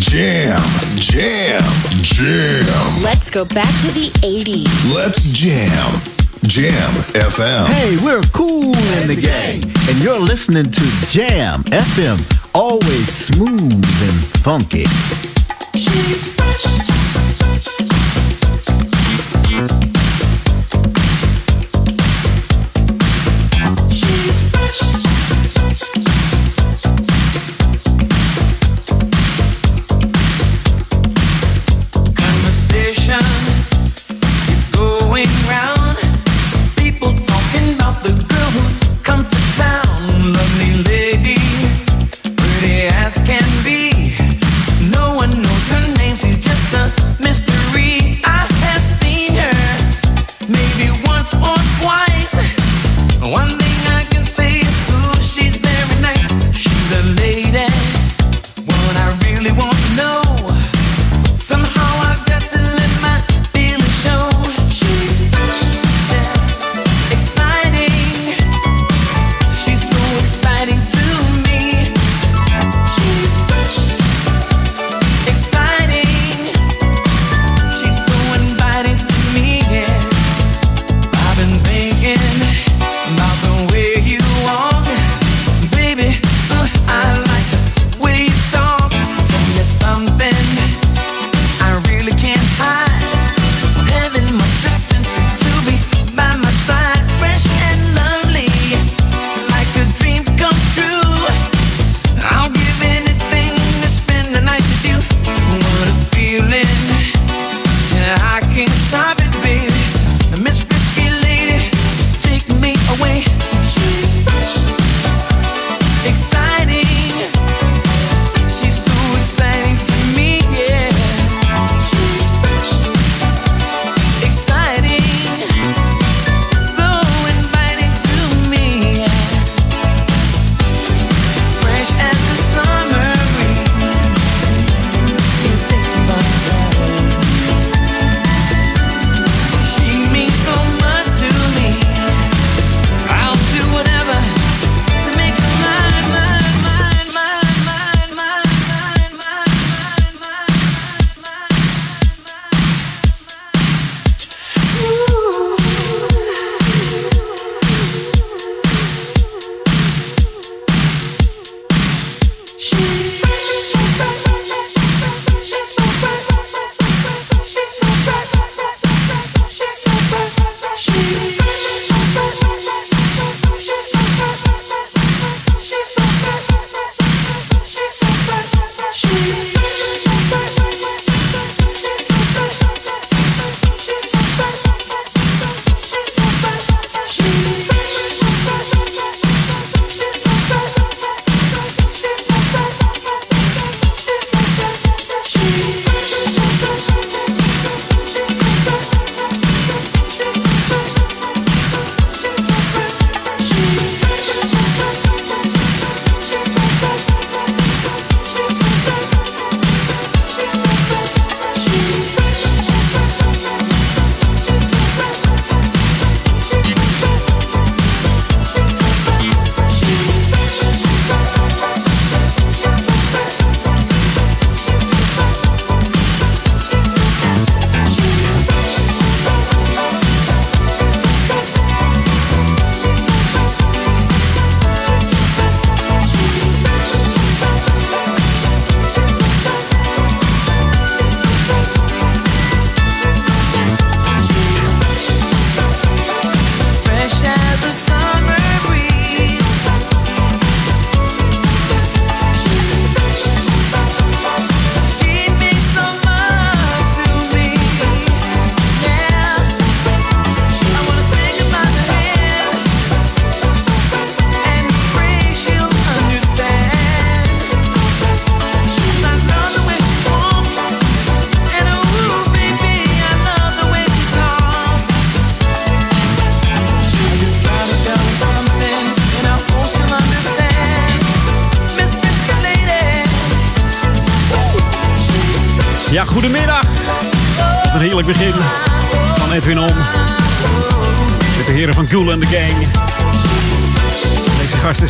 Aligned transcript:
Jam, 0.00 0.60
jam, 0.96 1.62
jam. 2.02 3.02
Let's 3.02 3.30
go 3.30 3.44
back 3.44 3.68
to 3.82 3.92
the 3.92 4.10
80s. 4.22 4.94
Let's 4.94 5.22
jam. 5.32 6.00
Jam 6.48 6.92
FM. 7.14 7.66
Hey, 7.66 7.96
we're 8.04 8.22
cool 8.32 8.74
in 8.98 9.08
the 9.08 9.16
gang, 9.18 9.62
and 9.88 9.98
you're 10.02 10.18
listening 10.18 10.70
to 10.70 10.84
Jam 11.08 11.62
FM, 11.64 12.20
always 12.54 13.08
smooth 13.08 13.72
and 13.72 14.24
funky. 14.42 14.84
She's 15.74 16.26
fresh. 16.34 16.93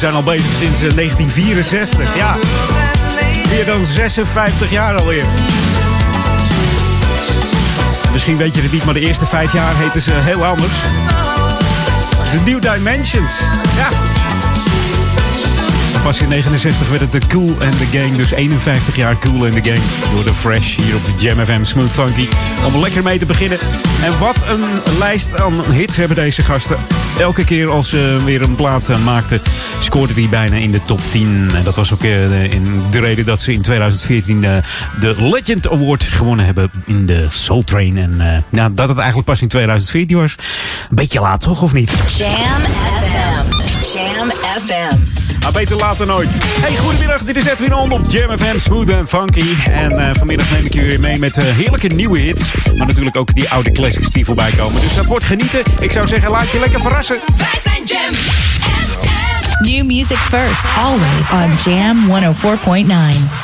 Zijn 0.04 0.16
al 0.16 0.22
bezig 0.22 0.54
sinds 0.58 0.82
eh, 0.82 0.94
1964. 0.94 2.16
Ja, 2.16 2.36
meer 3.48 3.64
dan 3.64 3.84
56 3.84 4.70
jaar 4.70 4.96
alweer. 4.96 5.24
Misschien 8.12 8.36
weet 8.36 8.54
je 8.56 8.62
het 8.62 8.72
niet, 8.72 8.84
maar 8.84 8.94
de 8.94 9.00
eerste 9.00 9.26
vijf 9.26 9.52
jaar 9.52 9.76
heten 9.76 10.00
ze 10.00 10.12
heel 10.12 10.44
anders. 10.44 10.74
The 12.30 12.40
New 12.44 12.62
Dimensions. 12.62 13.40
Ja. 13.76 14.03
Pas 16.04 16.20
in 16.20 16.28
69 16.28 16.88
werd 16.88 17.00
het 17.00 17.12
de 17.12 17.20
Cool 17.28 17.50
and 17.50 17.78
the 17.78 17.98
Gang. 17.98 18.16
Dus 18.16 18.30
51 18.30 18.96
jaar 18.96 19.18
Cool 19.18 19.44
and 19.44 19.52
the 19.52 19.70
Gang. 19.70 19.80
Door 20.14 20.24
de 20.24 20.34
Fresh 20.34 20.76
hier 20.76 20.94
op 20.94 21.04
de 21.04 21.12
Jam 21.18 21.44
FM 21.44 21.64
Smooth 21.64 21.90
Funky. 21.90 22.28
Om 22.64 22.80
lekker 22.80 23.02
mee 23.02 23.18
te 23.18 23.26
beginnen. 23.26 23.58
En 24.02 24.18
wat 24.18 24.44
een 24.48 24.64
lijst 24.98 25.40
aan 25.40 25.72
hits 25.72 25.96
hebben 25.96 26.16
deze 26.16 26.42
gasten. 26.42 26.76
Elke 27.18 27.44
keer 27.44 27.70
als 27.70 27.88
ze 27.88 28.20
weer 28.24 28.42
een 28.42 28.54
plaat 28.54 28.90
eh, 28.90 29.04
maakten, 29.04 29.40
scoorde 29.78 30.14
die 30.14 30.28
bijna 30.28 30.56
in 30.56 30.72
de 30.72 30.80
top 30.84 31.00
10. 31.08 31.50
En 31.54 31.64
dat 31.64 31.76
was 31.76 31.92
ook 31.92 32.02
eh, 32.02 32.10
de 32.90 33.00
reden 33.00 33.24
dat 33.24 33.40
ze 33.40 33.52
in 33.52 33.62
2014 33.62 34.44
eh, 34.44 34.56
de 35.00 35.14
Legend 35.18 35.70
Award 35.70 36.02
gewonnen 36.02 36.44
hebben 36.44 36.70
in 36.86 37.06
de 37.06 37.26
Soul 37.28 37.64
Train. 37.64 37.98
En 37.98 38.44
ja, 38.50 38.68
dat 38.68 38.88
het 38.88 38.98
eigenlijk 38.98 39.26
pas 39.26 39.42
in 39.42 39.48
2014 39.48 40.16
was. 40.16 40.36
Een 40.90 40.96
beetje 40.96 41.20
laat 41.20 41.40
toch, 41.40 41.62
of 41.62 41.72
niet? 41.72 41.90
Jam 42.16 42.30
FM. 43.10 43.98
Jam 43.98 44.30
FM. 44.30 45.23
Maar 45.44 45.52
beter 45.52 45.76
laat 45.76 45.98
dan 45.98 46.06
nooit. 46.06 46.38
Hey, 46.42 46.76
goedemiddag. 46.76 47.22
Dit 47.22 47.36
is 47.36 47.44
Edwin 47.44 47.74
On 47.74 47.92
op 47.92 48.00
Jam 48.08 48.38
FM, 48.38 48.58
Smooth 48.58 48.92
and 48.92 49.08
Funky. 49.08 49.54
En 49.70 49.98
eh, 49.98 50.10
vanmiddag 50.14 50.50
neem 50.50 50.64
ik 50.64 50.74
je 50.74 50.82
weer 50.82 51.00
mee 51.00 51.18
met 51.18 51.36
eh, 51.36 51.44
heerlijke 51.44 51.86
nieuwe 51.86 52.18
hits. 52.18 52.54
Maar 52.76 52.86
natuurlijk 52.86 53.16
ook 53.16 53.34
die 53.34 53.50
oude 53.50 53.72
classics 53.72 54.10
die 54.10 54.24
voorbij 54.24 54.50
komen. 54.50 54.80
Dus 54.80 54.94
dat 54.94 55.06
wordt 55.06 55.24
genieten. 55.24 55.62
Ik 55.80 55.90
zou 55.90 56.06
zeggen, 56.06 56.30
laat 56.30 56.50
je 56.50 56.58
lekker 56.58 56.80
verrassen. 56.80 57.20
Wij 57.36 57.60
zijn 57.62 57.84
Jam 57.84 58.14
FM. 58.14 59.70
New 59.70 59.84
music 59.84 60.16
first, 60.16 60.64
always 60.76 61.30
on 61.30 61.72
Jam 61.72 62.06
104.9. 62.34 63.43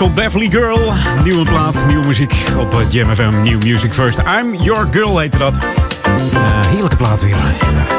als 0.00 0.08
langskomt. 0.08 0.14
Beverly 0.14 0.50
Girl. 0.50 0.92
Nieuwe 1.24 1.44
plaat, 1.44 1.84
nieuwe 1.86 2.06
muziek 2.06 2.34
op 2.58 2.74
eh, 2.74 2.80
Jam 2.88 3.14
FM. 3.14 3.42
New 3.42 3.62
Music 3.62 3.94
First. 3.94 4.18
I'm 4.18 4.54
Your 4.54 4.88
Girl 4.90 5.18
heette 5.18 5.38
dat. 5.38 5.56
Eh, 5.56 6.66
heerlijke 6.66 6.96
plaat 6.96 7.22
weer. 7.22 7.36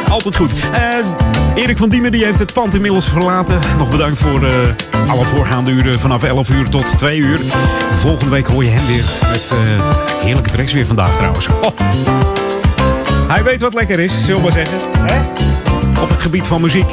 Altijd 0.09 0.35
goed. 0.35 0.53
Eh, 0.71 1.61
Erik 1.63 1.77
van 1.77 1.89
Diemen 1.89 2.11
die 2.11 2.25
heeft 2.25 2.39
het 2.39 2.53
pand 2.53 2.75
inmiddels 2.75 3.09
verlaten. 3.09 3.59
Nog 3.77 3.89
bedankt 3.89 4.19
voor 4.19 4.43
eh, 4.43 4.53
alle 5.07 5.25
voorgaande 5.25 5.71
uren 5.71 5.99
vanaf 5.99 6.23
11 6.23 6.49
uur 6.49 6.69
tot 6.69 6.97
2 6.97 7.17
uur. 7.17 7.39
Volgende 7.91 8.31
week 8.31 8.47
hoor 8.47 8.63
je 8.63 8.69
hem 8.69 8.85
weer 8.85 9.03
met 9.31 9.51
eh, 9.51 9.57
heerlijke 10.23 10.49
tracks 10.49 10.73
weer 10.73 10.85
vandaag 10.85 11.17
trouwens. 11.17 11.47
Hij 13.27 13.43
weet 13.43 13.61
wat 13.61 13.73
lekker 13.73 13.99
is, 13.99 14.25
zullen 14.25 14.35
we 14.35 14.41
maar 14.41 14.51
zeggen. 14.65 14.77
Hè? 14.97 15.19
Op 16.01 16.09
het 16.09 16.21
gebied 16.21 16.47
van 16.47 16.61
muziek. 16.61 16.87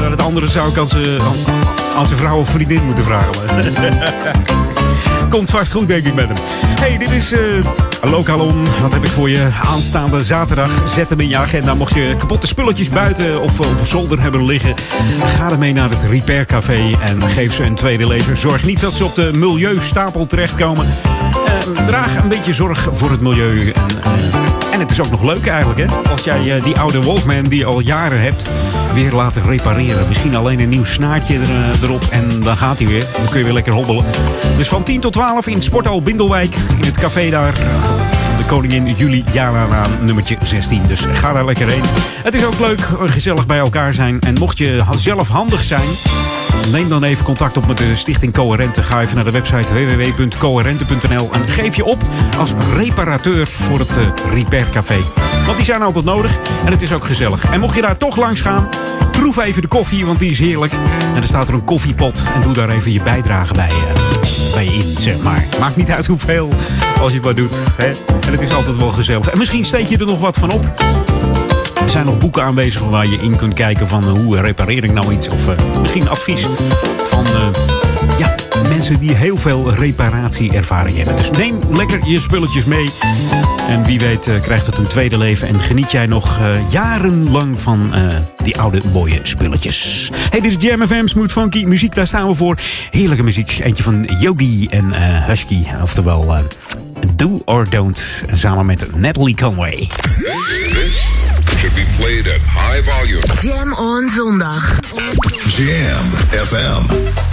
Maar 0.00 0.10
het 0.10 0.20
andere 0.20 0.48
zou 0.48 0.70
ik 0.70 0.78
aan 1.96 2.06
zijn 2.06 2.18
vrouw 2.18 2.38
of 2.38 2.48
vriendin 2.48 2.84
moeten 2.84 3.04
vragen. 3.04 3.32
Komt 5.34 5.50
vast 5.50 5.72
goed, 5.72 5.88
denk 5.88 6.06
ik, 6.06 6.14
met 6.14 6.28
hem. 6.28 6.36
Hey, 6.80 6.98
dit 6.98 7.10
is 7.10 7.32
eh 7.32 7.40
Lokalon. 8.02 8.66
Wat 8.80 8.92
heb 8.92 9.04
ik 9.04 9.10
voor 9.10 9.30
je 9.30 9.48
aanstaande 9.64 10.22
zaterdag? 10.22 10.82
Zet 10.88 11.10
hem 11.10 11.20
in 11.20 11.28
je 11.28 11.36
agenda. 11.36 11.74
Mocht 11.74 11.94
je 11.94 12.14
kapotte 12.18 12.46
spulletjes 12.46 12.88
buiten 12.88 13.42
of 13.42 13.60
op 13.60 13.80
zolder 13.82 14.20
hebben 14.20 14.44
liggen, 14.44 14.74
ga 15.26 15.50
ermee 15.50 15.72
naar 15.72 15.90
het 15.90 16.02
Repair 16.02 16.46
Café 16.46 16.96
en 17.00 17.30
geef 17.30 17.52
ze 17.52 17.62
een 17.62 17.74
tweede 17.74 18.06
leven. 18.06 18.36
Zorg 18.36 18.64
niet 18.64 18.80
dat 18.80 18.92
ze 18.92 19.04
op 19.04 19.14
de 19.14 19.30
milieustapel 19.32 20.26
terechtkomen. 20.26 20.86
Eh, 21.46 21.84
draag 21.86 22.16
een 22.16 22.28
beetje 22.28 22.52
zorg 22.52 22.88
voor 22.92 23.10
het 23.10 23.20
milieu. 23.20 23.70
En, 23.70 24.02
eh, 24.02 24.72
en 24.72 24.80
het 24.80 24.90
is 24.90 25.00
ook 25.00 25.10
nog 25.10 25.22
leuk 25.22 25.46
eigenlijk, 25.46 25.80
hè? 25.80 26.10
Als 26.10 26.24
jij 26.24 26.56
eh, 26.56 26.64
die 26.64 26.78
oude 26.78 27.02
Walkman 27.02 27.44
die 27.44 27.58
je 27.58 27.64
al 27.64 27.80
jaren 27.80 28.20
hebt, 28.20 28.44
weer 28.94 29.12
laten 29.12 29.42
repareren. 29.42 30.08
Misschien 30.08 30.34
alleen 30.34 30.60
een 30.60 30.68
nieuw 30.68 30.84
snaartje 30.84 31.34
er, 31.34 31.42
eh, 31.42 31.82
erop 31.82 32.04
en 32.10 32.42
dan 32.42 32.56
gaat 32.56 32.78
hij 32.78 32.86
weer. 32.88 33.06
Dan 33.16 33.28
kun 33.28 33.38
je 33.38 33.44
weer 33.44 33.52
lekker 33.52 33.72
hobbelen. 33.72 34.04
Dus 34.56 34.68
van 34.68 34.82
10 34.82 35.00
tot 35.00 35.12
12 35.12 35.46
in 35.46 35.62
Sporthal 35.62 36.02
Bindelwijk, 36.02 36.54
in 36.78 36.84
het 36.84 36.98
café 36.98 37.30
daar. 37.30 37.54
De 38.38 38.44
Koningin 38.46 38.94
Juliana 38.94 39.86
nummertje 40.00 40.36
16. 40.42 40.86
Dus 40.86 41.06
ga 41.10 41.32
daar 41.32 41.44
lekker 41.44 41.68
heen. 41.68 41.82
Het 42.22 42.34
is 42.34 42.44
ook 42.44 42.58
leuk, 42.58 42.80
eh, 42.80 43.00
gezellig 43.04 43.46
bij 43.46 43.58
elkaar 43.58 43.94
zijn. 43.94 44.20
En 44.20 44.34
mocht 44.34 44.58
je 44.58 44.82
zelf 44.94 45.28
handig 45.28 45.62
zijn, 45.62 45.88
neem 46.70 46.88
dan 46.88 47.04
even 47.04 47.24
contact 47.24 47.56
op 47.56 47.66
met 47.66 47.78
de 47.78 47.94
Stichting 47.94 48.32
Coherente. 48.32 48.82
Ga 48.82 49.00
even 49.02 49.14
naar 49.14 49.24
de 49.24 49.30
website 49.30 49.74
www.coherente.nl 49.74 51.28
en 51.32 51.48
geef 51.48 51.76
je 51.76 51.84
op 51.84 52.02
als 52.38 52.52
reparateur 52.76 53.46
voor 53.46 53.78
het 53.78 53.96
eh, 53.96 54.06
Repair 54.32 54.70
Café. 54.70 55.23
Want 55.44 55.56
die 55.56 55.64
zijn 55.64 55.82
altijd 55.82 56.04
nodig 56.04 56.38
en 56.64 56.72
het 56.72 56.82
is 56.82 56.92
ook 56.92 57.04
gezellig. 57.04 57.44
En 57.50 57.60
mocht 57.60 57.74
je 57.74 57.80
daar 57.80 57.96
toch 57.96 58.16
langs 58.16 58.40
gaan, 58.40 58.68
proef 59.10 59.38
even 59.38 59.62
de 59.62 59.68
koffie, 59.68 60.06
want 60.06 60.18
die 60.18 60.30
is 60.30 60.38
heerlijk. 60.38 60.72
En 61.14 61.20
er 61.20 61.26
staat 61.26 61.48
er 61.48 61.54
een 61.54 61.64
koffiepot 61.64 62.22
en 62.34 62.42
doe 62.42 62.52
daar 62.52 62.68
even 62.68 62.92
je 62.92 63.02
bijdrage 63.02 63.54
bij, 63.54 63.68
eh, 63.68 64.52
bij 64.54 64.66
in, 64.66 64.94
zeg 64.98 65.22
maar. 65.22 65.44
Maakt 65.60 65.76
niet 65.76 65.90
uit 65.90 66.06
hoeveel, 66.06 66.48
als 67.00 67.12
je 67.12 67.16
het 67.16 67.24
maar 67.24 67.34
doet. 67.34 67.60
Hè? 67.76 67.92
En 68.20 68.32
het 68.32 68.40
is 68.40 68.52
altijd 68.52 68.76
wel 68.76 68.90
gezellig. 68.90 69.28
En 69.28 69.38
misschien 69.38 69.64
steek 69.64 69.86
je 69.86 69.98
er 69.98 70.06
nog 70.06 70.20
wat 70.20 70.36
van 70.36 70.50
op. 70.50 70.74
Er 71.82 71.90
zijn 71.90 72.06
nog 72.06 72.18
boeken 72.18 72.42
aanwezig 72.42 72.82
waar 72.82 73.06
je 73.06 73.16
in 73.16 73.36
kunt 73.36 73.54
kijken 73.54 73.88
van 73.88 74.04
eh, 74.04 74.10
hoe 74.10 74.40
repareer 74.40 74.84
ik 74.84 74.92
nou 74.92 75.12
iets. 75.12 75.28
Of 75.28 75.48
eh, 75.48 75.56
misschien 75.80 76.08
advies 76.08 76.46
van 77.04 77.26
ja, 78.18 78.34
mensen 78.62 78.98
die 78.98 79.14
heel 79.14 79.36
veel 79.36 79.74
reparatieervaring 79.74 80.96
hebben. 80.96 81.16
Dus 81.16 81.30
neem 81.30 81.58
lekker 81.70 82.08
je 82.08 82.20
spulletjes 82.20 82.64
mee. 82.64 82.90
En 83.68 83.84
wie 83.84 83.98
weet 83.98 84.26
eh, 84.26 84.40
krijgt 84.42 84.66
het 84.66 84.78
een 84.78 84.86
tweede 84.86 85.18
leven. 85.18 85.48
En 85.48 85.60
geniet 85.60 85.90
jij 85.90 86.06
nog 86.06 86.38
eh, 86.38 86.70
jarenlang 86.70 87.60
van 87.60 87.94
eh, 87.94 88.06
die 88.42 88.58
oude 88.58 88.80
mooie 88.92 89.18
spulletjes. 89.22 90.10
Hey, 90.30 90.40
dit 90.40 90.56
is 90.56 90.68
Jam 90.68 90.86
FM, 90.86 91.06
Smooth 91.06 91.32
Funky. 91.32 91.64
Muziek, 91.64 91.94
daar 91.94 92.06
staan 92.06 92.28
we 92.28 92.34
voor. 92.34 92.56
Heerlijke 92.90 93.22
muziek. 93.24 93.58
Eentje 93.62 93.82
van 93.82 94.08
Yogi 94.18 94.66
en 94.70 94.92
eh, 94.92 95.24
Husky. 95.26 95.64
Oftewel... 95.82 96.34
eh, 96.36 96.42
Do 97.16 97.42
or 97.44 97.70
Don't. 97.70 98.24
Samen 98.32 98.66
met 98.66 98.96
Natalie 98.96 99.34
Conway. 99.36 99.88
Should 101.58 101.74
be 101.74 101.84
played 101.96 102.26
at 102.26 102.40
high 102.40 102.90
volume. 102.90 103.22
Jam 103.42 103.72
on 103.72 104.08
zondag. 104.08 104.78
Jam 105.48 106.04
FM. 106.46 107.23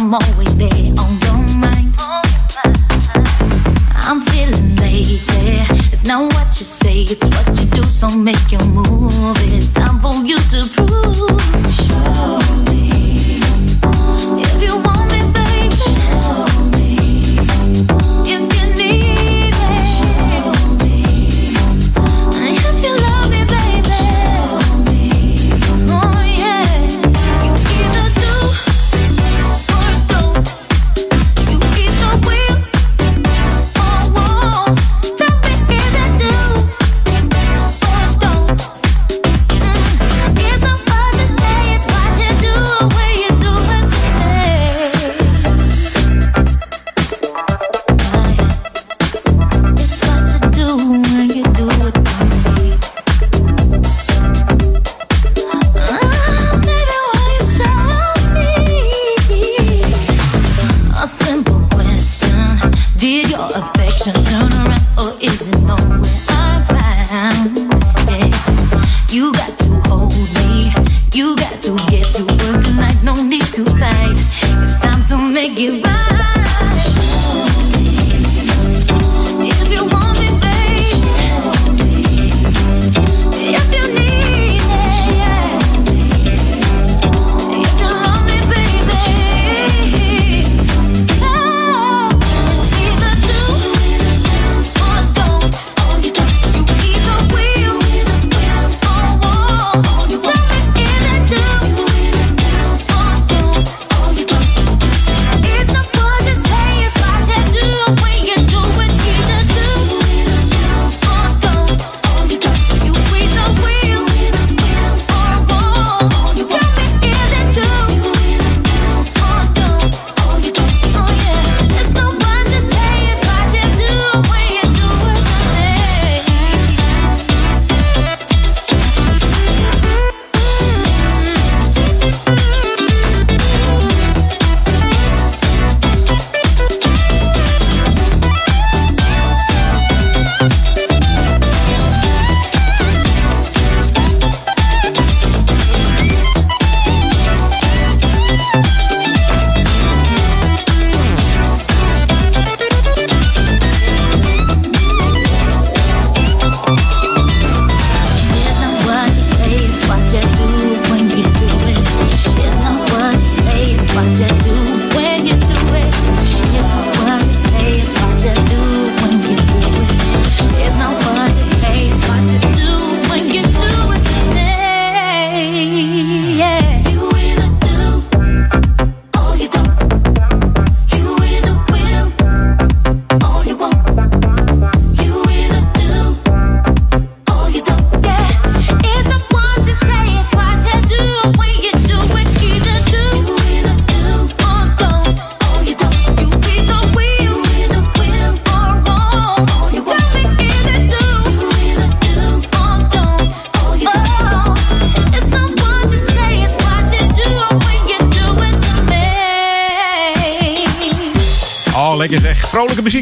I'm 0.00 0.14
always 0.14 0.56
there 0.56 0.79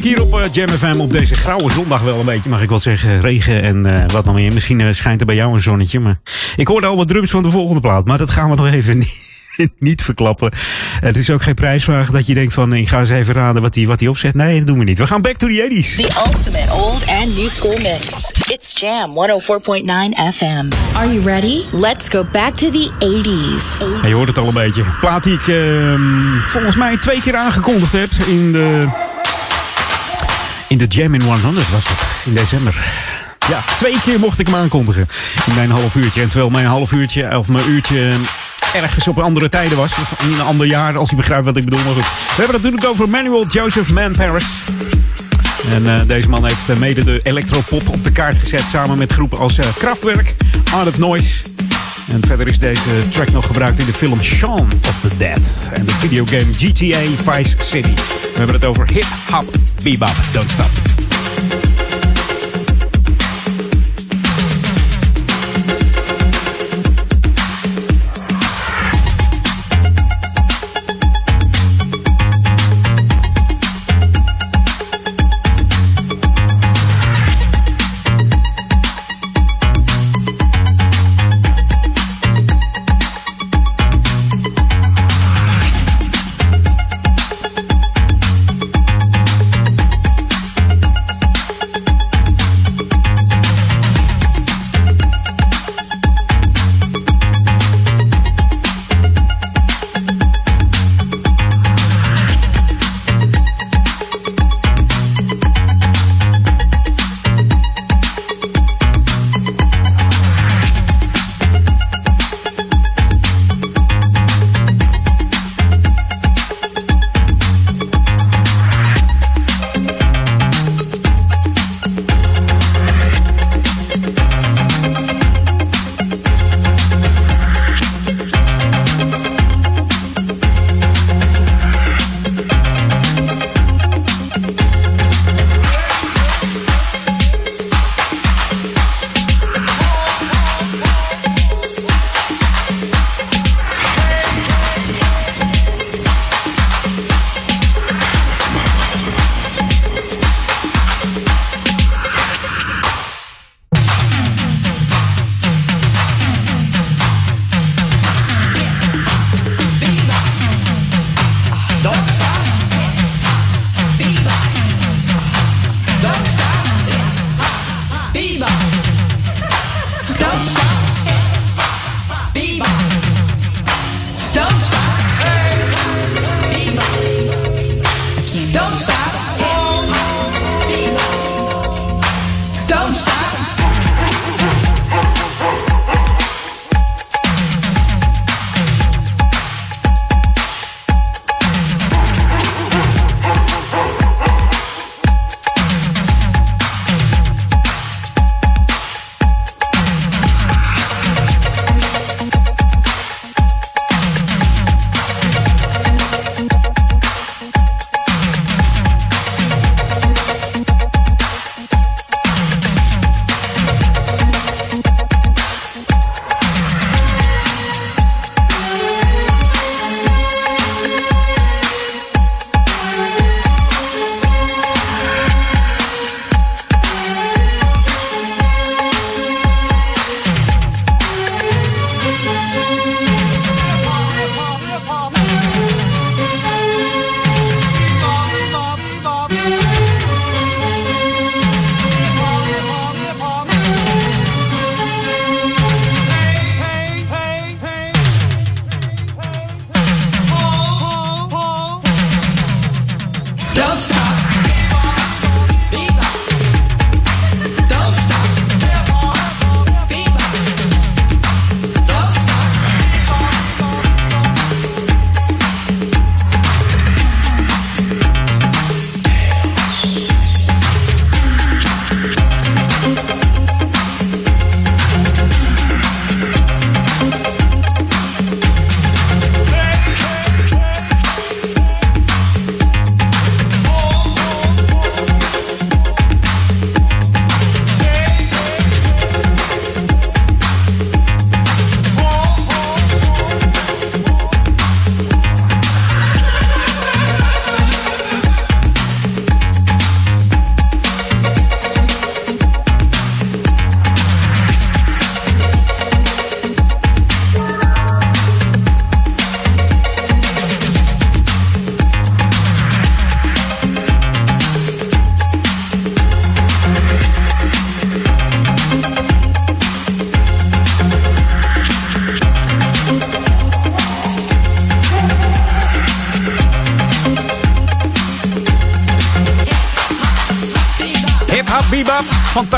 muziek 0.02 0.17
hier 0.17 0.26
op 0.26 0.40
eh, 0.40 0.52
Jam 0.52 0.69
FM 0.69 1.00
op 1.00 1.12
deze 1.12 1.35
grauwe 1.35 1.71
zondag 1.71 2.02
wel 2.02 2.19
een 2.19 2.25
beetje. 2.25 2.49
Mag 2.49 2.62
ik 2.62 2.69
wel 2.69 2.78
zeggen, 2.78 3.21
regen 3.21 3.62
en 3.62 3.87
eh, 3.87 4.11
wat 4.11 4.25
nog 4.25 4.35
meer. 4.35 4.52
Misschien 4.52 4.81
eh, 4.81 4.93
schijnt 4.93 5.21
er 5.21 5.26
bij 5.26 5.35
jou 5.35 5.52
een 5.52 5.61
zonnetje. 5.61 6.00
Maar 6.00 6.21
ik 6.57 6.69
hoorde 6.69 6.87
al 6.87 6.97
wat 6.97 7.09
drums 7.09 7.31
van 7.31 7.43
de 7.43 7.50
volgende 7.50 7.81
plaat. 7.81 8.07
Maar 8.07 8.19
dat 8.19 8.31
gaan 8.31 8.50
we 8.50 8.57
nog 8.57 8.67
even 8.67 8.99
niet, 9.57 9.71
niet 9.78 10.02
verklappen. 10.02 10.52
Het 11.00 11.17
is 11.17 11.31
ook 11.31 11.43
geen 11.43 11.55
prijsvraag 11.55 12.11
dat 12.11 12.26
je 12.26 12.35
denkt 12.35 12.52
van... 12.52 12.73
ik 12.73 12.88
ga 12.88 13.00
eens 13.00 13.11
even 13.11 13.35
raden 13.35 13.62
wat 13.62 13.75
hij 13.75 13.87
wat 13.87 13.99
die 13.99 14.09
opzet. 14.09 14.35
Nee, 14.35 14.59
dat 14.59 14.66
doen 14.66 14.79
we 14.79 14.85
niet. 14.85 14.99
We 14.99 15.07
gaan 15.07 15.23
back 15.23 15.37
to 15.37 15.49
the 15.49 15.68
80s. 15.70 15.96
The 15.96 16.23
ultimate 16.27 16.73
old 16.73 17.07
and 17.07 17.37
new 17.37 17.49
school 17.49 17.79
mix. 17.79 18.33
It's 18.49 18.81
Jam 18.81 19.11
104.9 19.11 20.35
FM. 20.35 20.68
Are 20.94 21.12
you 21.12 21.20
ready? 21.25 21.62
Let's 21.73 22.09
go 22.09 22.25
back 22.33 22.55
to 22.55 22.70
the 22.70 22.90
80s. 22.99 24.03
Ja, 24.03 24.09
je 24.09 24.14
hoort 24.14 24.29
het 24.29 24.38
al 24.38 24.49
een 24.49 24.55
beetje. 24.55 24.85
Plaat 25.01 25.25
die 25.25 25.35
ik 25.35 25.49
ehm, 25.49 26.40
volgens 26.40 26.77
mij 26.77 26.96
twee 26.96 27.20
keer 27.20 27.37
aangekondigd 27.37 27.92
heb 27.92 28.11
in 28.27 28.53
de... 28.53 28.87
In 30.68 30.78
de 30.78 30.87
Jam 30.87 31.14
in 31.14 31.22
100 31.22 31.70
was 31.70 31.88
het, 31.88 32.26
in 32.26 32.35
december. 32.35 32.74
Ja, 33.48 33.62
twee 33.78 34.00
keer 34.04 34.18
mocht 34.18 34.38
ik 34.38 34.46
hem 34.46 34.57
aankondigen 34.57 35.09
in 35.46 35.54
mijn 35.54 35.70
half 35.70 35.94
uurtje. 35.94 36.20
En 36.20 36.28
terwijl 36.28 36.50
mijn 36.50 36.66
half 36.66 36.92
uurtje, 36.92 37.38
of 37.38 37.48
mijn 37.48 37.68
uurtje 37.68 38.12
ergens 38.74 39.09
op 39.09 39.18
andere 39.18 39.48
tijden 39.48 39.78
was. 39.78 39.92
In 40.22 40.33
een 40.33 40.40
ander 40.40 40.66
jaar, 40.66 40.96
als 40.96 41.11
je 41.11 41.16
begrijpt 41.16 41.44
wat 41.44 41.57
ik 41.57 41.64
bedoel. 41.64 41.85
Maar. 41.85 41.94
We 41.94 42.02
hebben 42.37 42.54
het 42.54 42.62
natuurlijk 42.62 42.87
over 42.87 43.09
Manuel 43.09 43.46
Joseph 43.46 43.90
Man 43.90 44.12
Paris. 44.12 44.46
En 45.70 45.94
eh, 45.94 46.00
deze 46.07 46.28
man 46.28 46.46
heeft 46.46 46.68
eh, 46.68 46.76
mede 46.76 47.04
de 47.04 47.20
electropop 47.22 47.88
op 47.88 48.04
de 48.04 48.12
kaart 48.12 48.37
gezet. 48.37 48.62
Samen 48.68 48.98
met 48.98 49.12
groepen 49.12 49.38
als 49.38 49.59
eh, 49.59 49.66
Kraftwerk, 49.78 50.35
Art 50.72 50.88
of 50.88 50.98
Noise. 50.98 51.44
En 52.09 52.23
verder 52.27 52.47
is 52.47 52.59
deze 52.59 53.09
track 53.09 53.33
nog 53.33 53.47
gebruikt 53.47 53.79
in 53.79 53.87
de 53.87 53.92
film 53.92 54.23
Shaun 54.23 54.68
of 54.88 55.01
the 55.01 55.16
Dead. 55.16 55.71
En 55.73 55.85
de 55.85 55.92
videogame 55.92 56.53
GTA 56.57 57.33
Vice 57.33 57.57
City. 57.59 57.94
We 57.94 58.33
hebben 58.35 58.55
het 58.55 58.64
over 58.64 58.88
hip 58.88 59.07
hop 59.31 59.55
bebop. 59.83 60.14
Don't 60.33 60.51
stop. 60.51 61.08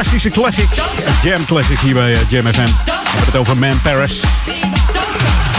Fantastische 0.01 0.31
classic. 0.41 0.69
Jam 1.23 1.45
classic 1.45 1.79
hier 1.79 1.95
bij 1.95 2.13
eh, 2.13 2.19
Jam 2.29 2.53
FM. 2.53 2.65
We 2.65 2.93
hebben 2.93 3.27
het 3.27 3.37
over 3.37 3.57
Man 3.57 3.81
Paris. 3.83 4.23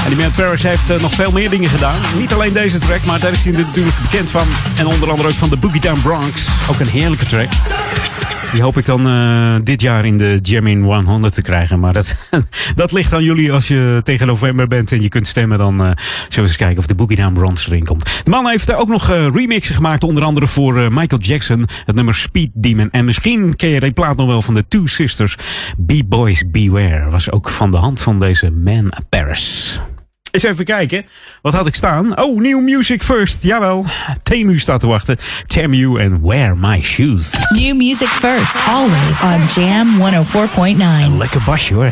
En 0.03 0.07
die 0.07 0.15
Man 0.15 0.31
Paris 0.31 0.63
heeft 0.63 0.89
eh, 0.89 0.99
nog 0.99 1.13
veel 1.13 1.31
meer 1.31 1.49
dingen 1.49 1.69
gedaan. 1.69 1.95
Niet 2.17 2.33
alleen 2.33 2.53
deze 2.53 2.79
track, 2.79 3.03
maar 3.05 3.19
daar 3.19 3.31
is 3.31 3.43
hij 3.43 3.53
natuurlijk 3.53 3.95
bekend 4.01 4.31
van. 4.31 4.47
En 4.77 4.87
onder 4.87 5.09
andere 5.09 5.27
ook 5.29 5.35
van 5.35 5.49
de 5.49 5.57
Boogie 5.57 5.81
Down 5.81 6.01
Bronx. 6.01 6.47
Ook 6.69 6.79
een 6.79 6.87
heerlijke 6.87 7.25
track. 7.25 7.49
Die 8.51 8.61
hoop 8.61 8.77
ik 8.77 8.85
dan 8.85 9.07
eh, 9.07 9.55
dit 9.63 9.81
jaar 9.81 10.05
in 10.05 10.17
de 10.17 10.39
Jam 10.41 10.67
in 10.67 10.83
100 10.83 11.33
te 11.33 11.41
krijgen. 11.41 11.79
Maar 11.79 11.93
dat, 11.93 12.15
dat 12.75 12.91
ligt 12.91 13.13
aan 13.13 13.23
jullie 13.23 13.51
als 13.51 13.67
je 13.67 13.99
tegen 14.03 14.27
november 14.27 14.67
bent 14.67 14.91
en 14.91 15.01
je 15.01 15.09
kunt 15.09 15.27
stemmen. 15.27 15.57
Dan 15.57 15.73
eh, 15.73 15.85
zullen 15.85 16.29
we 16.29 16.41
eens 16.41 16.55
kijken 16.55 16.77
of 16.77 16.87
de 16.87 16.95
Boogie 16.95 17.17
Down 17.17 17.33
Bronx 17.33 17.67
erin 17.67 17.85
komt. 17.85 18.21
De 18.23 18.29
man 18.29 18.47
heeft 18.47 18.69
er 18.69 18.75
ook 18.75 18.87
nog 18.87 19.09
eh, 19.09 19.27
remixen 19.33 19.75
gemaakt. 19.75 20.03
Onder 20.03 20.23
andere 20.23 20.47
voor 20.47 20.79
eh, 20.79 20.89
Michael 20.89 21.21
Jackson. 21.21 21.67
Het 21.85 21.95
nummer 21.95 22.15
Speed 22.15 22.49
Demon. 22.53 22.89
En 22.91 23.05
misschien 23.05 23.55
ken 23.55 23.69
je 23.69 23.79
die 23.79 23.91
plaat 23.91 24.17
nog 24.17 24.27
wel 24.27 24.41
van 24.41 24.53
de 24.53 24.67
Two 24.67 24.85
Sisters. 24.85 25.37
B-Boys 25.85 26.43
Beware. 26.51 27.09
Was 27.09 27.31
ook 27.31 27.49
van 27.49 27.71
de 27.71 27.77
hand 27.77 28.01
van 28.01 28.19
deze 28.19 28.51
Man 28.51 28.93
Paris. 29.09 29.79
Eens 30.31 30.43
even 30.43 30.65
kijken. 30.65 31.05
Wat 31.41 31.53
had 31.53 31.67
ik 31.67 31.75
staan? 31.75 32.17
Oh, 32.17 32.41
New 32.41 32.61
Music 32.61 33.03
First. 33.03 33.43
Jawel. 33.43 33.85
Temu 34.23 34.59
staat 34.59 34.79
te 34.79 34.87
wachten. 34.87 35.17
Temu 35.45 35.99
en 35.99 36.21
Wear 36.27 36.57
My 36.57 36.81
Shoes. 36.81 37.35
New 37.49 37.75
music 37.75 38.07
first, 38.07 38.55
always 38.67 39.21
on 39.21 39.63
Jam 39.63 39.87
104.9. 39.99 41.17
Lekker 41.17 41.41
basje 41.45 41.73
hoor. 41.73 41.91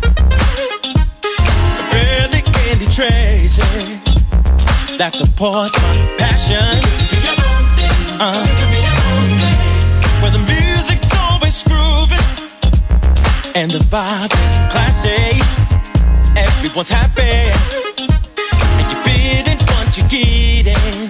that 5.01 5.15
supports 5.15 5.73
my 5.81 5.97
passion. 6.21 6.77
Uh. 8.21 8.45
Where 10.21 10.29
the 10.29 10.45
music's 10.45 11.09
always 11.17 11.63
grooving 11.65 12.21
and 13.57 13.71
the 13.71 13.81
vibe 13.89 14.29
is 14.29 14.55
classy. 14.69 15.41
Everyone's 16.37 16.93
happy 16.93 17.49
and 18.77 18.85
you're 18.93 19.01
feeling 19.01 19.57
what 19.73 19.89
you're 19.97 20.05
getting 20.05 21.09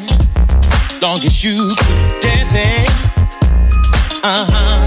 long 1.01 1.19
as 1.27 1.43
you 1.43 1.75
keep 1.75 2.21
dancing. 2.23 2.87
Uh 4.23 4.47
huh. 4.47 4.79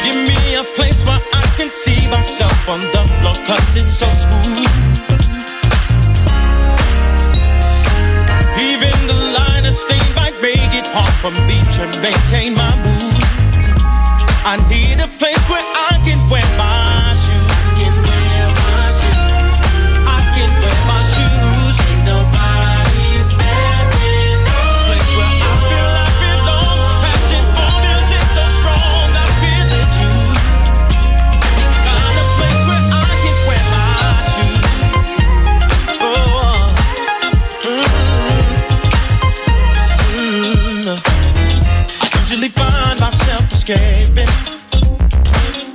Give 0.00 0.16
me 0.16 0.54
a 0.54 0.64
place 0.64 1.04
where 1.04 1.20
I 1.20 1.44
can 1.58 1.70
see 1.72 2.08
myself 2.08 2.56
on 2.70 2.80
the 2.80 3.04
floor, 3.20 3.36
cause 3.44 3.76
it's 3.76 3.98
so 4.00 4.06
smooth. 4.06 5.11
Line 9.72 9.78
of 9.78 9.78
stain 9.78 10.14
might 10.14 10.40
make 10.42 10.74
it 10.74 10.86
hard 10.86 11.14
for 11.20 11.30
me 11.46 11.58
to 11.76 11.86
maintain 12.00 12.54
my 12.54 12.72
mood. 12.84 13.14
I 14.44 14.56
need 14.68 15.00
a 15.00 15.08
place 15.18 15.42
where 15.48 15.62
I 15.62 16.00
can 16.04 16.18
wear 16.28 16.44
my 16.58 16.91
escaping 43.62 44.26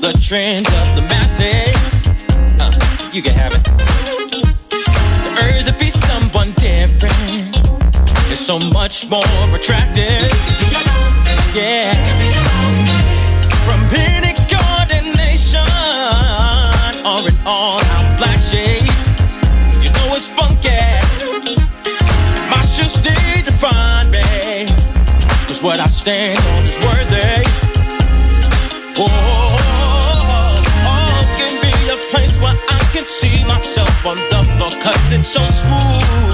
the 0.01 0.11
trends 0.21 0.67
of 0.67 0.95
the 0.97 1.01
masses. 1.03 2.05
Uh, 2.59 2.69
you 3.13 3.21
can 3.21 3.33
have 3.33 3.53
it. 3.53 3.63
The 5.23 5.31
urge 5.41 5.63
to 5.63 5.73
be 5.79 5.89
someone 5.89 6.51
different 6.59 7.55
is 8.29 8.45
so 8.45 8.59
much 8.59 9.07
more 9.07 9.23
attractive. 9.55 10.27
Yeah. 11.55 11.95
From 13.63 13.79
any 13.95 14.33
coordination 14.51 15.63
or 17.07 17.23
an 17.23 17.37
all-out 17.45 18.17
black 18.17 18.41
shade, 18.41 18.83
you 19.81 19.91
know 19.95 20.13
it's 20.13 20.27
funky. 20.27 20.75
My 22.51 22.61
shoes 22.65 22.97
need 23.01 23.45
to 23.45 23.53
find 23.53 24.11
me. 24.11 24.65
Cause 25.47 25.63
what 25.63 25.79
I 25.79 25.87
stand 25.87 26.37
on 26.47 26.65
is 26.65 26.77
worthy. 26.83 27.46
See 33.07 33.43
myself 33.45 34.05
on 34.05 34.17
the 34.17 34.43
floor. 34.57 34.71
Cause 34.81 35.11
it's 35.13 35.29
so 35.29 35.43
smooth. 35.45 36.26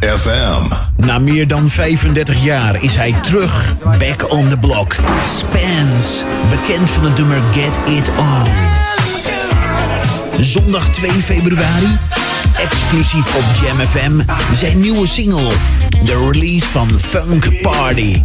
FM. 0.00 0.62
Na 0.96 1.18
meer 1.18 1.46
dan 1.46 1.68
35 1.70 2.44
jaar 2.44 2.82
is 2.82 2.96
hij 2.96 3.12
terug. 3.12 3.74
Back 3.98 4.30
on 4.30 4.48
the 4.48 4.58
block. 4.58 4.96
Spans. 5.38 6.24
Bekend 6.50 6.90
van 6.90 7.02
de 7.02 7.10
nummer 7.10 7.42
Get 7.52 7.94
It 7.94 8.08
On. 8.18 8.44
Zondag 10.44 10.88
2 10.88 11.10
februari. 11.10 11.98
Exclusief 12.56 13.34
op 13.34 13.44
Jam 13.62 13.86
FM. 13.86 14.20
Zijn 14.54 14.80
nieuwe 14.80 15.06
single. 15.06 15.52
De 16.04 16.28
release 16.32 16.66
van 16.66 16.90
Funk 17.00 17.60
Party. 17.62 18.22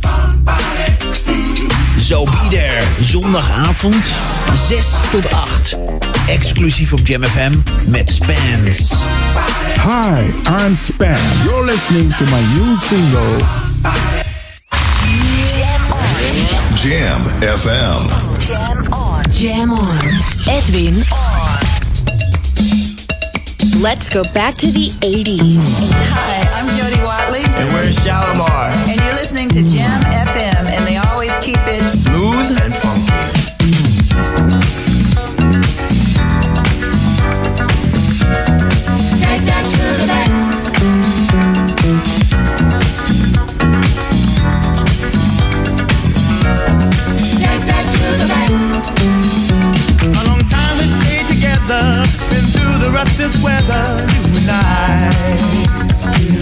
Zo 2.00 2.28
bieder. 2.42 2.72
Zondagavond. 3.00 4.06
6 4.68 4.88
tot 5.12 5.32
8. 5.32 5.78
Exclusief 6.28 6.94
op 6.94 7.08
Jam 7.08 7.24
FM 7.24 7.52
met 7.86 8.10
Spans. 8.10 8.90
Hi, 9.84 10.30
I'm 10.46 10.74
Spam. 10.74 11.17
You're 11.44 11.65
listening 11.65 12.12
to 12.12 12.26
my 12.30 12.39
new 12.54 12.76
single. 12.78 13.39
Jam 16.78 17.22
FM. 17.41 18.02
Jam 18.46 18.94
on. 18.94 19.24
Jam 19.32 19.72
on. 19.72 19.98
Edwin 20.48 21.02
on. 21.12 21.41
Let's 23.82 24.08
go 24.10 24.22
back 24.36 24.54
to 24.58 24.67
the 24.67 24.89
80s. 25.02 25.89
Hi, 25.89 26.62
I'm 26.62 26.70
Jody 26.78 27.02
Watley. 27.04 27.41
And 27.41 27.74
we're 27.74 27.91
Shalimar. 27.91 28.70
And 28.88 29.02
you're 29.02 29.15
listening 29.15 29.50
to 29.50 29.63
Jam 29.63 30.01
this 53.22 53.44
weather 53.44 54.08
unites. 54.34 56.41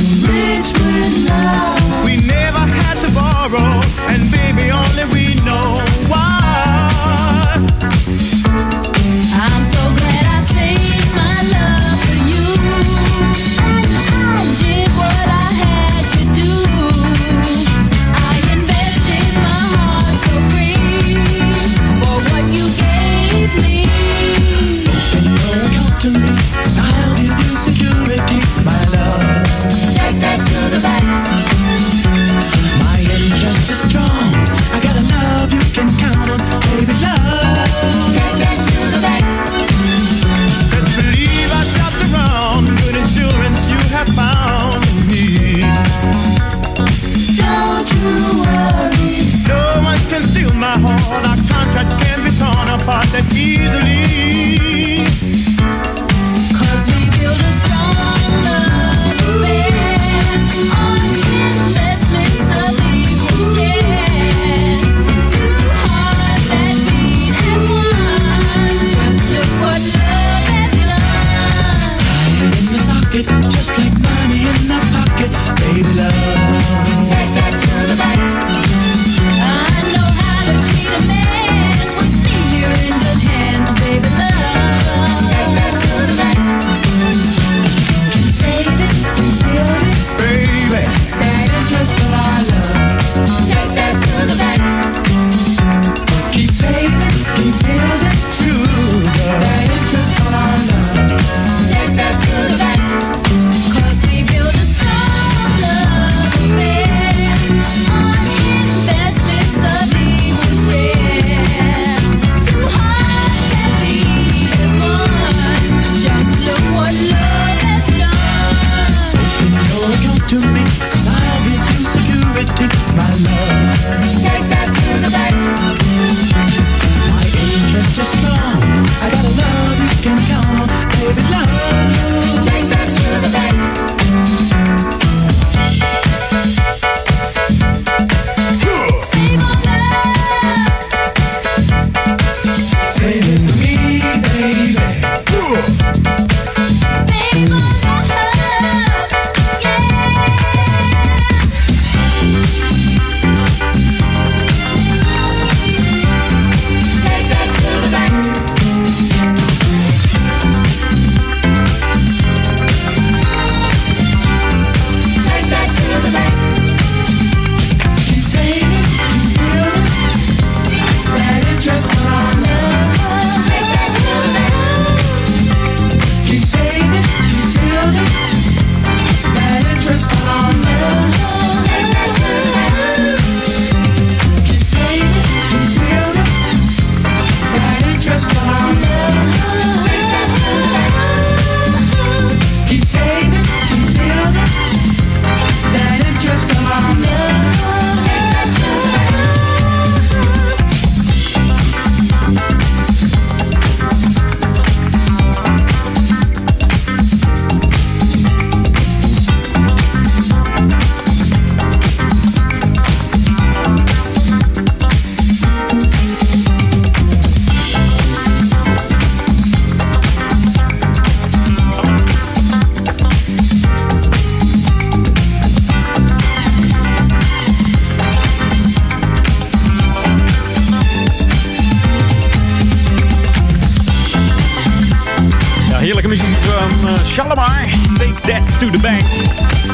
to 238.60 238.70
the 238.70 238.80
Bank. 238.80 239.02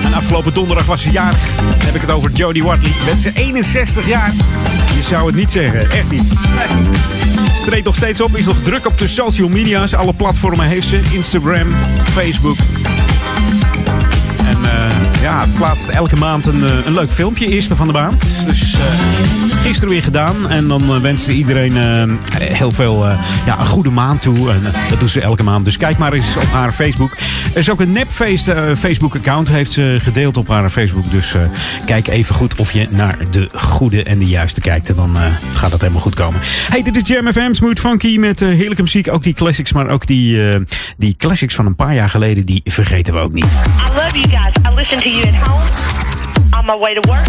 En 0.04 0.14
afgelopen 0.14 0.54
donderdag 0.54 0.86
was 0.86 1.02
ze 1.02 1.12
jarig. 1.12 1.56
Dan 1.56 1.86
heb 1.86 1.96
ik 1.96 2.02
het 2.02 2.12
over 2.12 2.32
Jodie 2.32 2.64
Watley. 2.64 2.92
Met 3.06 3.20
zijn 3.20 3.36
61 3.36 4.08
jaar. 4.08 4.34
Je 4.96 5.02
zou 5.02 5.26
het 5.26 5.36
niet 5.36 5.52
zeggen, 5.52 5.92
echt 5.92 6.12
niet. 6.12 6.34
Streed 7.54 7.84
nog 7.84 7.96
steeds 7.96 8.22
op, 8.22 8.38
is 8.38 8.46
nog 8.46 8.62
druk 8.62 8.86
op 8.86 8.98
de 8.98 9.08
social 9.08 9.50
media's. 9.50 9.94
Alle 9.94 10.14
platformen 10.14 10.66
heeft 10.66 10.88
ze: 10.88 11.02
Instagram, 11.12 11.68
Facebook. 12.04 12.58
En 14.38 14.72
eh, 14.72 15.22
ja, 15.22 15.46
plaatst 15.58 15.88
elke 15.88 16.16
maand 16.16 16.46
een, 16.46 16.64
eh, 16.64 16.86
een 16.86 16.94
leuk 16.94 17.12
filmpje, 17.12 17.48
eerste 17.48 17.76
van 17.76 17.88
de 17.88 17.94
maand. 17.94 18.26
Dus. 18.46 18.74
Eh, 18.74 19.55
gisteren 19.66 19.94
weer 19.94 20.04
gedaan. 20.04 20.50
En 20.50 20.68
dan 20.68 20.82
eh, 20.82 21.02
wensen 21.02 21.34
iedereen 21.34 21.78
eh, 21.78 22.04
heel 22.40 22.72
veel 22.72 23.08
eh, 23.08 23.20
ja, 23.46 23.60
een 23.60 23.66
goede 23.66 23.90
maand 23.90 24.22
toe. 24.22 24.52
En 24.52 24.64
dat 24.90 25.00
doet 25.00 25.10
ze 25.10 25.22
elke 25.22 25.44
maand. 25.44 25.66
Dus 25.66 25.78
kijk 25.78 25.98
maar 25.98 26.14
eens 26.14 26.38
op 26.38 26.52
haar 26.52 26.72
Facebook. 26.72 27.12
Er 27.54 27.58
is 27.58 27.70
ook 27.70 27.80
een 27.80 27.92
nepfeest 27.92 28.52
Facebook-account. 28.78 29.50
Heeft 29.50 29.72
ze 29.72 29.98
gedeeld 30.02 30.38
op 30.38 30.48
haar 30.48 30.70
Facebook. 30.70 31.12
Dus 31.12 31.36
kijk 31.86 32.08
even 32.08 32.36
goed 32.36 32.56
of 32.56 32.72
je 32.72 32.88
naar 32.90 33.18
de 33.32 33.50
goede 33.54 34.04
en 34.04 34.20
de 34.20 34.26
juiste 34.26 34.62
kijkt. 34.62 34.90
En 34.90 34.96
dan 34.96 35.18
gaat 35.54 35.72
het 35.72 35.82
helemaal 35.82 36.02
goed 36.02 36.16
komen. 36.16 36.42
Hey, 36.70 36.82
dit 36.82 36.96
is 36.96 37.08
Jam 37.08 37.32
FM. 37.34 37.54
Smooth 37.54 37.80
Funky 37.80 38.18
met 38.18 38.40
heerlijke 38.40 38.82
muziek. 38.82 39.12
Ook 39.12 39.24
die 39.24 39.34
classics, 39.34 39.74
maar 39.74 39.90
ook 39.90 40.06
die, 40.08 40.40
die 40.98 41.16
classics 41.18 41.56
van 41.56 41.66
een 41.66 41.76
paar 41.76 41.94
jaar 41.94 42.10
geleden. 42.10 42.46
Die 42.46 42.62
vergeten 42.64 43.14
we 43.14 43.20
ook 43.20 43.34
niet. 43.34 43.44
I 43.44 43.94
love 43.96 44.20
you 44.20 44.30
guys. 44.30 44.72
I 44.72 44.76
listen 44.76 44.98
to 45.00 45.10
you 45.10 45.28
at 45.28 45.48
home, 45.48 45.64
on 46.60 46.66
my 46.66 46.78
way 46.80 46.94
to 46.94 47.10
work, 47.10 47.28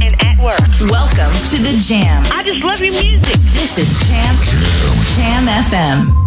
and 0.00 0.14
at 0.24 0.38
work. 0.38 0.60
Welcome 0.90 1.32
to 1.50 1.56
the 1.58 1.78
Jam. 1.80 2.22
I 2.32 2.42
just 2.44 2.64
love 2.64 2.80
your 2.80 2.92
music. 2.92 3.36
This 3.52 3.78
is 3.78 4.08
Jam 4.08 4.34
Jam 5.16 5.46
FM. 5.46 6.20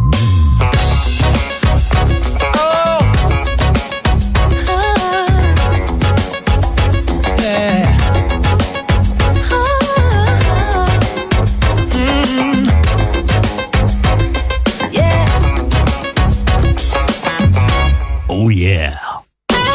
Oh 18.35 18.49
yeah. 18.49 18.97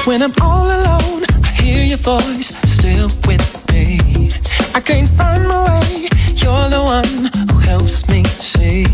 When 0.05 0.23
I'm 0.23 0.33
all 0.43 0.67
alone, 0.67 1.25
I 1.45 1.49
hear 1.61 1.85
your 1.85 1.99
voice 1.99 2.57
still 2.69 3.09
with 3.27 3.55
me. 3.55 3.58
I 4.79 4.81
can't 4.81 5.09
find 5.09 5.49
my 5.49 5.65
way. 5.69 6.09
You're 6.37 6.71
the 6.71 6.81
one 6.81 7.49
who 7.51 7.59
helps 7.59 8.09
me 8.11 8.23
see. 8.23 8.85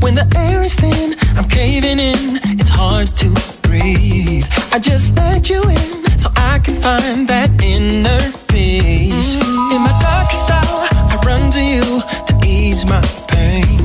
When 0.00 0.14
the 0.14 0.26
air 0.34 0.62
is 0.62 0.74
thin, 0.76 1.14
I'm 1.36 1.46
caving 1.46 1.98
in. 1.98 2.40
It's 2.58 2.70
hard 2.70 3.08
to 3.18 3.28
breathe. 3.68 4.46
I 4.72 4.78
just 4.78 5.12
let 5.14 5.50
you 5.50 5.60
in 5.60 6.18
so 6.18 6.30
I 6.36 6.58
can 6.58 6.80
find 6.80 7.28
that 7.28 7.50
inner 7.62 8.18
peace. 8.48 9.34
In 9.74 9.82
my 9.84 9.94
darkest 10.00 10.48
hour, 10.48 10.88
I 11.12 11.20
run 11.26 11.50
to 11.50 11.60
you 11.60 12.00
to 12.28 12.34
ease 12.42 12.86
my 12.86 13.02
pain. 13.28 13.76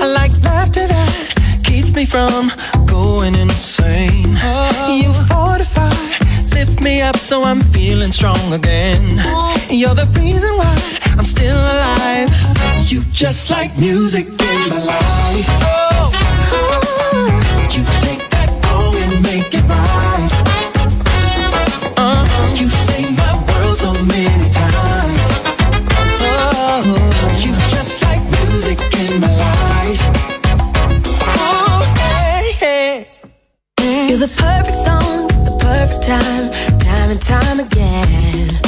I 0.00 0.06
like 0.16 0.32
laughter 0.42 0.86
that 0.86 1.60
keeps 1.62 1.92
me 1.92 2.06
from 2.06 2.50
going 2.86 3.34
insane. 3.34 4.38
You 4.88 5.12
fortify, 5.28 5.92
lift 6.56 6.82
me 6.82 7.02
up 7.02 7.18
so 7.18 7.44
I'm 7.44 7.60
feeling 7.60 8.12
strong 8.12 8.54
again. 8.54 9.53
You're 9.70 9.94
the 9.94 10.06
reason 10.20 10.50
why 10.56 10.76
I'm 11.18 11.24
still 11.24 11.56
alive. 11.56 12.30
You 12.90 13.02
just 13.12 13.50
like 13.50 13.76
music 13.78 14.26
in 14.26 14.68
my 14.70 14.78
life. 14.84 15.46
Oh, 15.62 16.10
You 17.74 17.82
take 18.04 18.22
that 18.30 18.50
wrong 18.64 18.94
and 18.96 19.22
make 19.22 19.52
it 19.52 19.64
right. 19.68 20.32
Uh, 21.96 22.24
you 22.56 22.68
saved 22.68 23.16
my 23.18 23.34
world 23.48 23.76
so 23.76 23.92
many 24.04 24.48
times. 24.50 25.24
Oh, 26.20 26.82
you 27.44 27.52
just 27.74 28.02
like 28.02 28.22
music 28.42 28.78
in 29.00 29.20
my 29.20 29.32
life. 29.34 30.02
Oh, 31.36 31.82
hey, 31.98 32.52
hey. 32.62 34.08
You're 34.08 34.18
the 34.18 34.28
perfect 34.28 34.78
song, 34.86 35.26
the 35.44 35.56
perfect 35.60 36.02
time, 36.06 36.50
time 36.78 37.10
and 37.10 37.22
time 37.22 37.60
again. 37.60 38.63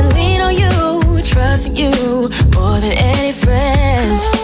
Can 0.00 0.14
lean 0.14 0.40
on 0.40 0.54
you, 0.54 1.22
trust 1.22 1.76
you 1.76 1.90
more 2.54 2.80
than 2.80 2.92
any 2.92 3.32
friend. 3.32 4.39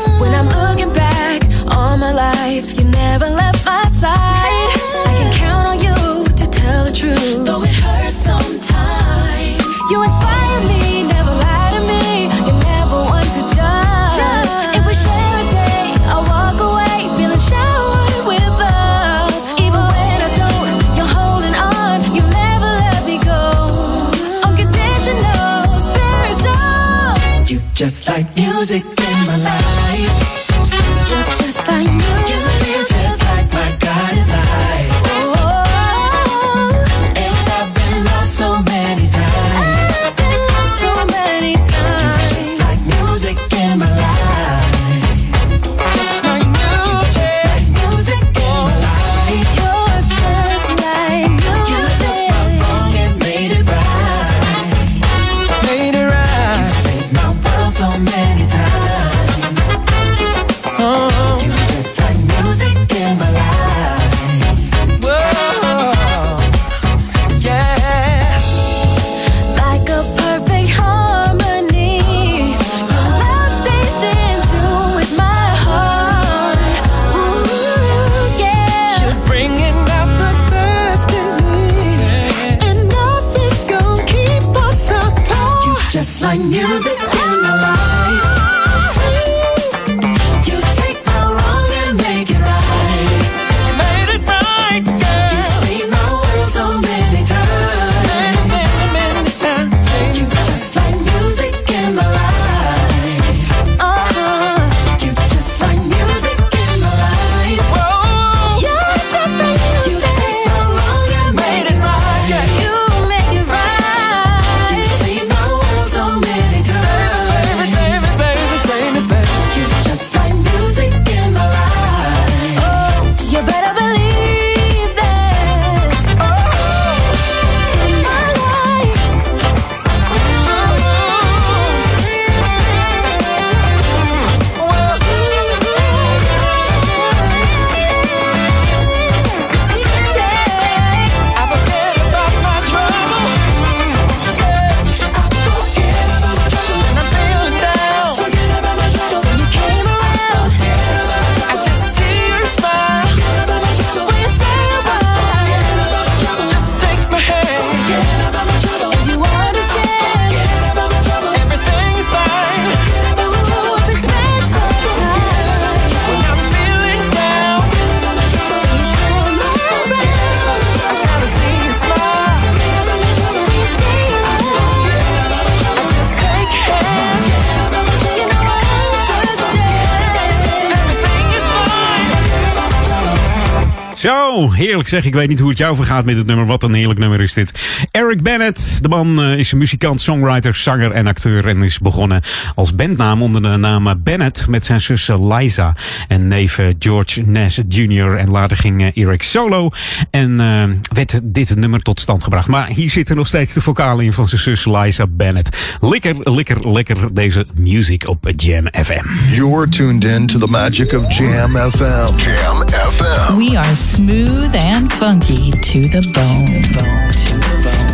Zo, 184.37 184.49
heerlijk 184.77 185.05
zeg. 185.05 185.13
Ik 185.13 185.19
weet 185.19 185.29
niet 185.29 185.41
hoe 185.41 185.49
het 185.49 185.59
jou 185.59 185.77
vergaat 185.77 186.05
met 186.05 186.17
het 186.17 186.27
nummer. 186.27 186.47
Wat 186.47 186.63
een 186.63 186.75
heerlijk 186.75 186.99
nummer 186.99 187.21
is 187.21 187.33
dit. 187.33 187.53
Eric 187.91 188.23
Bennett, 188.23 188.83
de 188.83 188.89
man 188.89 189.23
eh, 189.23 189.39
is 189.39 189.53
een 189.53 189.59
muzikant, 189.59 190.01
songwriter, 190.01 190.55
zanger 190.55 190.91
en 190.91 191.07
acteur. 191.07 191.49
En 191.49 191.63
is 191.63 191.79
begonnen 191.79 192.23
als 192.55 192.75
bandnaam 192.75 193.23
onder 193.23 193.43
de 193.43 193.49
naam 193.49 194.03
Bennett 194.03 194.49
met 194.49 194.65
zijn 194.65 194.81
zus 194.81 195.11
Liza. 195.21 195.75
En 196.09 196.29
neef 196.29 196.59
eh, 196.59 196.67
George 196.79 197.23
Ness 197.23 197.61
Jr. 197.69 198.17
En 198.17 198.31
later 198.31 198.57
ging 198.57 198.83
eh, 198.83 199.05
Eric 199.05 199.23
solo. 199.23 199.71
En 200.11 200.41
eh, 200.41 200.63
werd 200.93 201.21
dit 201.25 201.57
nummer 201.57 201.83
tot 201.83 202.01
stand 202.01 202.25
gebracht. 202.25 202.49
Maar 202.49 202.69
hier 202.69 202.91
zitten 202.91 203.17
nog 203.17 203.27
steeds 203.27 203.55
de 203.55 203.61
vocalen 203.61 204.05
in 204.05 204.13
van 204.13 204.29
zijn 204.29 204.41
zus 204.41 204.65
Liza 204.65 205.07
Bennett. 205.09 205.57
Lekker, 205.81 206.17
lekker, 206.21 206.73
lekker 206.73 207.15
deze 207.15 207.47
music 207.55 208.09
op 208.09 208.31
Jam 208.37 208.67
FM. 208.85 209.07
You're 209.29 209.69
tuned 209.69 210.05
in 210.05 210.27
to 210.27 210.39
the 210.39 210.47
magic 210.47 210.93
of 210.93 211.17
Jam 211.17 211.57
FM. 211.57 212.17
Jam 212.17 212.69
FM. 212.69 213.37
We 213.39 213.59
are 213.59 213.75
smooth 213.75 214.55
and 214.55 214.66
funky 214.89 215.53
to 215.53 215.87
the 215.87 216.03
bone. 216.13 216.63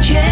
Jam 0.03 0.23
FM. 0.23 0.32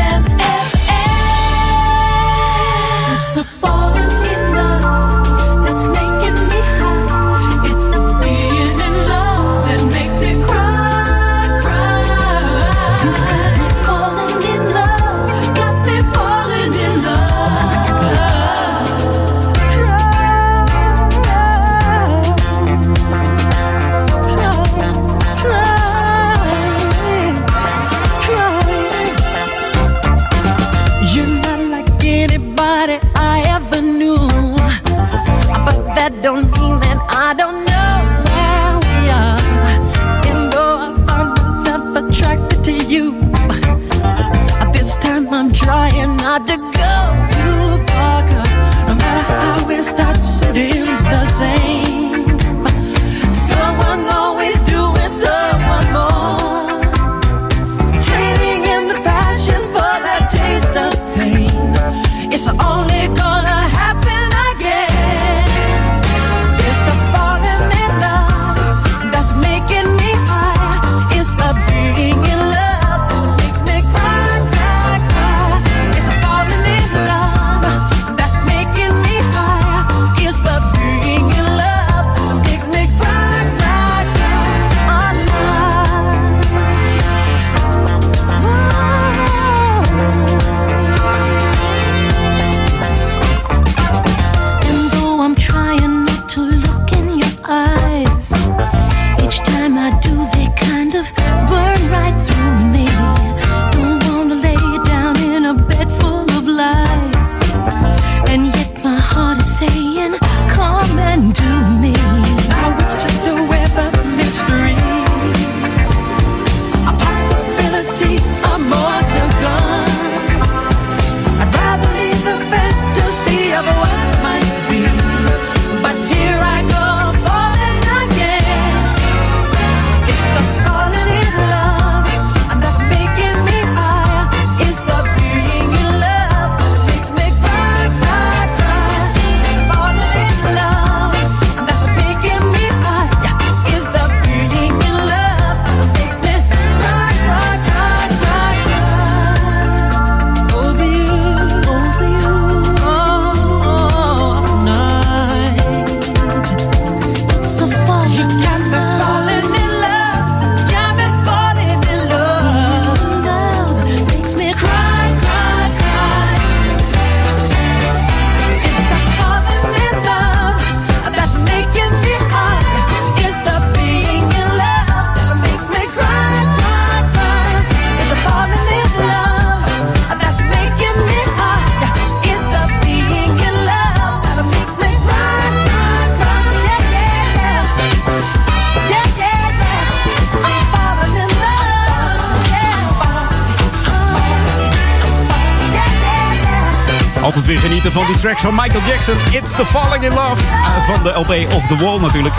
Van 197.90 198.06
die 198.06 198.16
tracks 198.16 198.40
van 198.40 198.54
Michael 198.54 198.82
Jackson. 198.86 199.14
It's 199.30 199.50
the 199.50 199.66
Falling 199.66 200.04
in 200.04 200.12
Love. 200.12 200.42
Eh, 200.52 200.86
van 200.86 201.02
de 201.02 201.10
LP 201.10 201.54
Off 201.54 201.66
the 201.66 201.76
Wall 201.76 202.00
natuurlijk. 202.00 202.34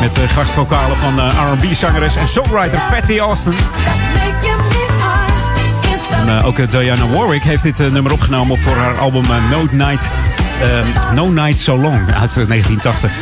Met 0.00 0.14
de 0.14 0.28
gastvokalen 0.28 0.96
van 0.96 1.20
eh, 1.20 1.52
R&B-zangeres 1.52 2.16
en 2.16 2.28
songwriter 2.28 2.80
Patty 2.90 3.18
Austin. 3.18 3.54
Eh, 6.26 6.46
ook 6.46 6.70
Diana 6.70 7.08
Warwick 7.08 7.42
heeft 7.42 7.62
dit 7.62 7.92
nummer 7.92 8.12
opgenomen 8.12 8.58
voor 8.58 8.76
haar 8.76 8.98
album 8.98 9.24
No, 9.50 9.66
Night, 9.70 10.12
no 11.14 11.28
Night 11.30 11.60
So 11.60 11.78
Long 11.78 12.12
uit 12.12 12.36
eh, 12.36 12.48
1980. 12.48 13.12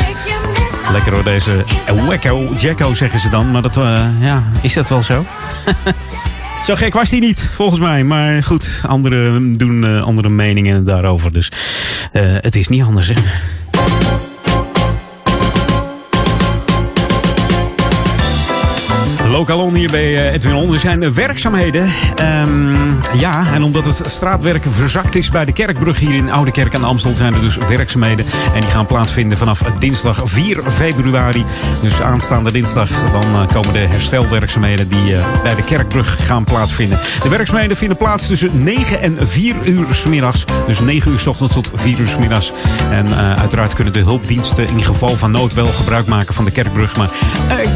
Lekker 0.93 1.13
hoor, 1.13 1.25
deze 1.25 1.65
Wacko 2.07 2.49
Jacko 2.57 2.95
zeggen 2.95 3.21
ze 3.21 3.29
dan. 3.29 3.51
Maar 3.51 3.63
dat, 3.63 3.79
ja, 4.21 4.43
is 4.61 4.75
dat 4.75 4.89
wel 4.89 5.03
zo? 5.03 5.25
Zo 6.65 6.75
gek 6.75 6.95
was 6.95 7.11
die 7.11 7.21
niet, 7.21 7.51
volgens 7.55 7.81
mij. 7.81 8.05
Maar 8.05 8.43
goed, 8.43 8.81
anderen 8.87 9.53
doen 9.53 9.85
eh, 9.85 10.03
andere 10.03 10.29
meningen 10.29 10.85
daarover. 10.85 11.33
Dus 11.33 11.53
eh, 12.13 12.23
het 12.25 12.57
is 12.57 12.69
niet 12.69 12.83
anders, 12.83 13.09
hè. 13.09 13.15
Lokalon 19.35 19.75
hier 19.75 19.91
bij 19.91 20.17
eh, 20.17 20.33
Edwin 20.33 20.55
On. 20.55 20.73
Er 20.73 20.79
zijn 20.79 21.15
werkzaamheden. 21.15 21.93
Ehm, 22.15 23.19
ja, 23.19 23.53
en 23.53 23.63
omdat 23.63 23.87
het 23.87 24.03
straatwerk 24.05 24.65
verzakt 24.69 25.15
is 25.15 25.31
bij 25.31 25.45
de 25.45 25.53
Kerkbrug 25.53 25.99
hier 25.99 26.15
in 26.15 26.31
Oude 26.31 26.51
Kerk 26.51 26.75
aan 26.75 26.81
de 26.81 26.87
Amstel... 26.87 27.15
zijn 27.15 27.35
er 27.35 27.41
dus 27.41 27.57
werkzaamheden. 27.57 28.27
En 28.55 28.61
die 28.61 28.71
gaan 28.71 28.87
plaatsvinden 28.87 29.39
vanaf 29.39 29.63
dinsdag 29.79 30.21
4 30.25 30.63
februari. 30.71 31.45
Dus 31.83 32.01
aanstaande 32.01 32.53
dinsdag 32.53 32.89
dan 33.13 33.23
eh, 33.23 33.47
komen 33.53 33.73
de 33.73 33.79
herstelwerkzaamheden... 33.79 34.89
die 34.89 35.17
eh, 35.17 35.43
bij 35.43 35.55
de 35.55 35.63
Kerkbrug 35.63 36.27
gaan 36.27 36.45
plaatsvinden. 36.45 36.99
De 37.23 37.29
werkzaamheden 37.29 37.77
vinden 37.77 37.97
plaats 37.97 38.27
tussen 38.27 38.63
9 38.63 39.01
en 39.01 39.29
4 39.29 39.57
uur 39.65 39.87
's 39.95 40.05
middags. 40.05 40.45
Dus 40.67 40.81
9 40.81 41.11
uur 41.11 41.19
's 41.19 41.27
ochtends 41.27 41.53
tot 41.53 41.71
4 41.75 41.99
uur 42.01 42.09
's 42.09 42.17
middags. 42.17 42.53
En 42.91 43.15
uiteraard 43.15 43.75
kunnen 43.75 43.93
de 43.93 44.03
hulpdiensten 44.03 44.69
in 44.69 44.85
geval 44.85 45.17
van 45.17 45.31
nood 45.31 45.55
wel 45.55 45.67
gebruik 45.67 46.07
maken 46.07 46.35
van 46.35 46.45
de 46.45 46.51
Kerkbrug. 46.51 46.97
Maar 46.97 47.11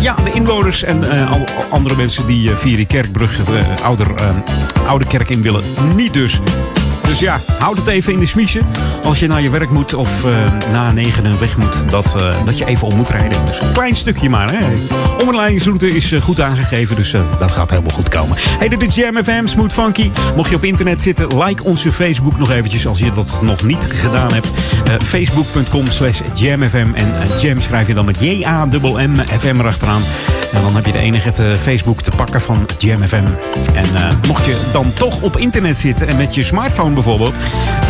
ja, 0.00 0.14
de 0.24 0.32
inwoners 0.32 0.82
en 0.82 1.28
al- 1.28 1.47
andere 1.70 1.96
mensen 1.96 2.26
die 2.26 2.50
eh, 2.50 2.56
via 2.56 2.76
die 2.76 2.86
Kerkbrug 2.86 3.48
eh, 3.48 3.84
ouder, 3.84 4.14
eh, 4.14 4.36
oude 4.86 5.06
kerk 5.06 5.28
in 5.28 5.42
willen, 5.42 5.62
niet 5.94 6.12
dus. 6.12 6.40
Dus 7.08 7.18
ja, 7.18 7.40
houd 7.58 7.76
het 7.76 7.86
even 7.86 8.12
in 8.12 8.18
de 8.18 8.26
smiezen. 8.26 8.66
Als 9.04 9.20
je 9.20 9.26
naar 9.26 9.42
je 9.42 9.50
werk 9.50 9.70
moet 9.70 9.94
of 9.94 10.24
eh, 10.24 10.52
na 10.70 10.92
negenen 10.92 11.38
weg 11.38 11.56
moet, 11.56 11.90
dat, 11.90 12.14
eh, 12.16 12.44
dat 12.44 12.58
je 12.58 12.66
even 12.66 12.86
om 12.86 12.96
moet 12.96 13.08
rijden. 13.08 13.44
Dus 13.44 13.60
een 13.60 13.72
klein 13.72 13.94
stukje 13.94 14.28
maar. 14.30 14.52
Hè. 14.52 14.66
Omleidingsroute 15.22 15.90
is 15.90 16.12
eh, 16.12 16.20
goed 16.20 16.40
aangegeven, 16.40 16.96
dus 16.96 17.14
dat 17.38 17.50
gaat 17.50 17.70
helemaal 17.70 17.94
goed 17.94 18.08
komen. 18.08 18.36
Hey, 18.40 18.68
dit 18.68 18.86
is 18.86 18.94
Jam 18.94 19.24
FM, 19.24 19.46
Smooth 19.46 19.72
Funky. 19.72 20.10
Mocht 20.36 20.50
je 20.50 20.56
op 20.56 20.64
internet 20.64 21.02
zitten, 21.02 21.42
like 21.42 21.64
onze 21.64 21.92
Facebook 21.92 22.38
nog 22.38 22.50
eventjes 22.50 22.86
als 22.86 22.98
je 22.98 23.10
dat 23.10 23.40
nog 23.42 23.62
niet 23.62 23.86
gedaan 23.90 24.32
hebt. 24.32 24.52
Facebook.com 25.02 25.90
slash 25.90 26.20
jamfm. 26.34 26.88
En 26.94 27.12
jam 27.40 27.60
schrijf 27.60 27.86
je 27.86 27.94
dan 27.94 28.04
met 28.04 28.20
J-A-M-M 28.20 29.16
FM 29.38 29.60
erachteraan. 29.60 30.02
En 30.52 30.62
dan 30.62 30.74
heb 30.74 30.86
je 30.86 30.92
de 30.92 30.98
enige 30.98 31.42
eh, 31.42 31.58
Facebook 31.58 32.02
te 32.02 32.10
pakken 32.16 32.40
van 32.40 32.68
Jam 32.78 33.02
FM. 33.02 33.24
En 33.74 34.18
mocht 34.26 34.44
je 34.44 34.68
dan 34.72 34.92
toch 34.92 35.20
op 35.20 35.36
internet 35.36 35.78
zitten 35.78 36.08
en 36.08 36.16
met 36.16 36.34
je 36.34 36.42
smartphone 36.42 36.94
bijvoorbeeld, 37.02 37.38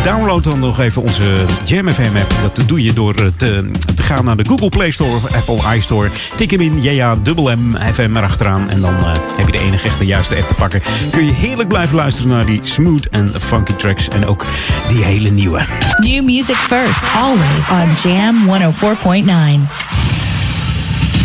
download 0.03 0.43
dan 0.43 0.59
nog 0.59 0.79
even 0.79 1.01
onze 1.01 1.45
Jam 1.65 1.93
FM 1.93 2.15
app. 2.15 2.33
Dat 2.41 2.67
doe 2.67 2.83
je 2.83 2.93
door 2.93 3.15
eh, 3.15 3.25
te, 3.37 3.71
te 3.95 4.03
gaan 4.03 4.25
naar 4.25 4.37
de 4.37 4.45
Google 4.47 4.69
Play 4.69 4.91
Store 4.91 5.09
of 5.09 5.35
Apple 5.35 5.75
iStore. 5.75 6.09
Tik 6.35 6.51
hem 6.51 6.61
in, 6.61 6.83
ja 6.83 7.15
M 7.35 7.75
FM 7.93 8.15
erachteraan. 8.15 8.69
En 8.69 8.81
dan 8.81 8.97
eh, 8.97 9.11
heb 9.37 9.45
je 9.45 9.51
de 9.51 9.59
enige 9.59 9.87
echte 9.87 10.05
juiste 10.05 10.35
app 10.35 10.47
te 10.47 10.53
pakken. 10.53 10.81
Kun 11.11 11.25
je 11.25 11.31
heerlijk 11.31 11.69
blijven 11.69 11.95
luisteren 11.95 12.31
naar 12.31 12.45
die 12.45 12.59
smooth 12.61 13.05
en 13.09 13.31
funky 13.39 13.73
tracks. 13.73 14.07
En 14.07 14.25
ook 14.25 14.45
die 14.87 15.03
hele 15.03 15.29
nieuwe. 15.29 15.61
New 15.99 16.23
music 16.23 16.55
first, 16.55 17.01
always 17.15 17.69
on 17.69 18.11
Jam 18.11 18.35
104.9. 18.47 19.69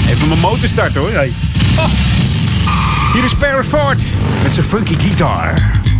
Even 0.09 0.28
mijn 0.28 0.41
motor 0.41 0.68
starten 0.68 1.01
hoor. 1.01 1.12
Hey. 1.12 1.32
Oh. 1.76 1.85
Hier 3.12 3.24
is 3.24 3.35
Paris 3.35 3.66
Ford 3.66 4.05
met 4.43 4.55
zijn 4.55 4.66
funky 4.66 4.99
gitaar. 4.99 5.94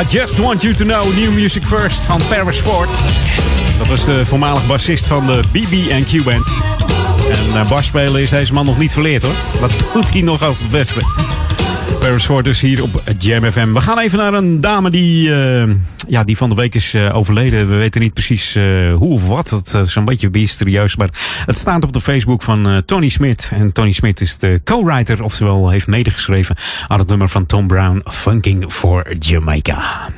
I 0.00 0.04
Just 0.08 0.38
Want 0.38 0.62
You 0.62 0.74
To 0.74 0.84
Know, 0.84 1.14
New 1.14 1.32
Music 1.32 1.66
First 1.66 2.00
van 2.00 2.20
Paris 2.28 2.58
Ford. 2.58 2.88
Dat 3.78 3.86
was 3.86 4.04
de 4.04 4.24
voormalig 4.24 4.66
bassist 4.66 5.06
van 5.06 5.26
de 5.26 5.42
BB&Q 5.52 6.24
Band. 6.24 6.46
En 7.30 7.54
uh, 7.54 7.68
basspelen 7.68 8.20
is 8.20 8.30
deze 8.30 8.52
man 8.52 8.64
nog 8.64 8.78
niet 8.78 8.92
verleerd 8.92 9.22
hoor. 9.22 9.34
Dat 9.60 9.72
doet 9.94 10.12
hij 10.12 10.22
nog 10.22 10.42
als 10.44 10.58
het 10.58 10.70
beste. 10.70 11.00
Paris 11.98 12.24
Ford 12.24 12.44
dus 12.44 12.60
hier 12.60 12.82
op 12.82 13.02
Jam 13.18 13.50
FM. 13.50 13.72
We 13.72 13.80
gaan 13.80 13.98
even 13.98 14.18
naar 14.18 14.34
een 14.34 14.60
dame 14.60 14.90
die, 14.90 15.28
uh, 15.28 15.74
ja, 16.08 16.24
die 16.24 16.36
van 16.36 16.48
de 16.48 16.54
week 16.54 16.74
is 16.74 16.94
uh, 16.94 17.14
overleden. 17.16 17.68
We 17.68 17.74
weten 17.74 18.00
niet 18.00 18.14
precies 18.14 18.56
uh, 18.56 18.94
hoe 18.94 19.12
of 19.12 19.26
wat. 19.26 19.50
Het 19.50 19.74
is 19.74 19.94
een 19.94 20.04
beetje 20.04 20.28
mysterieus. 20.32 20.96
Maar 20.96 21.08
het 21.46 21.58
staat 21.58 21.84
op 21.84 21.92
de 21.92 22.00
Facebook 22.00 22.42
van 22.42 22.82
Tony 22.86 23.08
Smith. 23.08 23.50
En 23.52 23.72
Tony 23.72 23.92
Smith 23.92 24.20
is 24.20 24.38
de 24.38 24.60
co-writer, 24.64 25.22
oftewel 25.22 25.68
heeft 25.70 25.86
medegeschreven 25.86 26.56
aan 26.88 26.98
het 26.98 27.08
nummer 27.08 27.28
van 27.28 27.46
Tom 27.46 27.66
Brown, 27.66 28.02
Funking 28.04 28.72
for 28.72 29.16
Jamaica. 29.18 30.08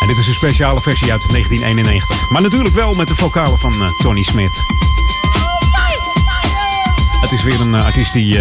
En 0.00 0.06
dit 0.06 0.18
is 0.18 0.26
een 0.26 0.34
speciale 0.34 0.80
versie 0.80 1.12
uit 1.12 1.28
1991. 1.30 2.30
Maar 2.30 2.42
natuurlijk 2.42 2.74
wel 2.74 2.94
met 2.94 3.08
de 3.08 3.14
vocalen 3.14 3.58
van 3.58 3.72
Tony 4.02 4.22
Smith. 4.22 4.52
Het 7.20 7.32
is 7.32 7.44
weer 7.44 7.60
een 7.60 7.74
artiest 7.74 8.12
die 8.12 8.40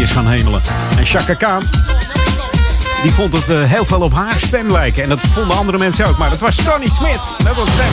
is 0.00 0.10
gaan 0.10 0.28
hemelen. 0.28 0.62
En 0.98 1.06
Chaka 1.06 1.34
Khan, 1.34 1.62
die 3.02 3.12
vond 3.12 3.32
het 3.32 3.50
uh, 3.50 3.64
heel 3.64 3.84
veel 3.84 4.00
op 4.00 4.14
haar 4.14 4.38
stem 4.38 4.70
lijken. 4.70 5.02
En 5.02 5.08
dat 5.08 5.20
vonden 5.20 5.56
andere 5.56 5.78
mensen 5.78 6.06
ook. 6.06 6.18
Maar 6.18 6.30
dat 6.30 6.38
was 6.38 6.56
Tony 6.56 6.88
Smith. 6.88 7.20
Dat 7.44 7.56
was 7.56 7.68
stem. 7.68 7.92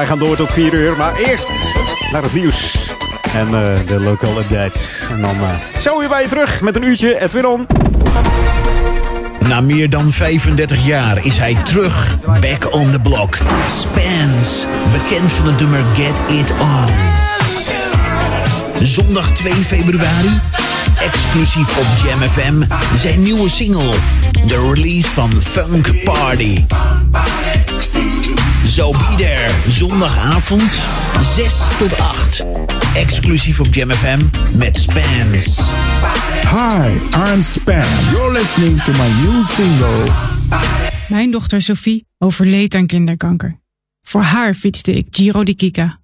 Wij 0.00 0.08
gaan 0.08 0.18
door 0.18 0.36
tot 0.36 0.52
4 0.52 0.72
uur. 0.72 0.96
Maar 0.96 1.14
eerst 1.16 1.74
naar 2.12 2.22
het 2.22 2.32
nieuws. 2.32 2.92
En 3.34 3.46
eh, 3.46 3.86
de 3.86 4.00
local 4.00 4.38
update. 4.38 4.78
En 5.10 5.20
dan 5.20 5.36
eh, 5.36 5.80
zo 5.80 5.98
weer 5.98 6.08
bij 6.08 6.22
je 6.22 6.28
terug 6.28 6.60
met 6.60 6.76
een 6.76 6.82
uurtje 6.82 7.20
Edwin 7.20 7.46
On. 7.46 7.66
Na 9.48 9.60
meer 9.60 9.90
dan 9.90 10.12
35 10.12 10.86
jaar 10.86 11.24
is 11.24 11.38
hij 11.38 11.54
terug. 11.54 12.16
Back 12.40 12.72
on 12.72 12.90
the 12.90 13.00
block. 13.00 13.38
Spence, 13.68 14.66
bekend 14.92 15.32
van 15.32 15.46
het 15.46 15.60
nummer 15.60 15.84
Get 15.94 16.36
It 16.36 16.50
On. 16.60 16.86
Zondag 18.86 19.30
2 19.32 19.52
februari, 19.52 20.40
exclusief 20.98 21.78
op 21.78 21.86
Jam 22.04 22.28
FM, 22.28 22.76
zijn 22.96 23.22
nieuwe 23.22 23.48
single. 23.48 23.94
De 24.46 24.72
release 24.74 25.10
van 25.10 25.32
Funk 25.42 26.04
Party. 26.04 26.64
Zo 28.70 28.90
be 28.90 29.14
there, 29.16 29.70
zondagavond, 29.70 30.72
6 31.22 31.78
tot 31.78 31.98
8. 31.98 32.44
Exclusief 32.94 33.60
op 33.60 33.74
Jam 33.74 33.90
FM 33.90 34.20
met 34.58 34.76
Spence. 34.76 35.62
Hi, 36.42 36.92
I'm 37.32 37.42
Spam. 37.42 38.10
You're 38.10 38.32
listening 38.32 38.82
to 38.82 38.92
my 38.92 39.08
new 39.22 39.44
single. 39.44 40.12
Mijn 41.08 41.30
dochter 41.30 41.62
Sophie 41.62 42.06
overleed 42.18 42.74
aan 42.74 42.86
kinderkanker. 42.86 43.60
Voor 44.00 44.22
haar 44.22 44.54
fietste 44.54 44.92
ik 44.92 45.06
Giro 45.10 45.44
di 45.44 45.54
Kika. 45.54 46.00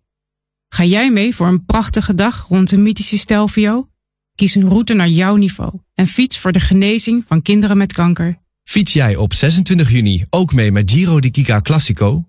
Ga 0.69 0.85
jij 0.85 1.11
mee 1.11 1.35
voor 1.35 1.47
een 1.47 1.64
prachtige 1.64 2.14
dag 2.14 2.47
rond 2.49 2.71
de 2.71 2.77
mythische 2.77 3.19
Stelvio? 3.19 3.89
Kies 4.35 4.55
een 4.55 4.69
route 4.69 4.95
naar 4.95 5.09
jouw 5.09 5.37
niveau 5.37 5.73
en 5.95 6.07
fiets 6.07 6.39
voor 6.39 6.53
de 6.53 6.61
genezing 6.61 7.25
van 7.27 7.43
kinderen 7.43 7.77
met 7.77 7.93
kanker. 7.93 8.39
Fiets 8.64 8.93
jij 8.93 9.17
op 9.17 9.35
26 9.35 9.91
juni 9.91 10.25
ook 10.31 10.53
mee 10.53 10.73
met 10.73 10.91
Giro 10.91 11.21
di 11.21 11.31
Kika 11.31 11.61
Classico? 11.61 12.25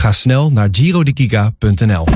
Ga 0.00 0.12
snel 0.12 0.50
naar 0.52 0.68
girodikika.nl. 0.72 2.06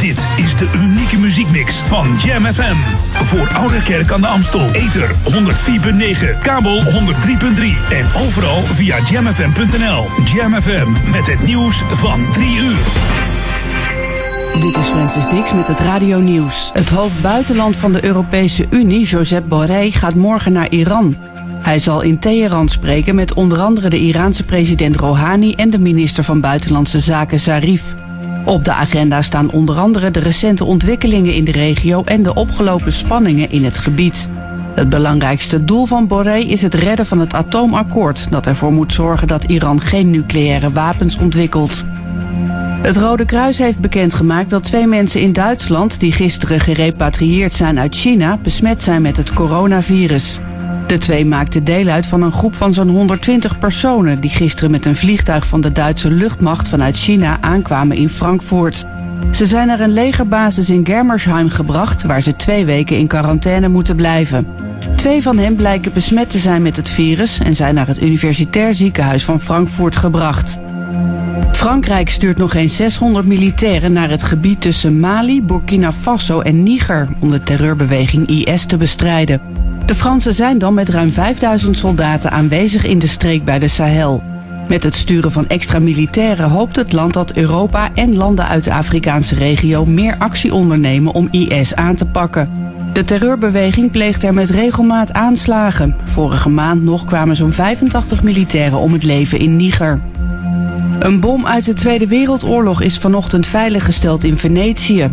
Dit 0.00 0.28
is 0.36 0.56
de 0.56 0.70
unieke 0.74 1.18
muziekmix 1.18 1.76
van 1.76 2.16
Jam 2.24 2.44
FM. 2.44 2.76
Voor 3.12 3.48
Oude 3.48 3.82
Kerk 3.82 4.12
aan 4.12 4.20
de 4.20 4.26
Amstel. 4.26 4.70
Ether 4.70 5.10
104.9, 5.10 6.40
kabel 6.42 6.82
103.3 6.82 6.90
en 7.90 8.06
overal 8.26 8.62
via 8.62 8.98
jamfm.nl. 9.10 10.04
Jam 10.34 10.62
FM 10.62 11.10
met 11.10 11.26
het 11.26 11.46
nieuws 11.46 11.82
van 11.86 12.32
3 12.32 12.58
uur. 12.58 12.76
Dit 14.60 14.76
is 14.76 14.86
Francis 14.86 15.28
Dix 15.28 15.52
met 15.52 15.68
het 15.68 15.80
Radio 15.80 16.18
Nieuws. 16.18 16.70
Het 16.72 16.88
hoofd 16.88 17.22
buitenland 17.22 17.76
van 17.76 17.92
de 17.92 18.04
Europese 18.04 18.66
Unie, 18.70 19.06
Josep 19.06 19.48
Borrell, 19.48 19.90
gaat 19.90 20.14
morgen 20.14 20.52
naar 20.52 20.70
Iran. 20.70 21.16
Hij 21.60 21.78
zal 21.78 22.00
in 22.00 22.18
Teheran 22.18 22.68
spreken 22.68 23.14
met 23.14 23.34
onder 23.34 23.58
andere 23.58 23.88
de 23.88 24.00
Iraanse 24.00 24.44
president 24.44 24.96
Rouhani 24.96 25.52
en 25.52 25.70
de 25.70 25.78
minister 25.78 26.24
van 26.24 26.40
Buitenlandse 26.40 26.98
Zaken 26.98 27.40
Zarif. 27.40 27.94
Op 28.44 28.64
de 28.64 28.72
agenda 28.72 29.22
staan 29.22 29.50
onder 29.50 29.76
andere 29.76 30.10
de 30.10 30.20
recente 30.20 30.64
ontwikkelingen 30.64 31.34
in 31.34 31.44
de 31.44 31.52
regio 31.52 32.02
en 32.04 32.22
de 32.22 32.34
opgelopen 32.34 32.92
spanningen 32.92 33.50
in 33.50 33.64
het 33.64 33.78
gebied. 33.78 34.30
Het 34.74 34.88
belangrijkste 34.88 35.64
doel 35.64 35.86
van 35.86 36.06
Borrell 36.06 36.42
is 36.42 36.62
het 36.62 36.74
redden 36.74 37.06
van 37.06 37.18
het 37.18 37.34
atoomakkoord 37.34 38.30
dat 38.30 38.46
ervoor 38.46 38.72
moet 38.72 38.92
zorgen 38.92 39.28
dat 39.28 39.44
Iran 39.44 39.80
geen 39.80 40.10
nucleaire 40.10 40.72
wapens 40.72 41.18
ontwikkelt. 41.18 41.84
Het 42.82 42.96
Rode 42.96 43.24
Kruis 43.24 43.58
heeft 43.58 43.78
bekendgemaakt 43.78 44.50
dat 44.50 44.64
twee 44.64 44.86
mensen 44.86 45.20
in 45.20 45.32
Duitsland 45.32 46.00
die 46.00 46.12
gisteren 46.12 46.60
gerepatrieerd 46.60 47.52
zijn 47.52 47.78
uit 47.78 47.96
China 47.96 48.38
besmet 48.42 48.82
zijn 48.82 49.02
met 49.02 49.16
het 49.16 49.32
coronavirus. 49.32 50.40
De 50.88 50.98
twee 50.98 51.26
maakten 51.26 51.64
deel 51.64 51.88
uit 51.88 52.06
van 52.06 52.22
een 52.22 52.32
groep 52.32 52.56
van 52.56 52.74
zo'n 52.74 52.88
120 52.88 53.58
personen 53.58 54.20
die 54.20 54.30
gisteren 54.30 54.70
met 54.70 54.86
een 54.86 54.96
vliegtuig 54.96 55.46
van 55.46 55.60
de 55.60 55.72
Duitse 55.72 56.10
luchtmacht 56.10 56.68
vanuit 56.68 56.96
China 56.96 57.38
aankwamen 57.40 57.96
in 57.96 58.08
Frankfurt. 58.08 58.84
Ze 59.30 59.46
zijn 59.46 59.66
naar 59.66 59.80
een 59.80 59.92
legerbasis 59.92 60.70
in 60.70 60.86
Germersheim 60.86 61.48
gebracht 61.48 62.02
waar 62.02 62.20
ze 62.20 62.36
twee 62.36 62.64
weken 62.64 62.98
in 62.98 63.06
quarantaine 63.06 63.68
moeten 63.68 63.96
blijven. 63.96 64.46
Twee 64.96 65.22
van 65.22 65.38
hen 65.38 65.54
blijken 65.54 65.92
besmet 65.92 66.30
te 66.30 66.38
zijn 66.38 66.62
met 66.62 66.76
het 66.76 66.88
virus 66.88 67.38
en 67.38 67.54
zijn 67.54 67.74
naar 67.74 67.86
het 67.86 68.02
Universitair 68.02 68.74
Ziekenhuis 68.74 69.24
van 69.24 69.40
Frankfurt 69.40 69.96
gebracht. 69.96 70.58
Frankrijk 71.52 72.08
stuurt 72.08 72.38
nog 72.38 72.54
eens 72.54 72.76
600 72.76 73.26
militairen 73.26 73.92
naar 73.92 74.10
het 74.10 74.22
gebied 74.22 74.60
tussen 74.60 75.00
Mali, 75.00 75.42
Burkina 75.42 75.92
Faso 75.92 76.40
en 76.40 76.62
Niger 76.62 77.08
om 77.18 77.30
de 77.30 77.42
terreurbeweging 77.42 78.28
IS 78.28 78.64
te 78.64 78.76
bestrijden. 78.76 79.40
De 79.88 79.94
Fransen 79.94 80.34
zijn 80.34 80.58
dan 80.58 80.74
met 80.74 80.88
ruim 80.88 81.12
5000 81.12 81.76
soldaten 81.76 82.30
aanwezig 82.30 82.84
in 82.84 82.98
de 82.98 83.06
streek 83.06 83.44
bij 83.44 83.58
de 83.58 83.68
Sahel. 83.68 84.22
Met 84.68 84.84
het 84.84 84.94
sturen 84.94 85.32
van 85.32 85.48
extra 85.48 85.78
militairen 85.78 86.50
hoopt 86.50 86.76
het 86.76 86.92
land 86.92 87.12
dat 87.12 87.32
Europa 87.32 87.88
en 87.94 88.16
landen 88.16 88.48
uit 88.48 88.64
de 88.64 88.72
Afrikaanse 88.72 89.34
regio 89.34 89.84
meer 89.84 90.14
actie 90.18 90.54
ondernemen 90.54 91.12
om 91.12 91.28
IS 91.30 91.74
aan 91.74 91.94
te 91.94 92.06
pakken. 92.06 92.50
De 92.92 93.04
terreurbeweging 93.04 93.90
pleegt 93.90 94.22
er 94.22 94.34
met 94.34 94.50
regelmaat 94.50 95.12
aanslagen. 95.12 95.96
Vorige 96.04 96.48
maand 96.48 96.82
nog 96.82 97.04
kwamen 97.04 97.36
zo'n 97.36 97.52
85 97.52 98.22
militairen 98.22 98.78
om 98.78 98.92
het 98.92 99.02
leven 99.02 99.38
in 99.38 99.56
Niger. 99.56 100.00
Een 100.98 101.20
bom 101.20 101.46
uit 101.46 101.64
de 101.64 101.72
Tweede 101.72 102.06
Wereldoorlog 102.06 102.82
is 102.82 102.98
vanochtend 102.98 103.46
veiliggesteld 103.46 104.24
in 104.24 104.38
Venetië. 104.38 105.10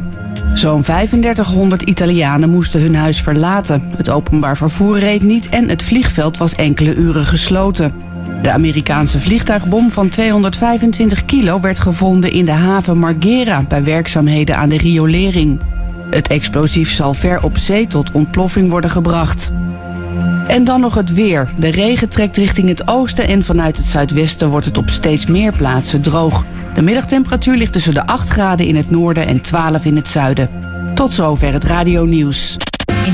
Zo'n 0.55 0.81
3500 0.81 1.81
Italianen 1.81 2.49
moesten 2.49 2.81
hun 2.81 2.95
huis 2.95 3.21
verlaten. 3.21 3.91
Het 3.97 4.09
openbaar 4.09 4.57
vervoer 4.57 4.99
reed 4.99 5.23
niet 5.23 5.49
en 5.49 5.69
het 5.69 5.83
vliegveld 5.83 6.37
was 6.37 6.55
enkele 6.55 6.95
uren 6.95 7.25
gesloten. 7.25 7.93
De 8.41 8.51
Amerikaanse 8.51 9.19
vliegtuigbom 9.19 9.91
van 9.91 10.09
225 10.09 11.25
kilo 11.25 11.59
werd 11.59 11.79
gevonden 11.79 12.31
in 12.31 12.45
de 12.45 12.51
haven 12.51 12.97
Marghera 12.97 13.63
bij 13.67 13.83
werkzaamheden 13.83 14.57
aan 14.57 14.69
de 14.69 14.77
riolering. 14.77 15.59
Het 16.09 16.27
explosief 16.27 16.91
zal 16.91 17.13
ver 17.13 17.43
op 17.43 17.57
zee 17.57 17.87
tot 17.87 18.11
ontploffing 18.11 18.69
worden 18.69 18.89
gebracht. 18.89 19.51
En 20.47 20.63
dan 20.63 20.81
nog 20.81 20.95
het 20.95 21.13
weer. 21.13 21.49
De 21.57 21.71
regen 21.71 22.09
trekt 22.09 22.37
richting 22.37 22.67
het 22.67 22.87
oosten 22.87 23.27
en 23.27 23.43
vanuit 23.43 23.77
het 23.77 23.85
zuidwesten 23.85 24.49
wordt 24.49 24.65
het 24.65 24.77
op 24.77 24.89
steeds 24.89 25.25
meer 25.25 25.53
plaatsen 25.53 26.01
droog. 26.01 26.45
De 26.73 26.81
middagtemperatuur 26.81 27.55
ligt 27.57 27.71
tussen 27.71 27.93
de 27.93 28.05
8 28.05 28.29
graden 28.29 28.65
in 28.65 28.75
het 28.75 28.89
noorden 28.89 29.27
en 29.27 29.41
12 29.41 29.85
in 29.85 29.95
het 29.95 30.07
zuiden. 30.07 30.49
Tot 30.93 31.13
zover 31.13 31.53
het 31.53 31.63
radio 31.63 32.05
nieuws. 32.05 32.57
In 33.05 33.13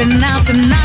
I'm 0.00 0.10
stepping 0.10 0.22
out 0.22 0.46
tonight. 0.46 0.77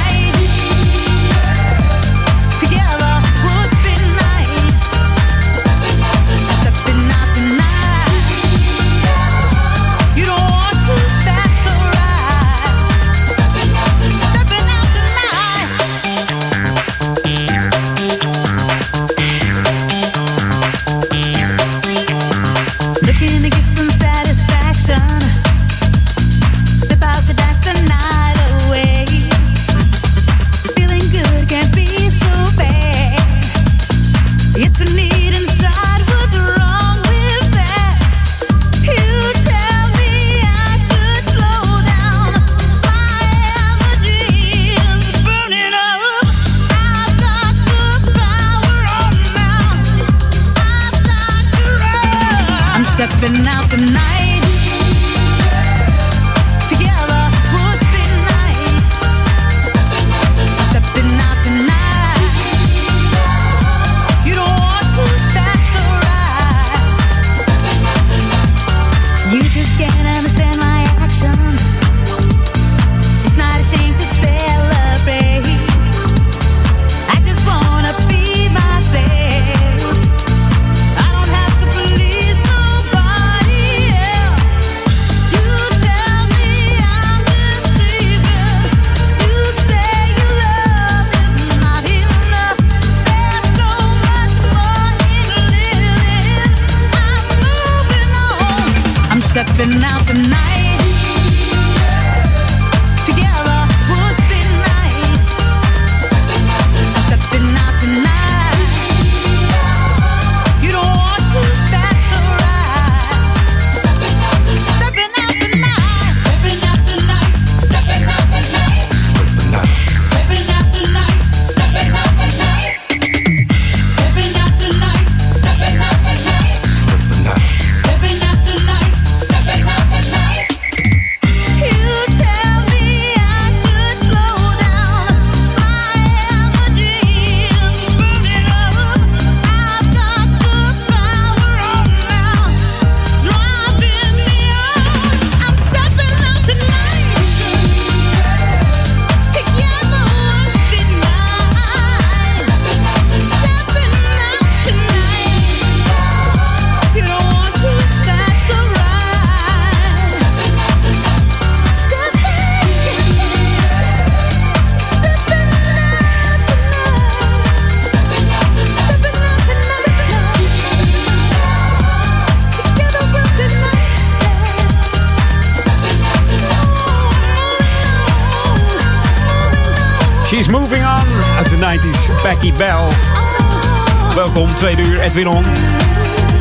90s. 182.43 182.51
Becky 182.51 182.57
Bell. 182.57 184.15
Welkom, 184.15 184.55
tweede 184.55 184.81
uur, 184.81 184.99
Edwin 184.99 185.27
On. 185.27 185.43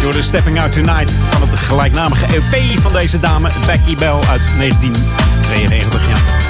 Door 0.01 0.13
de 0.13 0.23
Stepping 0.23 0.61
Out 0.61 0.73
Tonight 0.73 1.13
van 1.13 1.41
het 1.41 1.59
gelijknamige 1.59 2.27
EP 2.27 2.81
van 2.81 2.93
deze 2.93 3.21
dame, 3.21 3.51
Becky 3.67 3.97
Bell 3.97 4.15
uit 4.29 4.53
1992. 4.59 6.09
Ja. 6.09 6.42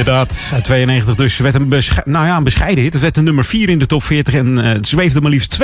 Inderdaad, 0.00 0.50
uit 0.54 0.64
92 0.64 1.14
dus. 1.14 1.38
Werd 1.38 1.54
een, 1.54 1.68
nou 2.04 2.26
ja, 2.26 2.36
een 2.36 2.44
bescheiden 2.44 2.84
hit. 2.84 2.92
Het 2.92 3.02
werd 3.02 3.16
een 3.16 3.24
nummer 3.24 3.44
4 3.44 3.68
in 3.68 3.78
de 3.78 3.86
top 3.86 4.02
40. 4.02 4.34
En 4.34 4.58
eh, 4.58 4.78
zweefde 4.80 5.20
maar 5.20 5.30
liefst 5.30 5.58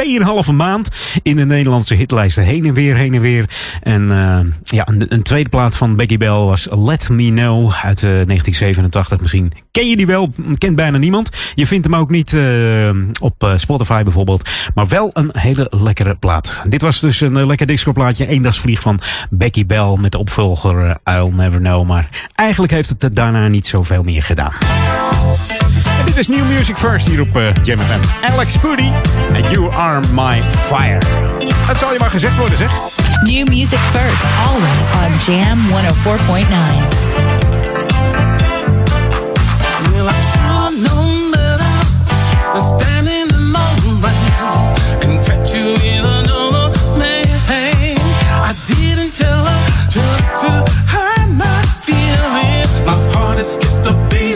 2,5 0.48 0.52
maand 0.54 0.90
in 1.22 1.36
de 1.36 1.46
Nederlandse 1.46 1.94
hitlijsten. 1.94 2.44
Heen 2.44 2.64
en 2.64 2.74
weer, 2.74 2.96
heen 2.96 3.14
en 3.14 3.20
weer. 3.20 3.44
En 3.82 4.10
eh, 4.10 4.40
ja, 4.62 4.88
een, 4.88 5.04
een 5.08 5.22
tweede 5.22 5.48
plaat 5.48 5.76
van 5.76 5.96
Becky 5.96 6.16
Bell 6.16 6.28
was 6.28 6.66
Let 6.70 7.08
Me 7.08 7.28
Know 7.30 7.72
uit 7.72 8.02
eh, 8.02 8.10
1987. 8.10 9.20
Misschien 9.20 9.52
ken 9.76 9.88
je 9.88 9.96
die 9.96 10.06
wel, 10.06 10.32
kent 10.58 10.76
bijna 10.76 10.98
niemand. 10.98 11.30
Je 11.54 11.66
vindt 11.66 11.84
hem 11.84 11.96
ook 11.96 12.10
niet 12.10 12.34
eh, 12.34 12.90
op 13.20 13.44
eh, 13.44 13.52
Spotify 13.56 14.02
bijvoorbeeld. 14.02 14.50
Maar 14.74 14.88
wel 14.88 15.10
een 15.12 15.30
hele 15.32 15.72
lekkere 15.82 16.14
plaat. 16.14 16.62
Dit 16.68 16.80
was 16.80 17.00
dus 17.00 17.20
een 17.20 17.36
eh, 17.36 17.46
lekker 17.46 17.66
discoplaatje. 17.66 18.26
Eendagsvlieg 18.26 18.80
van 18.80 19.00
Becky 19.30 19.66
Bell 19.66 19.96
met 20.00 20.12
de 20.12 20.18
opvolger 20.18 20.96
eh, 21.04 21.16
I'll 21.16 21.32
Never 21.34 21.60
Know. 21.60 21.86
Maar 21.86 22.08
eigenlijk 22.34 22.72
heeft 22.72 22.88
het 22.88 23.16
daarna 23.16 23.48
niet 23.48 23.66
zoveel 23.66 24.02
meer 24.02 24.22
gedaan. 24.26 24.52
En 25.98 26.06
dit 26.06 26.16
is 26.16 26.28
New 26.28 26.44
Music 26.56 26.76
First 26.76 27.06
hier 27.06 27.20
op 27.20 27.36
uh, 27.36 27.48
Jam 27.62 27.78
FM. 27.78 28.32
Alex 28.32 28.56
Pudi 28.56 28.92
en 29.32 29.50
You 29.50 29.74
Are 29.74 30.00
My 30.12 30.42
Fire. 30.50 30.98
Het 31.66 31.78
zal 31.78 31.92
je 31.92 31.98
maar 31.98 32.10
gezegd 32.10 32.36
worden, 32.36 32.56
zeg. 32.56 32.70
New 33.22 33.48
music 33.48 33.78
first, 33.78 34.24
always 34.46 34.88
on 35.04 35.34
Jam 35.34 35.58
104.9. 35.58 37.26
Well, 39.92 40.08
Has 53.46 53.54
skipped 53.54 53.86
a 53.86 53.94
beat. 54.10 54.34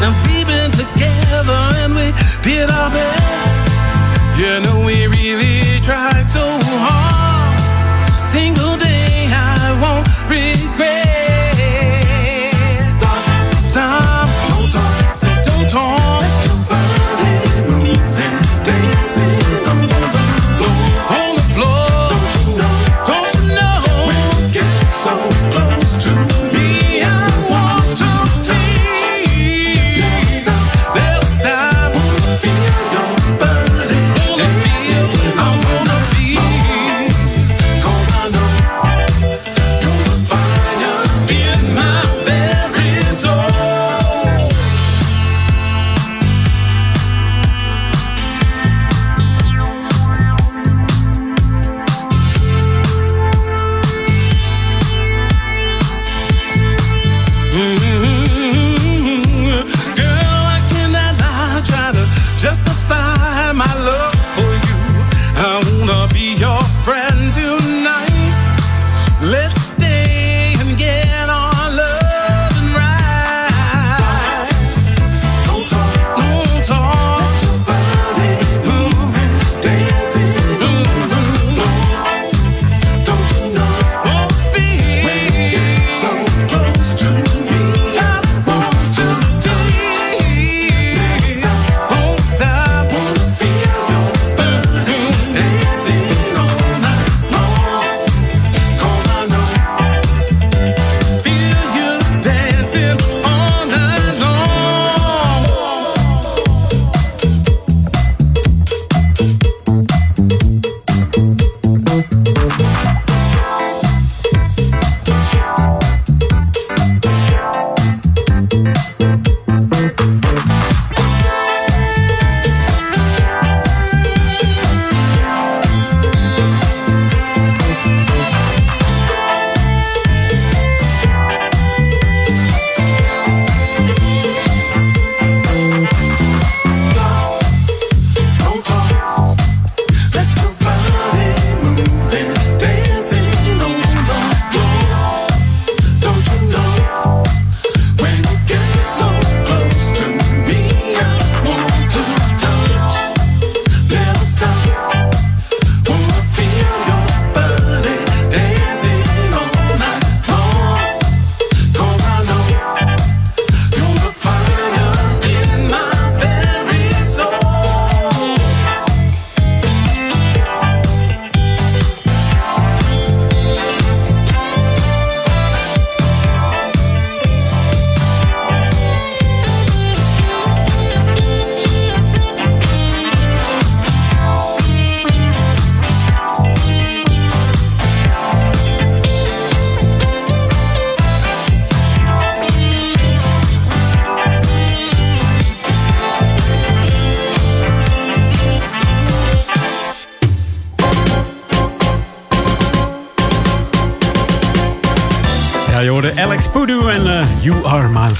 Now 0.00 0.12
we've 0.22 0.46
been 0.46 0.70
together 0.70 1.60
and 1.82 1.92
we 1.92 2.06
did 2.42 2.70
our 2.70 2.88
best. 2.90 3.66
You 4.38 4.60
know 4.60 4.71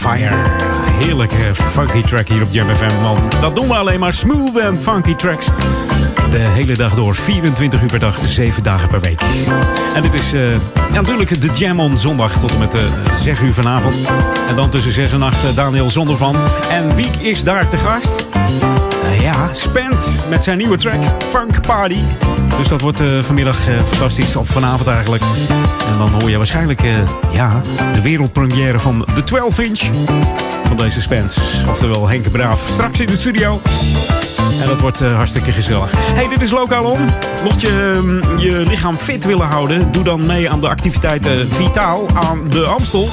Fire. 0.03 0.35
Heerlijke 0.99 1.55
funky 1.55 2.03
track 2.03 2.29
hier 2.29 2.43
op 2.43 2.49
Jam 2.51 2.75
FM. 2.75 3.01
Want 3.03 3.27
dat 3.41 3.57
doen 3.57 3.69
we 3.69 3.75
alleen 3.75 4.01
maar 4.01 4.13
smooth 4.13 4.59
en 4.59 4.81
funky 4.81 5.15
tracks. 5.15 5.47
De 6.31 6.39
hele 6.39 6.77
dag 6.77 6.95
door, 6.95 7.15
24 7.15 7.83
uur 7.83 7.89
per 7.89 7.99
dag, 7.99 8.19
7 8.25 8.63
dagen 8.63 8.89
per 8.89 9.01
week. 9.01 9.21
En 9.95 10.03
dit 10.03 10.15
is 10.15 10.33
eh, 10.33 10.43
natuurlijk 10.93 11.41
de 11.41 11.49
Jam 11.49 11.81
on 11.81 11.99
zondag 11.99 12.39
tot 12.41 12.53
en 12.53 12.59
met 12.59 12.75
uh, 12.75 12.81
6 13.15 13.41
uur 13.41 13.53
vanavond. 13.53 13.95
En 14.49 14.57
dan 14.57 14.71
tussen 14.71 14.93
6 14.93 15.13
en 15.13 15.23
8 15.23 15.57
Daniel 15.57 15.91
Zonder 15.91 16.17
van. 16.17 16.37
En 16.71 16.95
wie 16.95 17.11
is 17.21 17.45
daar 17.45 17.69
te 17.69 17.79
gast? 17.79 18.27
Ja, 19.21 19.53
Spent 19.53 20.19
met 20.29 20.45
zijn 20.45 20.59
nieuwe 20.59 20.77
track 20.77 21.03
Funk 21.19 21.61
Party. 21.61 22.01
Dus 22.57 22.69
dat 22.69 22.81
wordt 22.81 23.03
vanmiddag 23.21 23.59
fantastisch, 23.85 24.37
of 24.37 24.49
vanavond 24.49 24.89
eigenlijk. 24.89 25.23
En 25.87 25.99
dan 25.99 26.21
hoor 26.21 26.31
je 26.31 26.37
waarschijnlijk 26.37 26.83
ja, 27.33 27.63
de 27.93 28.03
wereldpremière 28.03 28.81
van 28.81 29.07
de 29.15 29.25
12 29.25 29.59
inch 29.59 29.81
van 30.65 30.77
deze 30.77 31.01
Spence. 31.01 31.41
Oftewel 31.69 32.09
Henk 32.09 32.31
Braaf. 32.31 32.69
Straks 32.71 33.01
in 33.01 33.07
de 33.07 33.17
studio. 33.17 33.61
En 34.63 34.69
dat 34.69 34.81
wordt 34.81 35.03
uh, 35.03 35.15
hartstikke 35.15 35.53
gezellig. 35.53 35.91
Hey, 35.95 36.29
dit 36.29 36.43
is 36.43 36.51
Lokaal 36.51 36.85
On. 36.85 37.01
Mocht 37.45 37.61
je 37.61 37.95
um, 37.97 38.39
je 38.39 38.65
lichaam 38.69 38.99
fit 38.99 39.25
willen 39.25 39.47
houden, 39.47 39.93
doe 39.93 40.05
dan 40.05 40.27
mee 40.27 40.51
aan 40.51 40.61
de 40.61 40.69
activiteiten 40.69 41.49
Vitaal 41.49 42.09
aan 42.15 42.49
de 42.49 42.65
Amstel. 42.65 43.09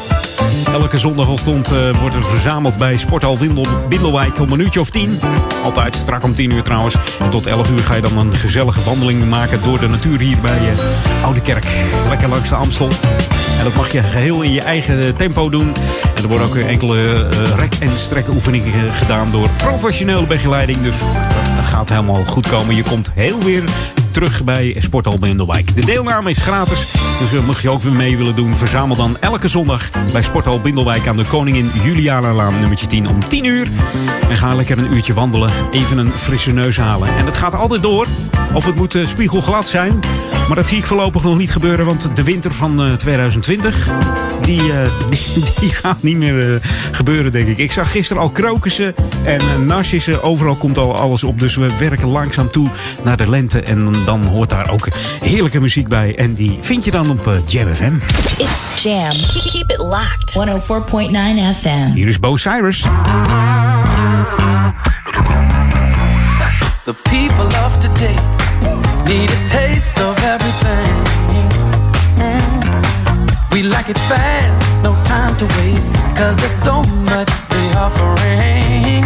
Elke 0.73 0.97
zondagochtend 0.97 1.71
uh, 1.71 1.99
wordt 1.99 2.15
er 2.15 2.23
verzameld 2.23 2.77
bij 2.77 2.97
Sporthal 2.97 3.37
Windel, 3.37 3.65
Bindelwijk 3.89 4.39
om 4.39 4.51
een 4.51 4.59
uurtje 4.59 4.79
of 4.79 4.89
tien. 4.89 5.19
Altijd 5.63 5.95
strak 5.95 6.23
om 6.23 6.35
tien 6.35 6.51
uur 6.51 6.63
trouwens. 6.63 6.95
En 7.19 7.29
tot 7.29 7.45
elf 7.45 7.71
uur 7.71 7.79
ga 7.79 7.95
je 7.95 8.01
dan 8.01 8.17
een 8.17 8.33
gezellige 8.33 8.83
wandeling 8.83 9.29
maken 9.29 9.61
door 9.63 9.79
de 9.79 9.87
natuur 9.87 10.19
hier 10.19 10.39
bij 10.41 10.59
uh, 10.59 11.23
Oude 11.23 11.41
Kerk. 11.41 11.65
Lekker 12.09 12.29
langs 12.29 12.49
de 12.49 12.55
Amstel. 12.55 12.89
En 13.57 13.63
dat 13.63 13.75
mag 13.75 13.91
je 13.91 14.03
geheel 14.03 14.41
in 14.41 14.51
je 14.51 14.61
eigen 14.61 15.15
tempo 15.15 15.49
doen. 15.49 15.73
En 16.15 16.23
er 16.23 16.27
worden 16.27 16.47
ook 16.47 16.55
enkele 16.55 17.29
rek- 17.55 17.77
en 17.79 17.97
strekoefeningen 17.97 18.93
gedaan 18.93 19.31
door 19.31 19.49
professionele 19.49 20.25
begeleiding. 20.25 20.81
Dus 20.81 20.97
dat 21.55 21.65
gaat 21.65 21.89
helemaal 21.89 22.23
goed 22.25 22.47
komen. 22.47 22.75
Je 22.75 22.83
komt 22.83 23.11
heel 23.15 23.39
weer 23.43 23.63
terug 24.19 24.43
bij 24.43 24.75
Sporthal 24.79 25.17
Bindelwijk. 25.17 25.75
De 25.75 25.85
deelname 25.85 26.29
is 26.29 26.37
gratis, 26.37 26.91
dus 27.19 27.33
uh, 27.33 27.45
mocht 27.45 27.61
je 27.61 27.69
ook 27.69 27.81
weer 27.81 27.93
mee 27.93 28.17
willen 28.17 28.35
doen, 28.35 28.55
verzamel 28.55 28.95
dan 28.95 29.17
elke 29.19 29.47
zondag 29.47 29.89
bij 30.11 30.21
Sporthal 30.21 30.61
Bindelwijk 30.61 31.07
aan 31.07 31.15
de 31.15 31.25
Koningin 31.25 31.71
Juliana-laan 31.83 32.59
nummertje 32.59 32.87
10 32.87 33.07
om 33.07 33.19
10 33.19 33.43
uur. 33.43 33.67
En 34.29 34.37
ga 34.37 34.55
lekker 34.55 34.77
een 34.77 34.93
uurtje 34.93 35.13
wandelen, 35.13 35.51
even 35.71 35.97
een 35.97 36.11
frisse 36.11 36.51
neus 36.51 36.77
halen. 36.77 37.15
En 37.15 37.25
het 37.25 37.35
gaat 37.35 37.55
altijd 37.55 37.83
door, 37.83 38.07
of 38.53 38.65
het 38.65 38.75
moet 38.75 38.95
uh, 38.95 39.07
spiegelglad 39.07 39.67
zijn. 39.67 39.99
Maar 40.47 40.55
dat 40.55 40.67
zie 40.67 40.77
ik 40.77 40.85
voorlopig 40.85 41.23
nog 41.23 41.37
niet 41.37 41.51
gebeuren, 41.51 41.85
want 41.85 42.15
de 42.15 42.23
winter 42.23 42.51
van 42.51 42.85
uh, 42.85 42.93
2020, 42.93 43.89
die, 44.41 44.61
die, 45.09 45.43
die, 45.59 45.69
gaat 45.69 46.03
niet 46.03 46.17
meer 46.17 46.59
gebeuren, 46.91 47.31
denk 47.31 47.47
ik. 47.47 47.57
Ik 47.57 47.71
zag 47.71 47.91
gisteren 47.91 48.21
al 48.21 48.29
krokussen 48.29 48.95
en 49.23 49.65
narcissen, 49.65 50.23
overal 50.23 50.55
komt 50.55 50.77
al 50.77 50.95
alles 50.95 51.23
op. 51.23 51.39
Dus 51.39 51.55
we 51.55 51.77
werken 51.77 52.07
langzaam 52.07 52.49
toe 52.49 52.69
naar 53.03 53.17
de 53.17 53.29
lente 53.29 53.61
en 53.61 54.05
dan 54.05 54.25
hoort 54.25 54.49
daar 54.49 54.69
ook 54.69 54.87
heerlijke 55.19 55.59
muziek 55.59 55.87
bij. 55.87 56.15
En 56.15 56.33
die 56.33 56.57
vind 56.61 56.85
je 56.85 56.91
dan 56.91 57.09
op 57.09 57.27
uh, 57.27 57.33
Jam 57.45 57.75
FM. 57.75 57.93
It's 58.37 58.83
Jam. 58.83 59.09
Keep 59.51 59.71
it 59.71 59.77
locked. 59.77 60.33
104.9 60.33 61.59
FM. 61.59 61.91
Hier 61.93 62.07
is 62.07 62.19
Bo 62.19 62.35
Cyrus. 62.35 62.81
The 66.85 66.95
people 67.03 67.45
of 67.65 67.77
today 67.77 68.38
need 69.09 69.31
a 69.31 69.47
taste 69.47 69.97
of 69.99 70.15
everything. 70.23 70.93
Mm. 72.21 73.51
We 73.51 73.63
like 73.63 73.89
it 73.89 73.97
fast, 74.09 74.83
no 74.83 74.91
time 75.03 75.35
to 75.37 75.45
waste. 75.57 75.91
Cause 76.15 76.35
there's 76.37 76.59
so 76.69 76.83
much 77.09 77.29
they 77.49 77.67
offering. 77.85 79.03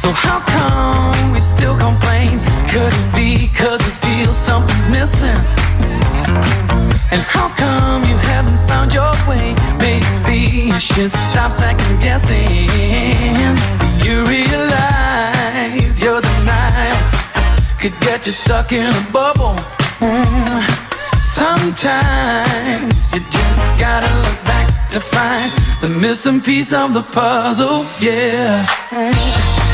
So 0.00 0.10
how 0.10 0.40
come 0.56 1.32
we 1.32 1.38
still 1.38 1.76
complain? 1.78 2.40
Could 2.72 2.92
it 2.92 3.08
be 3.14 3.28
cause 3.54 3.80
we 3.86 3.92
feel 4.06 4.32
something's 4.32 4.88
missing? 4.88 5.40
And 7.12 7.22
how 7.34 7.48
come 7.62 8.02
you 8.10 8.16
haven't 8.32 8.60
found 8.66 8.92
your 8.92 9.12
way? 9.28 9.54
Maybe 9.78 10.38
you 10.70 10.80
should 10.80 11.12
stop 11.30 11.56
second 11.56 12.00
guessing. 12.00 12.66
You 14.04 14.24
realize 14.26 15.09
could 17.80 17.98
get 18.00 18.26
you 18.26 18.32
stuck 18.32 18.72
in 18.72 18.84
a 18.84 19.06
bubble. 19.10 19.56
Mm. 20.00 20.62
Sometimes 21.18 22.92
you 23.14 23.20
just 23.20 23.78
gotta 23.78 24.14
look 24.16 24.44
back 24.44 24.90
to 24.90 25.00
find 25.00 25.50
the 25.80 25.88
missing 25.88 26.42
piece 26.42 26.74
of 26.74 26.92
the 26.92 27.00
puzzle. 27.00 27.86
Yeah. 27.98 28.66
Mm. 28.90 29.69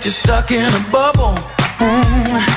Could 0.00 0.04
get 0.04 0.06
you 0.06 0.10
stuck 0.12 0.50
in 0.50 0.64
a 0.64 0.90
bubble. 0.90 1.34
Mm. 1.78 2.48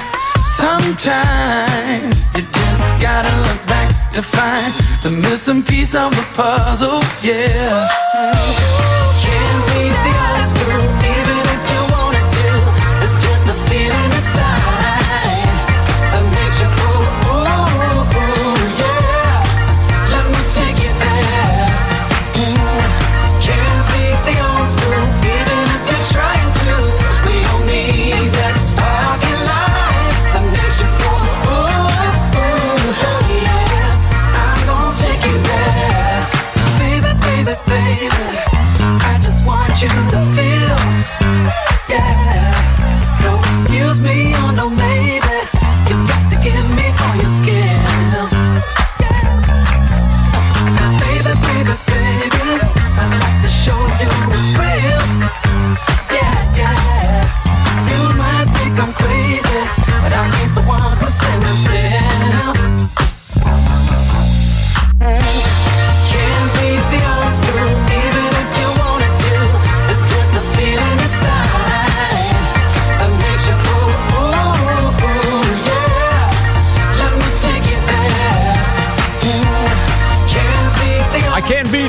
Sometimes 0.56 2.16
you 2.36 2.42
just 2.42 3.02
gotta 3.02 3.36
look 3.42 3.68
back 3.68 4.12
to 4.14 4.22
find 4.22 4.74
the 5.04 5.12
missing 5.12 5.64
piece 5.64 5.96
of 5.96 6.12
the 6.16 6.26
puzzle. 6.36 7.02
Yeah. 7.22 7.88
Mm. 8.16 9.13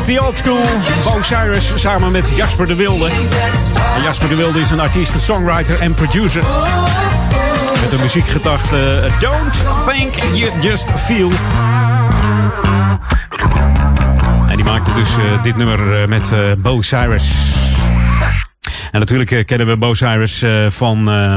The 0.04 0.24
Old 0.24 0.36
School. 0.36 0.60
Bo 1.04 1.22
Cyrus 1.22 1.72
samen 1.74 2.12
met 2.12 2.30
Jasper 2.36 2.66
de 2.66 2.74
Wilde. 2.74 3.10
En 3.96 4.02
Jasper 4.02 4.28
de 4.28 4.36
Wilde 4.36 4.60
is 4.60 4.70
een 4.70 4.80
artiest, 4.80 5.20
songwriter 5.20 5.80
en 5.80 5.94
producer. 5.94 6.42
Met 7.80 7.90
de 7.90 7.98
muziekgedachte 8.00 9.08
Don't 9.20 9.64
Think 9.88 10.14
You 10.32 10.60
Just 10.60 10.90
Feel. 10.96 11.30
En 14.48 14.56
die 14.56 14.64
maakte 14.64 14.92
dus 14.92 15.16
uh, 15.16 15.42
dit 15.42 15.56
nummer 15.56 16.02
uh, 16.02 16.08
met 16.08 16.30
uh, 16.34 16.52
Bo 16.58 16.82
Cyrus. 16.82 17.63
En 18.94 19.00
natuurlijk 19.00 19.30
uh, 19.30 19.44
kennen 19.44 19.66
we 19.66 19.76
Bo 19.76 19.94
Cyrus 19.94 20.42
uh, 20.42 20.70
van 20.70 21.08
uh, 21.08 21.36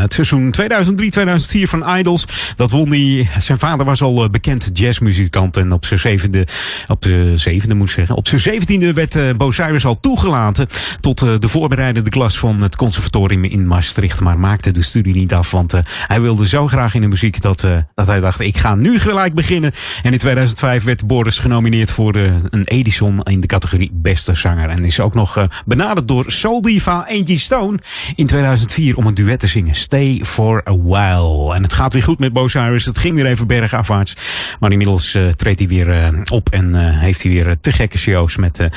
het 0.00 0.14
seizoen 0.14 0.54
2003-2004 0.60 1.62
van 1.62 1.96
Idols. 1.98 2.26
Dat 2.56 2.70
won 2.70 2.88
hij. 2.88 3.28
Zijn 3.38 3.58
vader 3.58 3.86
was 3.86 4.02
al 4.02 4.30
bekend 4.30 4.70
jazzmuzikant. 4.72 5.56
En 5.56 5.72
op 5.72 5.84
zijn 5.84 6.00
zevende, 6.00 6.46
op 6.86 7.02
de 7.02 7.36
zevende 7.36 7.74
moet 7.74 7.86
ik 7.86 7.92
zeggen, 7.92 8.16
op 8.16 8.28
zijn 8.28 8.40
zeventiende 8.40 8.92
werd 8.92 9.36
Bo 9.36 9.50
Cyrus 9.50 9.84
al 9.84 10.00
toegelaten 10.00 10.66
tot 11.00 11.18
de 11.18 11.48
voorbereidende 11.48 12.10
klas 12.10 12.38
van 12.38 12.62
het 12.62 12.76
conservatorium 12.76 13.44
in 13.44 13.66
Maastricht. 13.66 14.20
Maar 14.20 14.38
maakte 14.38 14.70
de 14.70 14.82
studie 14.82 15.14
niet 15.14 15.34
af, 15.34 15.50
want 15.50 15.74
hij 16.06 16.20
wilde 16.20 16.46
zo 16.46 16.66
graag 16.66 16.94
in 16.94 17.00
de 17.00 17.08
muziek 17.08 17.40
dat, 17.40 17.66
dat 17.94 18.06
hij 18.06 18.20
dacht, 18.20 18.40
ik 18.40 18.56
ga 18.56 18.74
nu 18.74 18.98
gelijk 18.98 19.34
beginnen. 19.34 19.72
En 20.02 20.12
in 20.12 20.18
2005 20.18 20.84
werd 20.84 21.06
Boris 21.06 21.38
genomineerd 21.38 21.90
voor 21.90 22.14
een 22.14 22.64
Edison 22.64 23.20
in 23.22 23.40
de 23.40 23.46
categorie 23.46 23.90
beste 23.92 24.34
zanger. 24.34 24.68
En 24.68 24.84
is 24.84 25.00
ook 25.00 25.14
nog 25.14 25.46
benaderd 25.66 26.08
door 26.08 26.24
Soul 26.26 26.60
Diva 26.86 27.06
Angie 27.08 27.38
Stone 27.38 27.78
in 28.14 28.26
2004 28.26 28.96
om 28.96 29.06
een 29.06 29.14
duet 29.14 29.40
te 29.40 29.46
zingen. 29.46 29.74
Stay 29.74 30.20
for 30.24 30.62
a 30.68 30.76
while. 30.76 31.54
En 31.54 31.62
het 31.62 31.72
gaat 31.72 31.92
weer 31.92 32.02
goed 32.02 32.18
met 32.18 32.32
Bo. 32.32 32.44
Het 32.52 32.98
ging 32.98 33.14
weer 33.14 33.26
even 33.26 33.46
bergafwaarts. 33.46 34.16
Maar 34.60 34.70
inmiddels 34.70 35.14
uh, 35.14 35.28
treedt 35.28 35.58
hij 35.58 35.68
weer 35.68 35.88
uh, 35.88 36.08
op 36.30 36.48
en 36.48 36.68
uh, 36.74 36.80
heeft 36.80 37.22
hij 37.22 37.32
weer 37.32 37.56
te 37.60 37.72
gekke 37.72 37.98
shows 37.98 38.36
met 38.36 38.68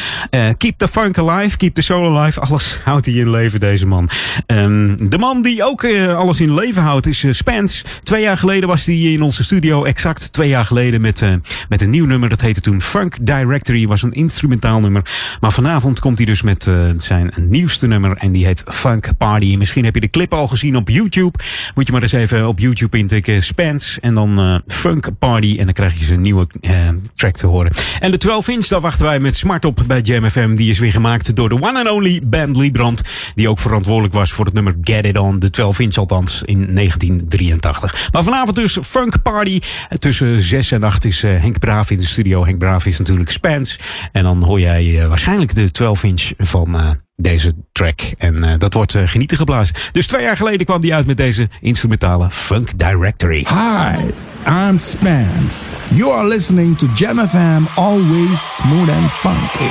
Keep 0.58 0.78
the 0.78 0.88
Funk 0.88 1.18
Alive, 1.18 1.58
Keep 1.58 1.74
the 1.74 1.82
Soul 1.82 2.18
Alive. 2.18 2.40
Alles 2.40 2.80
houdt 2.84 3.06
hij 3.06 3.16
in 3.16 3.30
leven, 3.30 3.60
deze 3.60 3.86
man. 3.86 4.10
Um, 4.48 5.10
de 5.10 5.18
man 5.18 5.42
die 5.42 5.64
ook 5.64 5.86
alles 6.16 6.42
in 6.42 6.54
leven 6.54 6.82
houdt 6.82 7.08
is 7.08 7.26
Spence. 7.30 7.84
Twee 8.04 8.22
jaar 8.22 8.38
geleden 8.38 8.70
was 8.70 8.86
hij 8.86 8.96
in 8.96 9.22
onze 9.22 9.44
studio. 9.44 9.84
Exact 9.84 10.34
twee 10.34 10.50
jaar 10.50 10.66
geleden 10.66 11.02
met, 11.02 11.24
met 11.70 11.82
een 11.82 11.90
nieuw 11.90 12.06
nummer. 12.06 12.30
Dat 12.30 12.42
heette 12.42 12.62
toen 12.62 12.82
Funk 12.82 13.16
Directory. 13.22 13.88
Was 13.88 14.02
een 14.02 14.12
instrumentaal 14.12 14.80
nummer. 14.80 15.02
Maar 15.40 15.52
vanavond 15.52 16.00
komt 16.00 16.18
hij 16.18 16.28
dus 16.28 16.42
met 16.42 16.72
zijn 16.98 17.34
nieuwste 17.36 17.88
nummer. 17.88 17.99
En 18.06 18.32
die 18.32 18.46
heet 18.46 18.64
Funk 18.68 19.18
Party. 19.18 19.56
Misschien 19.58 19.86
heb 19.86 19.94
je 19.94 20.02
de 20.02 20.10
clip 20.10 20.34
al 20.34 20.48
gezien 20.48 20.76
op 20.76 20.90
YouTube. 20.90 21.40
Moet 21.76 21.86
je 21.86 21.92
maar 21.92 22.02
eens 22.02 22.12
even 22.12 22.48
op 22.48 22.60
YouTube 22.60 22.98
intikken. 22.98 23.44
Spence. 23.44 24.02
En 24.02 24.14
dan 24.14 24.40
uh, 24.40 24.60
Funk 24.68 25.10
Party. 25.20 25.56
En 25.60 25.66
dan 25.66 25.74
krijg 25.74 26.00
je 26.00 26.06
zijn 26.06 26.22
nieuwe 26.22 26.48
uh, 26.62 26.90
track 27.16 27.36
te 27.36 27.48
horen. 27.48 27.72
En 28.00 28.12
de 28.12 28.18
12 28.18 28.48
inch, 28.48 28.68
daar 28.68 28.80
wachten 28.80 29.06
wij 29.06 29.20
met 29.20 29.36
smart 29.36 29.66
op 29.66 29.84
bij 29.88 30.02
Jam 30.02 30.30
FM. 30.30 30.56
Die 30.56 30.70
is 30.70 30.80
weer 30.80 30.92
gemaakt 30.92 31.36
door 31.36 31.50
de 31.50 31.56
one 31.56 31.80
and 31.80 31.90
only 31.90 32.22
Ben 32.28 32.58
Liebrand. 32.58 33.02
Die 33.36 33.50
ook 33.50 33.60
verantwoordelijk 33.60 34.14
was 34.14 34.32
voor 34.32 34.46
het 34.46 34.54
nummer 34.54 34.76
Get 34.82 35.06
It 35.06 35.18
On. 35.18 35.40
De 35.40 35.50
12 35.50 35.80
inch 35.80 35.96
althans 35.96 36.44
in 36.44 36.76
1983. 36.76 38.10
Maar 38.12 38.24
vanavond 38.24 38.56
dus 38.56 38.78
Funk 38.82 39.22
Party. 39.22 39.60
Tussen 39.98 40.42
6 40.42 40.72
en 40.72 40.84
8 40.84 41.06
is 41.06 41.24
uh, 41.24 41.42
Henk 41.42 41.60
Braaf 41.60 41.92
in 41.92 41.98
de 41.98 42.06
studio. 42.06 42.46
Henk 42.46 42.58
Braaf 42.58 42.86
is 42.86 42.98
natuurlijk 42.98 43.32
Spence. 43.32 43.80
En 44.12 44.24
dan 44.24 44.44
hoor 44.44 44.60
jij 44.60 45.08
waarschijnlijk 45.08 45.56
de 45.56 45.72
12 45.72 46.04
inch 46.04 46.32
van 46.38 46.98
deze 47.20 47.54
track. 47.72 48.02
En 48.18 48.36
uh, 48.36 48.54
dat 48.58 48.74
wordt 48.74 48.96
uh, 48.96 49.02
genieten 49.06 49.38
geblazen. 49.38 49.76
Dus 49.92 50.08
twee 50.08 50.24
jaar 50.24 50.38
geleden 50.38 50.66
kwam 50.66 50.82
die 50.82 50.94
uit 50.94 51.08
met 51.08 51.18
deze 51.18 51.50
instrumentale 51.62 52.30
Funk 52.32 52.80
Directory. 52.80 53.48
Hi, 53.48 54.12
I'm 54.48 54.78
Spence. 54.78 55.70
You 55.90 56.14
are 56.14 56.28
listening 56.28 56.78
to 56.78 56.88
Jam 56.96 57.28
FM, 57.28 57.64
always 57.76 58.56
smooth 58.56 58.90
and 58.90 59.12
funky. 59.12 59.70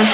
En 0.00 0.06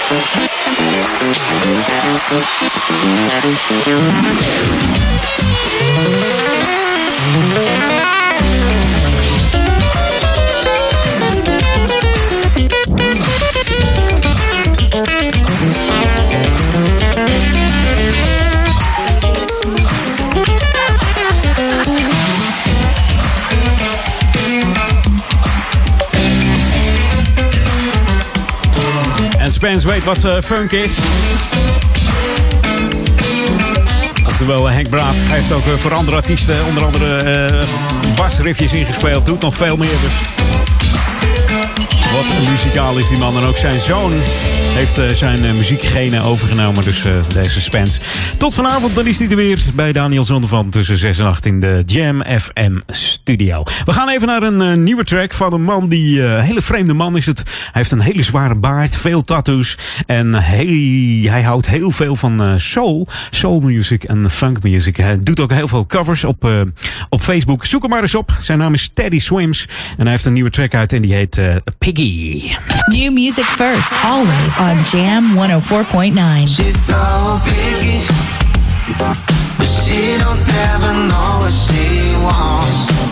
Weet 29.84 30.04
wat 30.04 30.24
eh, 30.24 30.40
funk 30.40 30.72
is. 30.72 30.98
Oftewel, 34.26 34.68
eh, 34.68 34.74
Henk 34.74 34.88
Braaf 34.88 35.16
heeft 35.30 35.52
ook 35.52 35.66
eh, 35.66 35.72
voor 35.72 35.94
andere 35.94 36.16
artiesten, 36.16 36.64
onder 36.66 36.84
andere 36.84 37.64
basriffjes 38.16 38.72
ingespeeld. 38.72 39.26
Doet 39.26 39.40
nog 39.40 39.56
veel 39.56 39.76
meer. 39.76 39.88
Dus. 39.88 40.12
Wat 42.12 42.36
een 42.36 42.50
muzikaal 42.50 42.98
is 42.98 43.08
die 43.08 43.18
man. 43.18 43.36
En 43.36 43.44
ook 43.44 43.56
zijn 43.56 43.80
zoon 43.80 44.12
heeft 44.76 45.18
zijn 45.18 45.44
eh, 45.44 45.52
muziekgenen 45.52 46.22
overgenomen. 46.22 46.84
Dus 46.84 47.04
deze 47.32 47.60
Spence. 47.60 48.00
Tot 48.38 48.54
vanavond, 48.54 48.94
dan 48.94 49.06
is 49.06 49.18
hij 49.18 49.28
er 49.28 49.36
weer 49.36 49.58
bij 49.74 49.92
Daniel 49.92 50.24
Zondervan 50.24 50.70
tussen 50.70 50.98
6 50.98 51.18
en 51.18 51.26
8 51.26 51.46
in 51.46 51.60
de 51.60 51.82
Jam 51.86 52.22
FM 52.24 52.78
studio. 53.26 53.62
We 53.84 53.92
gaan 53.92 54.08
even 54.08 54.26
naar 54.26 54.42
een 54.42 54.60
eh, 54.62 54.76
nieuwe 54.76 55.04
track 55.04 55.34
van 55.34 55.52
een 55.52 55.62
man 55.62 55.88
die, 55.88 56.22
eh, 56.22 56.32
een 56.32 56.40
hele 56.40 56.62
vreemde 56.62 56.92
man 56.92 57.16
is 57.16 57.26
het. 57.26 57.42
Hij 57.46 57.70
heeft 57.72 57.90
een 57.90 58.00
hele 58.00 58.22
zware 58.22 58.54
baard, 58.54 58.96
veel 58.96 59.22
tattoos. 59.22 59.78
En 60.06 60.34
hij, 60.34 60.66
hij 61.30 61.42
houdt 61.42 61.66
heel 61.68 61.90
veel 61.90 62.16
van 62.16 62.42
eh, 62.42 62.52
soul, 62.56 63.08
soul 63.30 63.60
music 63.60 64.04
en 64.04 64.30
funk 64.30 64.62
music. 64.62 64.96
Hij 64.96 65.22
doet 65.22 65.40
ook 65.40 65.52
heel 65.52 65.68
veel 65.68 65.86
covers 65.86 66.24
op, 66.24 66.44
eh, 66.44 66.60
op 67.08 67.20
Facebook. 67.20 67.64
Zoek 67.64 67.82
hem 67.82 67.90
maar 67.90 68.02
eens 68.02 68.14
op. 68.14 68.36
Zijn 68.40 68.58
naam 68.58 68.72
is 68.72 68.90
Teddy 68.94 69.18
Swims. 69.18 69.68
En 69.96 70.02
hij 70.02 70.10
heeft 70.10 70.24
een 70.24 70.32
nieuwe 70.32 70.50
track 70.50 70.74
uit 70.74 70.92
en 70.92 71.02
die 71.02 71.14
heet 71.14 71.38
eh, 71.38 71.56
Piggy. 71.78 72.42
New 72.86 73.12
music 73.12 73.44
first, 73.44 73.92
always 74.04 74.58
on 74.58 74.98
Jam 74.98 75.24
104.9. 75.34 76.48
She's 76.48 76.86
so 76.86 77.40
picky, 77.44 78.12
but 79.58 79.68
she 79.68 80.16
don't 80.18 80.46
never 80.46 80.92
know 81.08 81.40
what 81.40 81.52
she 81.52 82.16
wants. 82.22 83.05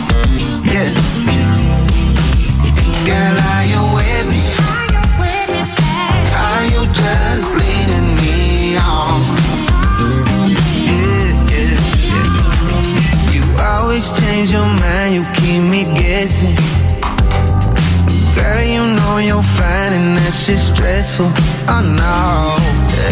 Oh 21.67 21.81
no, 21.81 22.55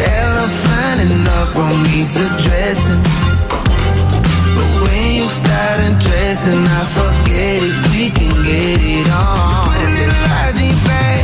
elephant 0.05 1.01
in 1.01 1.23
the 1.23 1.51
room 1.55 1.83
needs 1.83 2.15
addressing. 2.15 3.32
But 5.73 5.79
when 5.79 5.93
you 5.93 5.99
start 5.99 6.13
undressing, 6.13 6.65
I 6.65 6.85
forget 6.93 7.63
it. 7.63 7.87
We 7.91 8.09
can 8.11 8.43
get 8.43 8.79
it 8.79 9.07
on. 9.09 9.69
Put 9.69 9.81
a 9.81 9.89
little 9.97 10.21
logic 10.29 10.77
back, 10.85 11.23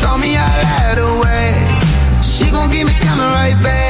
throw 0.00 0.18
me 0.18 0.36
all 0.36 0.62
out 0.78 0.96
the 0.96 1.06
way. 1.22 1.54
She 2.20 2.50
gon' 2.50 2.68
keep 2.70 2.86
me 2.86 2.94
coming 2.94 3.30
right 3.30 3.62
back. 3.62 3.89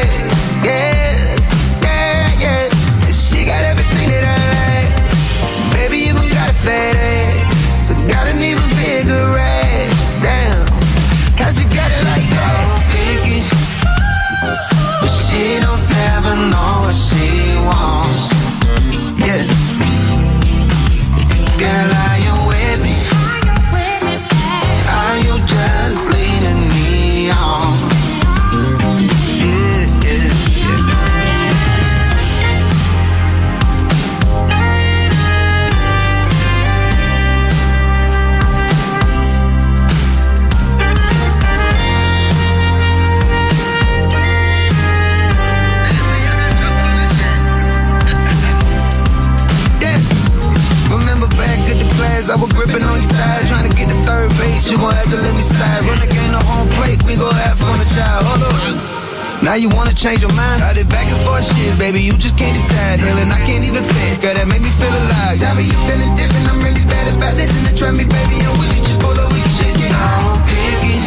You 54.71 54.79
gon' 54.79 54.95
have 54.95 55.11
to 55.11 55.19
let 55.19 55.35
me 55.35 55.43
slide. 55.43 55.83
Run 55.83 55.99
the 55.99 56.07
game 56.07 56.31
to 56.31 56.39
home 56.39 56.71
plate, 56.79 57.03
we 57.03 57.19
gon' 57.19 57.35
have 57.35 57.59
fun, 57.59 57.83
a 57.83 57.87
child. 57.91 58.23
Hold 58.23 58.47
up. 58.47 59.43
Now 59.43 59.55
you 59.59 59.69
wanna 59.69 59.93
change 59.93 60.23
your 60.23 60.33
mind? 60.33 60.63
Got 60.63 60.77
it 60.77 60.89
back 60.89 61.11
and 61.11 61.19
forth 61.27 61.43
shit, 61.43 61.77
baby. 61.77 62.01
You 62.01 62.15
just 62.15 62.39
can't 62.39 62.55
decide. 62.55 63.01
Hell, 63.01 63.19
and 63.19 63.33
I 63.33 63.43
can't 63.43 63.65
even 63.67 63.83
flex. 63.83 64.19
Girl, 64.23 64.35
that 64.35 64.47
make 64.47 64.63
me 64.63 64.71
feel 64.71 64.95
alive. 64.95 65.43
Savvy, 65.43 65.65
you 65.65 65.79
feeling 65.91 66.15
different. 66.15 66.47
I'm 66.47 66.63
really 66.63 66.87
bad 66.87 67.11
about 67.17 67.35
this. 67.35 67.51
And 67.51 67.77
try 67.77 67.91
me, 67.91 68.05
baby. 68.05 68.47
I'm 68.47 68.55
with 68.63 68.71
you. 68.79 68.83
Just 68.87 69.01
pull 69.03 69.19
over 69.19 69.39
your 69.43 69.53
shit. 69.59 69.75
So 69.75 70.39
picky. 70.47 71.03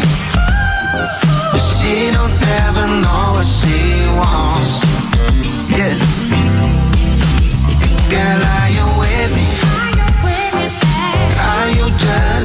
But 1.56 1.64
she 1.64 2.12
don't 2.12 2.36
ever 2.68 2.86
know 3.00 3.40
what 3.40 3.48
she 3.48 3.80
wants. 4.20 4.84
Yeah. 5.72 5.96
Girl, 8.12 8.42
are 8.44 8.70
you 8.76 8.86
with 9.00 9.32
me? 9.40 9.48
Are 11.48 11.70
you 11.80 11.88
just 11.96 12.43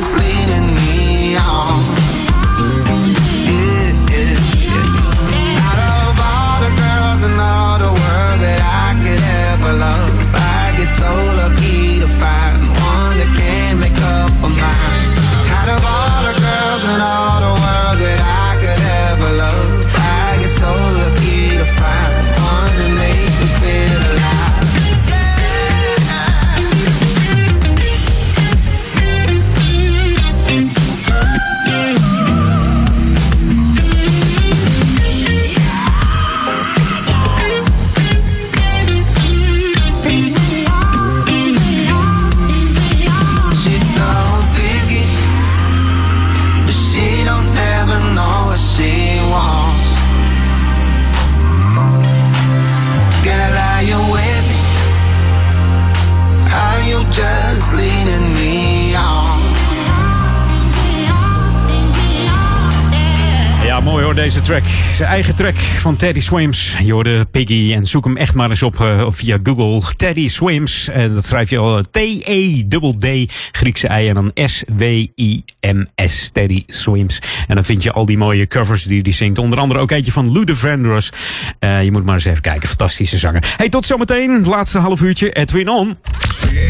track. 64.48 64.62
Zijn 64.92 65.08
eigen 65.08 65.34
track 65.34 65.56
van 65.56 65.96
Teddy 65.96 66.20
Swims. 66.20 66.76
Je 66.82 66.92
hoorde 66.92 67.24
Piggy 67.24 67.72
en 67.74 67.84
zoek 67.84 68.04
hem 68.04 68.16
echt 68.16 68.34
maar 68.34 68.50
eens 68.50 68.62
op 68.62 68.80
eh, 68.80 69.06
via 69.10 69.38
Google. 69.42 69.94
Teddy 69.96 70.28
Swims. 70.28 70.88
En 70.88 71.14
dat 71.14 71.24
schrijf 71.24 71.50
je 71.50 71.58
al 71.58 71.82
T-E-D-D, 71.90 73.32
Griekse 73.52 73.86
I 73.86 74.08
en 74.08 74.14
dan 74.14 74.30
S-W-I-M-S. 74.34 76.30
Teddy 76.32 76.64
Swims. 76.66 77.22
En 77.46 77.54
dan 77.54 77.64
vind 77.64 77.82
je 77.82 77.92
al 77.92 78.06
die 78.06 78.18
mooie 78.18 78.46
covers 78.46 78.84
die 78.84 79.00
hij 79.02 79.12
zingt. 79.12 79.38
Onder 79.38 79.58
andere 79.58 79.80
ook 79.80 79.90
eentje 79.90 80.12
van 80.12 80.32
Lou 80.32 80.56
Vandross. 80.56 81.12
Eh 81.58 81.84
je 81.84 81.92
moet 81.92 82.04
maar 82.04 82.14
eens 82.14 82.24
even 82.24 82.42
kijken. 82.42 82.68
Fantastische 82.68 83.18
zanger. 83.18 83.54
Hey, 83.56 83.68
tot 83.68 83.86
zometeen. 83.86 84.44
Laatste 84.46 84.78
half 84.78 85.00
uurtje. 85.00 85.30
Edwin 85.30 85.68
On. 85.68 85.98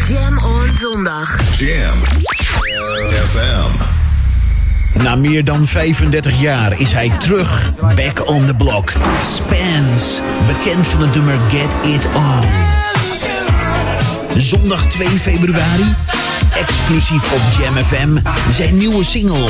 Jam 0.07 0.37
on 0.37 0.69
zondag. 0.79 1.57
Jam 1.57 1.97
FM. 3.25 4.08
Na 4.93 5.15
meer 5.15 5.43
dan 5.43 5.67
35 5.67 6.41
jaar 6.41 6.79
is 6.79 6.91
hij 6.91 7.09
terug, 7.09 7.73
back 7.95 8.27
on 8.27 8.45
the 8.45 8.53
block. 8.53 8.93
Spans, 9.23 10.19
bekend 10.47 10.87
van 10.87 10.99
de 10.99 11.07
nummer 11.07 11.39
Get 11.49 11.93
It 11.93 12.07
On. 12.15 12.43
Zondag 14.41 14.85
2 14.85 15.07
februari, 15.07 15.95
exclusief 16.55 17.31
op 17.31 17.41
Jam 17.59 17.83
FM, 17.83 18.17
zijn 18.51 18.77
nieuwe 18.77 19.03
single. 19.03 19.49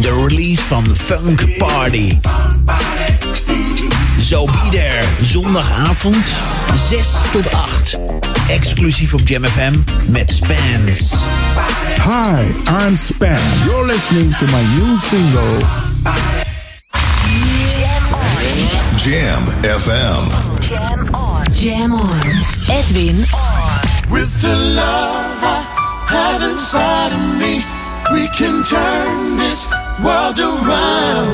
De 0.00 0.26
release 0.28 0.62
van 0.62 0.86
Funk 0.96 1.56
Party. 1.58 2.18
Zo 4.18 4.46
so 4.46 4.52
be 4.70 5.00
zondagavond 5.22 6.26
6 6.88 7.16
tot 7.32 7.52
8. 7.52 8.37
exclusief 8.48 9.14
op 9.14 9.20
Jam 9.24 9.44
FM 9.44 9.72
met 10.10 10.30
Spans. 10.30 11.14
Hi, 11.96 12.42
I'm 12.66 12.96
Spans. 12.96 13.64
You're 13.64 13.86
listening 13.86 14.36
to 14.38 14.46
my 14.46 14.62
new 14.76 14.96
single. 14.96 15.58
Jam 18.96 19.42
FM. 19.62 20.24
Jam 20.60 21.14
on. 21.14 21.44
Jam 21.52 21.92
on. 21.92 22.20
Edwin 22.68 23.24
on. 23.32 24.10
With 24.10 24.40
the 24.40 24.56
love 24.56 25.42
I 25.42 25.64
have 26.06 26.50
inside 26.50 27.12
of 27.12 27.38
me, 27.38 27.64
we 28.12 28.28
can 28.28 28.62
turn 28.64 29.36
this 29.36 29.68
world 30.02 30.40
around. 30.40 31.32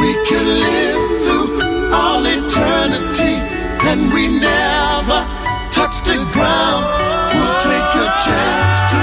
We 0.00 0.14
can 0.28 0.46
live 0.46 1.08
through 1.24 1.92
all 1.92 2.24
eternity, 2.24 3.34
and 3.88 4.12
we 4.12 4.28
never 4.40 5.37
touch 5.70 6.00
the 6.02 6.16
ground, 6.32 6.84
we'll 7.34 7.58
take 7.60 7.88
your 7.94 8.10
chance 8.24 8.80
to 8.92 8.98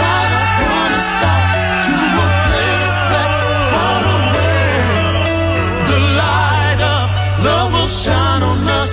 ride 0.00 0.32
upon 0.44 0.88
a 0.92 1.02
star 1.10 1.42
to 1.86 1.94
a 2.24 2.28
place 2.46 2.98
that's 3.12 3.40
far 3.72 4.02
away. 4.18 4.72
The 5.90 6.00
light 6.22 6.80
of 6.96 7.06
love 7.44 7.72
will 7.72 7.92
shine 8.04 8.42
on 8.42 8.68
us 8.80 8.92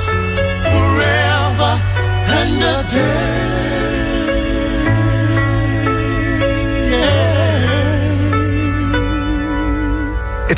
forever 0.71 1.71
and 2.39 2.63
a 2.63 2.89
day. 2.89 3.28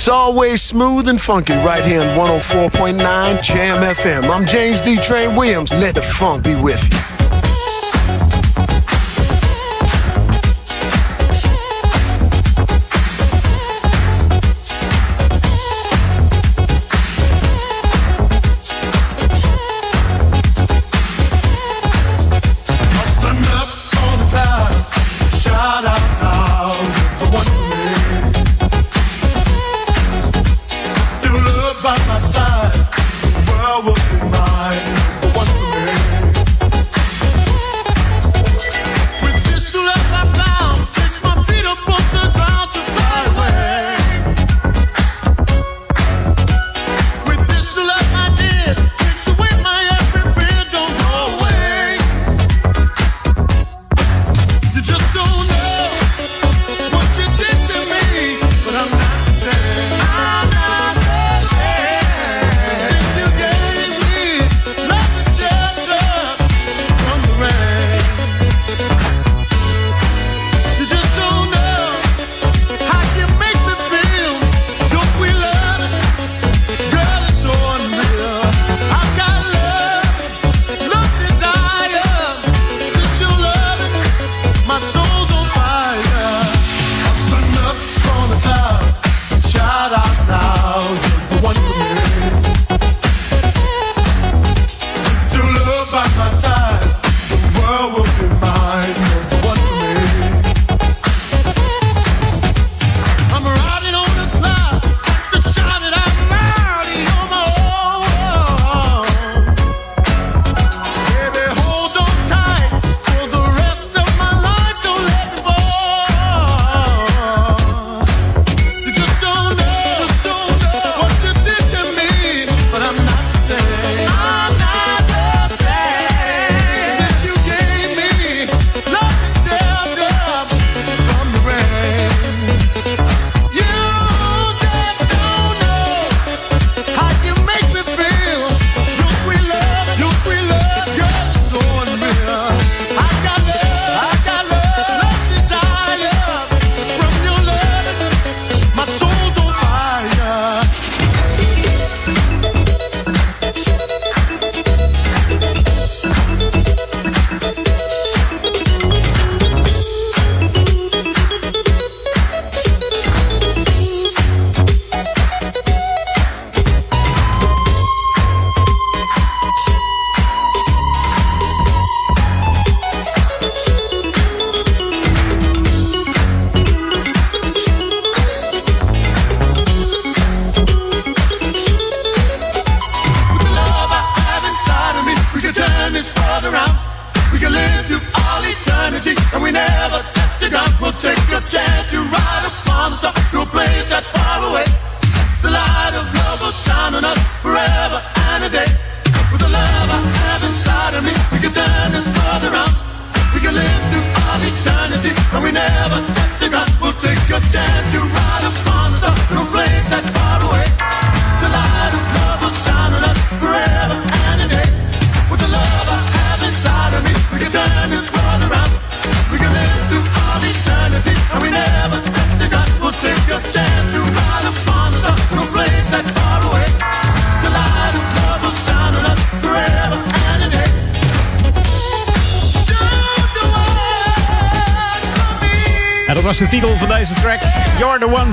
It's 0.01 0.09
always 0.09 0.63
smooth 0.63 1.07
and 1.09 1.21
funky 1.21 1.53
right 1.53 1.85
here 1.85 2.01
on 2.01 2.17
104.9 2.17 3.43
Jam 3.43 3.83
FM. 3.83 4.27
I'm 4.31 4.47
James 4.47 4.81
D. 4.81 4.97
Train 4.97 5.35
Williams. 5.35 5.71
Let 5.71 5.93
the 5.93 6.01
funk 6.01 6.43
be 6.43 6.55
with 6.55 6.91
you. 6.91 7.10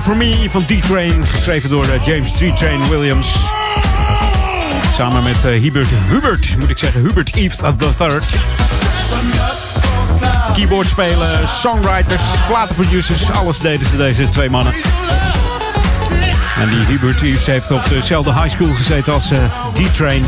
For 0.08 0.16
me 0.16 0.50
van 0.50 0.64
D-Train. 0.64 1.26
Geschreven 1.26 1.70
door 1.70 1.84
eh, 1.84 2.04
James 2.04 2.32
D-Train 2.32 2.88
Williams. 2.88 3.36
Samen 4.94 5.22
met 5.22 5.44
eh, 5.44 5.60
Hubert, 5.60 5.88
Hubert, 6.08 6.56
moet 6.58 6.70
ik 6.70 6.78
zeggen, 6.78 7.00
Hubert 7.00 7.34
Eves 7.34 7.56
the 7.56 7.94
Third. 7.96 8.36
Keyboard 10.54 10.88
spelen, 10.88 11.48
songwriters, 11.48 12.22
platenproducers, 12.46 13.30
alles 13.30 13.58
deden 13.58 13.86
ze 13.86 13.96
deze 13.96 14.28
twee 14.28 14.50
mannen. 14.50 14.74
En 16.60 16.68
die 16.70 16.84
Hubert 16.86 17.22
Eves 17.22 17.46
heeft 17.46 17.70
op 17.70 17.82
dezelfde 17.88 18.32
high 18.32 18.48
school 18.48 18.74
gezeten 18.74 19.12
als 19.12 19.30
eh, 19.30 19.38
D-Train. 19.72 20.24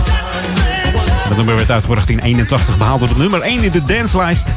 Dat 1.29 1.37
nummer 1.37 1.57
werd 1.57 1.71
uitgebracht 1.71 2.11
in 2.11 2.19
81, 2.19 2.77
behaalde 2.77 3.07
het 3.07 3.17
nummer 3.17 3.41
1 3.41 3.63
in 3.63 3.71
de 3.71 3.85
danslijst. 3.85 4.53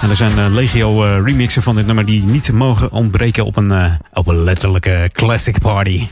En 0.00 0.10
er 0.10 0.16
zijn 0.16 0.38
eh, 0.38 0.46
legio 0.50 1.04
eh, 1.04 1.22
remixen 1.24 1.62
van 1.62 1.74
dit 1.74 1.86
nummer 1.86 2.04
die 2.04 2.24
niet 2.24 2.52
mogen 2.52 2.90
ontbreken 2.90 3.44
op 3.44 3.56
een, 3.56 3.70
eh, 3.70 3.92
op 4.12 4.26
een 4.26 4.42
letterlijke 4.42 5.10
classic 5.12 5.58
party. 5.58 6.06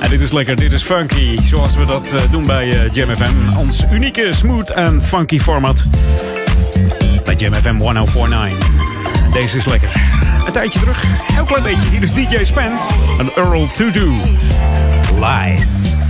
En 0.00 0.10
dit 0.10 0.20
is 0.20 0.32
lekker, 0.32 0.56
dit 0.56 0.72
is 0.72 0.82
funky. 0.82 1.38
Zoals 1.42 1.76
we 1.76 1.84
dat 1.84 2.16
doen 2.30 2.46
bij 2.46 2.88
Jam 2.92 3.16
FM. 3.16 3.56
Ons 3.58 3.84
unieke 3.92 4.32
smooth 4.32 4.70
en 4.70 5.02
funky 5.02 5.38
format. 5.38 5.86
Bij 7.24 7.34
Jam 7.34 7.54
FM 7.54 7.78
1049. 7.78 8.68
Deze 9.32 9.56
is 9.56 9.64
lekker. 9.64 9.90
Een 10.46 10.52
tijdje 10.52 10.80
terug, 10.80 11.04
heel 11.32 11.44
klein 11.44 11.62
beetje. 11.62 11.88
Hier 11.88 12.02
is 12.02 12.12
DJ 12.12 12.44
Span 12.44 12.78
en 13.18 13.30
Earl 13.36 13.66
To 13.66 13.90
Do. 13.90 14.12
Lies. 15.20 16.09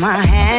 My 0.00 0.16
hand, 0.16 0.49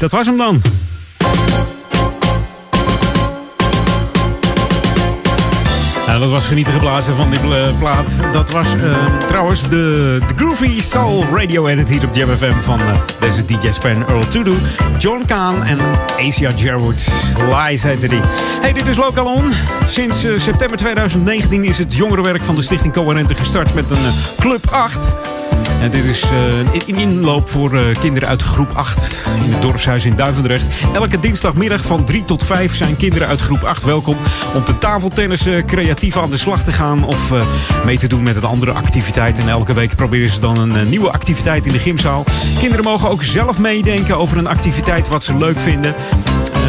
dat 0.00 0.10
was 0.10 0.26
hem 0.26 0.36
dan. 0.36 0.62
Nou, 6.06 6.22
dat 6.22 6.30
was 6.30 6.48
genieten 6.48 6.72
geblazen 6.72 7.14
van 7.14 7.30
die 7.30 7.38
eh, 7.38 7.78
plaat. 7.78 8.20
Dat 8.32 8.50
was 8.50 8.74
eh, 8.74 8.82
trouwens 9.26 9.62
de, 9.62 10.20
de 10.26 10.34
Groovy 10.36 10.80
Soul 10.80 11.24
Radio 11.34 11.66
Edit 11.66 11.88
hier 11.90 12.04
op 12.04 12.14
Jam 12.14 12.28
van 12.60 12.80
eh, 12.80 13.00
deze 13.20 13.44
DJ 13.44 13.70
Span 13.70 14.06
Earl 14.06 14.28
Tudu, 14.28 14.54
John 14.98 15.22
Kaan 15.26 15.64
en 15.64 15.78
Asia 16.16 16.50
Jarwood. 16.56 17.06
Lies 17.50 17.82
heette 17.82 18.08
die. 18.08 18.20
Hey, 18.60 18.72
dit 18.72 18.88
is 18.88 18.96
Local 18.96 19.34
On. 19.34 19.52
Sinds 19.86 20.20
september 20.36 20.76
2019 20.76 21.64
is 21.64 21.78
het 21.78 21.96
jongerenwerk 21.96 22.44
van 22.44 22.54
de 22.54 22.62
Stichting 22.62 22.92
Coherente 22.92 23.34
gestart 23.34 23.74
met 23.74 23.90
een 23.90 24.12
Club 24.38 24.66
8. 24.70 25.14
En 25.80 25.90
dit 25.90 26.04
is 26.04 26.30
eh, 26.30 26.58
in 26.86 26.96
inloop 26.96 27.48
voor 27.48 27.78
eh, 27.78 27.98
kinderen 28.00 28.28
uit 28.28 28.42
groep 28.42 28.70
8 28.74 29.26
in 29.44 29.52
het 29.52 29.62
dorpshuis 29.62 30.04
in 30.04 30.16
Duivendrecht. 30.16 30.64
Elke 30.94 31.18
dinsdagmiddag 31.18 31.84
van 31.84 32.04
3 32.04 32.24
tot 32.24 32.44
5 32.44 32.76
zijn 32.76 32.96
kinderen 32.96 33.28
uit 33.28 33.40
groep 33.40 33.62
8 33.62 33.84
welkom 33.84 34.16
om 34.54 34.64
te 34.64 34.78
tafeltennissen, 34.78 35.66
creatief 35.66 36.00
creatief 36.00 36.16
aan 36.16 36.30
de 36.30 36.36
slag 36.36 36.64
te 36.64 36.72
gaan 36.72 37.04
of 37.04 37.32
eh, 37.32 37.42
mee 37.84 37.98
te 37.98 38.06
doen 38.06 38.22
met 38.22 38.36
een 38.36 38.44
andere 38.44 38.72
activiteit. 38.72 39.38
En 39.38 39.48
elke 39.48 39.74
week 39.74 39.96
proberen 39.96 40.30
ze 40.30 40.40
dan 40.40 40.58
een 40.58 40.76
eh, 40.76 40.86
nieuwe 40.86 41.10
activiteit 41.10 41.66
in 41.66 41.72
de 41.72 41.78
gymzaal. 41.78 42.24
Kinderen 42.58 42.84
mogen 42.84 43.10
ook 43.10 43.24
zelf 43.24 43.58
meedenken 43.58 44.18
over 44.18 44.38
een 44.38 44.46
activiteit 44.46 45.08
wat 45.08 45.24
ze 45.24 45.36
leuk 45.36 45.60
vinden. 45.60 45.94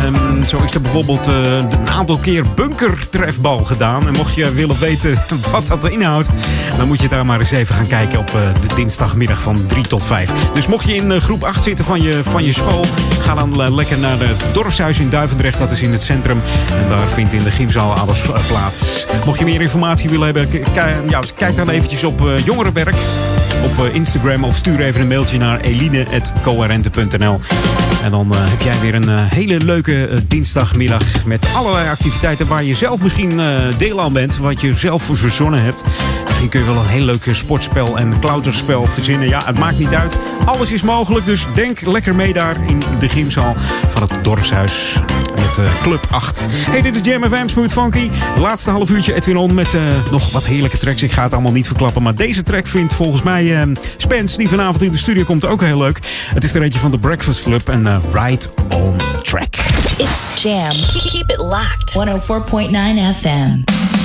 Ehm, 0.02 0.44
zo 0.44 0.58
is 0.64 0.74
er 0.74 0.82
bijvoorbeeld 0.82 1.28
eh, 1.28 1.56
een 1.56 1.90
aantal 1.90 2.18
keer 2.18 2.46
bunkertrefbal 2.56 3.60
gedaan. 3.60 4.08
En 4.08 4.14
mocht 4.14 4.36
je 4.36 4.54
willen 4.54 4.80
weten 4.80 5.20
wat 5.52 5.68
dat 5.68 5.90
inhoudt, 5.90 6.30
dan 6.78 6.88
moet 6.88 7.02
je 7.02 7.08
daar 7.08 7.26
maar 7.26 7.40
eens 7.40 7.52
even 7.52 7.76
gaan 7.76 7.88
kijken 7.88 8.20
op 8.20 8.28
eh, 8.28 8.62
de 8.68 8.76
dinsdagmiddag 8.76 9.42
van 9.42 9.66
3 9.66 9.88
tot 9.88 10.06
5. 10.06 10.32
Dus 10.54 10.68
mocht 10.68 10.86
je 10.86 10.96
in 10.96 11.12
eh, 11.12 11.22
groep 11.22 11.44
8 11.44 11.64
zitten 11.64 11.86
van 11.86 12.02
je, 12.02 12.24
van 12.24 12.44
je 12.44 12.54
school, 12.54 12.86
ga 13.22 13.36
dan 13.36 13.62
eh, 13.62 13.74
lekker 13.74 14.00
naar 14.00 14.20
het 14.20 14.46
dorpshuis 14.54 15.00
in 15.00 15.10
Duivendrecht. 15.10 15.60
Dat 15.60 15.72
is 15.72 15.82
in 15.82 15.92
het 15.92 16.02
centrum. 16.02 16.42
En 16.74 16.90
daar 16.90 17.08
vindt 17.08 17.34
in 17.34 17.44
de 17.44 17.52
gymzaal 17.52 17.94
alles 17.94 18.24
eh, 18.24 18.48
plaats. 18.48 19.06
Mocht 19.26 19.40
je 19.40 19.46
meer 19.46 19.62
informatie 19.62 20.10
willen 20.10 20.26
hebben, 20.26 20.48
kijk 21.36 21.56
dan 21.56 21.70
eventjes 21.70 22.04
op 22.04 22.26
eh, 22.26 22.46
jongerenwerk 22.46 22.96
op 23.64 23.86
eh, 23.86 23.96
Instagram 23.96 24.44
of 24.44 24.56
stuur 24.56 24.80
even 24.80 25.02
een 25.02 25.08
mailtje 25.08 25.38
naar 25.38 25.60
eline.coherente.nl. 25.60 27.40
En 28.04 28.12
dan 28.12 28.34
eh, 28.34 28.40
heb 28.50 28.62
jij 28.62 28.80
weer 28.80 28.96
een 28.96 29.10
eh, 29.10 29.24
hele 29.24 29.60
leuke 29.60 30.08
eh, 30.08 30.18
dinsdagmiddag 30.28 31.26
met 31.26 31.48
allerlei 31.56 31.90
activiteiten 31.90 32.48
waar 32.48 32.64
je 32.64 32.74
zelf 32.76 33.02
misschien 33.02 33.42
deel 33.78 34.02
aan 34.02 34.14
bent, 34.14 34.38
wat 34.38 34.62
je 34.62 34.74
zelf 34.74 35.04
verzonnen 35.12 35.64
hebt. 35.64 35.84
Misschien 36.42 36.64
kun 36.66 36.74
je 36.74 36.76
wel 36.76 36.86
een 36.86 36.98
heel 36.98 37.06
leuk 37.06 37.26
eh, 37.26 37.34
sportspel 37.34 37.98
en 37.98 38.20
klauterspel 38.20 38.86
verzinnen. 38.86 39.28
Ja, 39.28 39.42
het 39.46 39.60
maakt 39.60 39.80
niet 39.80 39.94
uit. 39.94 40.18
Alles 40.46 40.72
is 40.72 40.82
mogelijk, 40.82 41.26
dus 41.26 41.46
denk 41.56 41.82
lekker 41.82 42.16
mee 42.16 42.34
daar 42.34 42.56
in 42.68 42.82
de 43.00 43.10
gymzaal 43.10 43.54
van 43.88 44.02
het 44.02 44.24
dorpshuis 44.24 45.00
met 45.36 45.58
eh, 45.58 45.82
Club 45.82 46.08
8. 46.12 46.48
Hey, 46.50 46.82
dit 46.82 46.96
is 46.96 47.02
Jam 47.06 47.30
FM 47.30 47.48
Smooth 47.48 47.72
Funky. 47.72 48.10
Laatste 48.38 48.72
half 48.72 48.90
uurtje 48.90 49.14
Edwin 49.14 49.38
On 49.38 49.54
met 49.54 49.74
eh, 49.74 49.82
nog 50.12 50.32
wat 50.32 50.46
heerlijke 50.46 50.78
tracks. 50.78 51.04
Ik 51.04 51.12
ga 51.12 51.24
het 51.24 51.34
allemaal 51.34 51.52
niet 51.52 51.68
verklappen, 51.68 52.02
maar 52.02 52.16
deze 52.16 52.44
track 52.44 52.68
vindt 52.68 52.94
volgens 52.94 53.24
mij 53.24 53.68
Spence, 53.98 54.38
die 54.38 54.50
vanavond 54.50 54.82
in 54.82 54.92
de 54.92 54.98
studio 54.98 55.24
komt, 55.24 55.46
ook 55.46 55.62
heel 55.62 55.78
leuk. 55.78 56.00
Het 56.34 56.44
is 56.44 56.54
er 56.54 56.62
eentje 56.62 56.80
van 56.80 56.92
de 56.92 57.00
Breakfast 57.00 57.44
Club 57.44 57.70
en 57.70 57.88
eh, 57.88 57.98
Right 58.12 58.50
on 58.76 58.96
Track. 59.22 59.56
It's 59.98 60.44
Jam. 60.44 60.70
Keep 61.12 61.30
it 61.30 61.38
locked. 61.38 61.94
104.9 61.94 63.20
FM. 63.20 64.01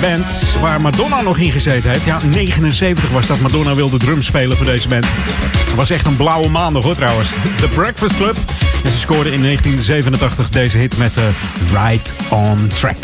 Band 0.00 0.56
waar 0.60 0.80
Madonna 0.80 1.22
nog 1.22 1.38
in 1.38 1.50
gezeten 1.50 1.90
heeft. 1.90 2.04
Ja, 2.04 2.18
79 2.30 3.10
was 3.10 3.26
dat. 3.26 3.40
Madonna 3.40 3.74
wilde 3.74 3.96
drums 3.96 4.26
spelen 4.26 4.56
voor 4.56 4.66
deze 4.66 4.88
band. 4.88 5.06
Het 5.58 5.74
was 5.74 5.90
echt 5.90 6.06
een 6.06 6.16
blauwe 6.16 6.48
maandag 6.48 6.82
hoor 6.82 6.94
trouwens. 6.94 7.28
The 7.60 7.68
Breakfast 7.68 8.16
Club. 8.16 8.36
En 8.84 8.90
ze 8.90 8.98
scoorde 8.98 9.32
in 9.32 9.42
1987 9.42 10.48
deze 10.48 10.78
hit 10.78 10.96
met 10.96 11.16
uh, 11.16 11.24
Right 11.72 12.14
on 12.28 12.70
Track. 12.74 12.96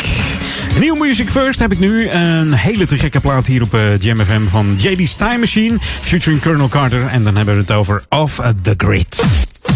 Nieuw 0.79 0.95
Music 0.95 1.29
First 1.29 1.59
heb 1.59 1.71
ik 1.71 1.79
nu. 1.79 2.09
Een 2.09 2.53
hele 2.53 2.85
te 2.85 2.97
gekke 2.97 3.19
plaat 3.19 3.47
hier 3.47 3.61
op 3.61 3.75
uh, 3.75 3.97
Jam 3.97 4.25
FM 4.25 4.47
van 4.49 4.75
JD's 4.77 5.15
Time 5.15 5.37
Machine. 5.37 5.77
Featuring 6.01 6.41
Colonel 6.41 6.67
Carter. 6.67 7.07
En 7.07 7.23
dan 7.23 7.35
hebben 7.35 7.53
we 7.55 7.61
het 7.61 7.71
over 7.71 8.03
Off 8.09 8.39
the 8.61 8.73
Grid. 8.77 9.23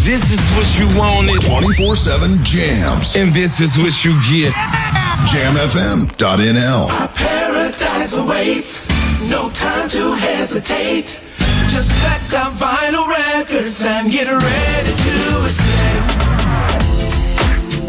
This 0.03 0.21
is 0.21 0.39
what 0.53 0.73
you 0.73 0.93
wanted. 0.93 1.43
24-7 1.43 2.41
jams. 2.41 3.17
And 3.17 3.33
this 3.33 3.59
is 3.59 3.75
what 3.75 4.01
you 4.01 4.21
get. 4.21 4.94
Jamfm.nl 5.25 6.87
Paradise 7.15 8.13
awaits. 8.13 8.87
No 9.29 9.49
time 9.49 9.89
to 9.89 10.13
hesitate. 10.13 11.19
Just 11.67 11.91
pack 11.93 12.21
our 12.33 12.51
vinyl 12.51 13.07
records 13.07 13.83
and 13.83 14.11
get 14.11 14.27
ready 14.27 14.93
to 15.05 15.45
escape. 15.45 16.05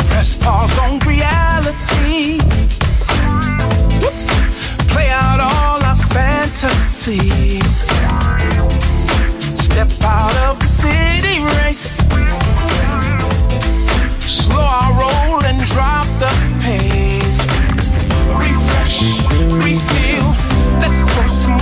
Press 0.08 0.36
pause 0.38 0.78
on 0.78 0.98
reality. 1.00 2.38
Play 4.88 5.10
out 5.10 5.40
all 5.40 5.84
our 5.84 5.96
fantasies. 6.08 7.82
Step 9.62 9.90
out 10.02 10.36
of 10.48 10.58
the 10.58 10.66
city 10.66 11.38
race. 11.60 11.98
Slow 14.26 14.62
our 14.62 14.92
roll 15.00 15.44
and 15.44 15.60
drop 15.66 16.05
refill. 19.60 20.34
Let's 20.80 21.02
pour 21.14 21.28
some 21.28 21.55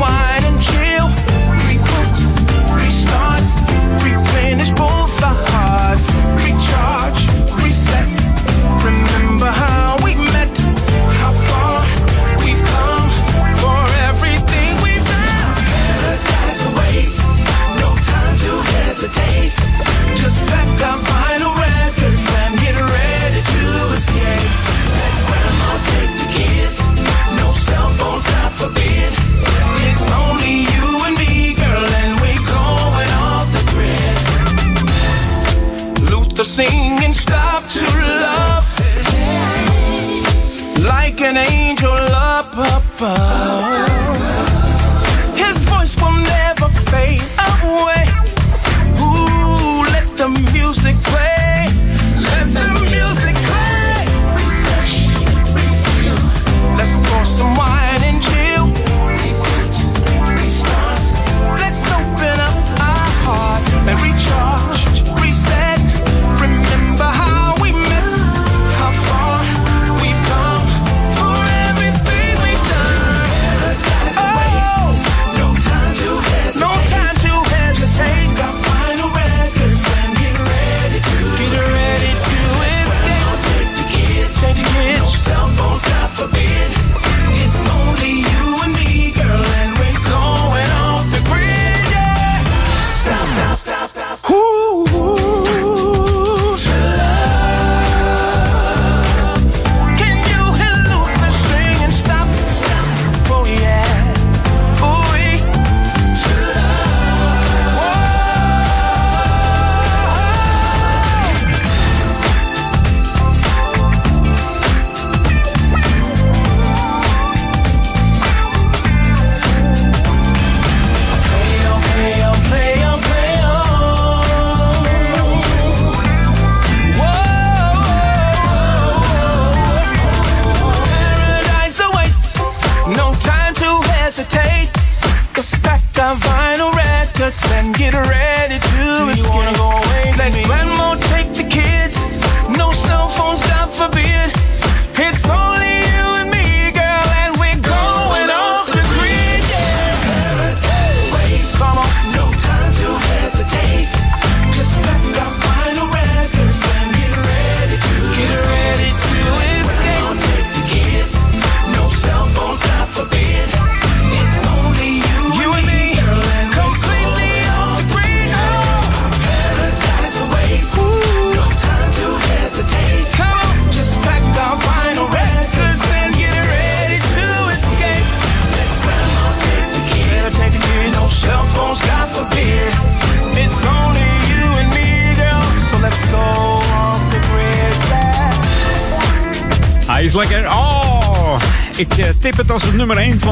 far 43.05 43.34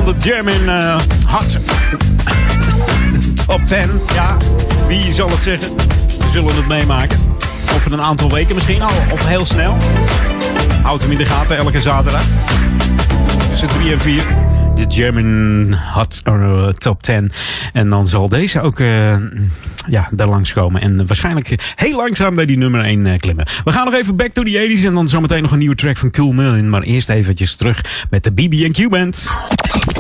de 0.04 0.14
German 0.18 0.68
eh 0.68 1.00
Hot 1.26 1.58
Top 3.46 3.66
10. 3.66 3.90
Ja, 4.14 4.36
wie 4.86 5.12
zal 5.12 5.30
het 5.30 5.40
zeggen? 5.40 5.76
We 6.18 6.30
zullen 6.30 6.56
het 6.56 6.68
meemaken. 6.68 7.18
Over 7.74 7.92
een 7.92 8.02
aantal 8.02 8.30
weken 8.30 8.54
misschien 8.54 8.82
al, 8.82 8.92
of 9.12 9.26
heel 9.26 9.44
snel. 9.44 9.76
Houd 10.82 11.02
hem 11.02 11.10
in 11.10 11.16
de 11.16 11.24
gaten 11.24 11.56
elke 11.56 11.80
zaterdag. 11.80 12.24
Tussen 13.48 13.68
3 13.68 13.92
en 13.92 14.00
4. 14.00 14.22
De 14.74 14.84
German 14.88 15.74
Hot 15.94 16.20
eh, 16.24 16.68
Top 16.68 17.02
10. 17.02 17.30
En 17.72 17.88
dan 17.88 18.06
zal 18.06 18.28
deze 18.28 18.60
ook 18.60 18.80
eh, 18.80 19.16
ja, 19.86 20.08
daar 20.10 20.28
langskomen. 20.28 20.80
En 20.80 21.06
waarschijnlijk 21.06 21.74
heel 21.76 21.96
langzaam 21.96 22.34
bij 22.34 22.46
die 22.46 22.58
nummer 22.58 22.84
1 22.84 23.06
eh, 23.06 23.18
klimmen. 23.18 23.46
We 23.64 23.72
gaan 23.72 23.84
nog 23.84 23.94
even 23.94 24.16
back 24.16 24.32
to 24.32 24.42
the 24.42 24.76
80s. 24.78 24.84
En 24.84 24.94
dan 24.94 25.08
zometeen 25.08 25.42
nog 25.42 25.52
een 25.52 25.58
nieuwe 25.58 25.74
track 25.74 25.96
van 25.96 26.10
Cool 26.10 26.32
Million. 26.32 26.70
Maar 26.70 26.82
eerst 26.82 27.08
eventjes 27.08 27.56
terug 27.56 28.06
met 28.10 28.24
de 28.24 28.32
BB&Q 28.32 28.88
Band. 28.88 29.30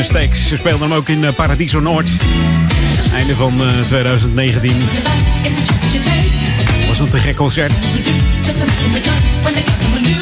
Mistakes. 0.00 0.48
Ze 0.48 0.56
speelden 0.56 0.88
hem 0.88 0.96
ook 0.96 1.08
in 1.08 1.24
eh, 1.24 1.34
Paradiso 1.34 1.80
Noord. 1.80 2.10
Einde 3.14 3.34
van 3.34 3.52
eh, 3.60 3.84
2019. 3.86 4.72
Was 6.88 6.98
een 6.98 7.08
te 7.08 7.18
gek 7.18 7.36
concert. 7.36 7.72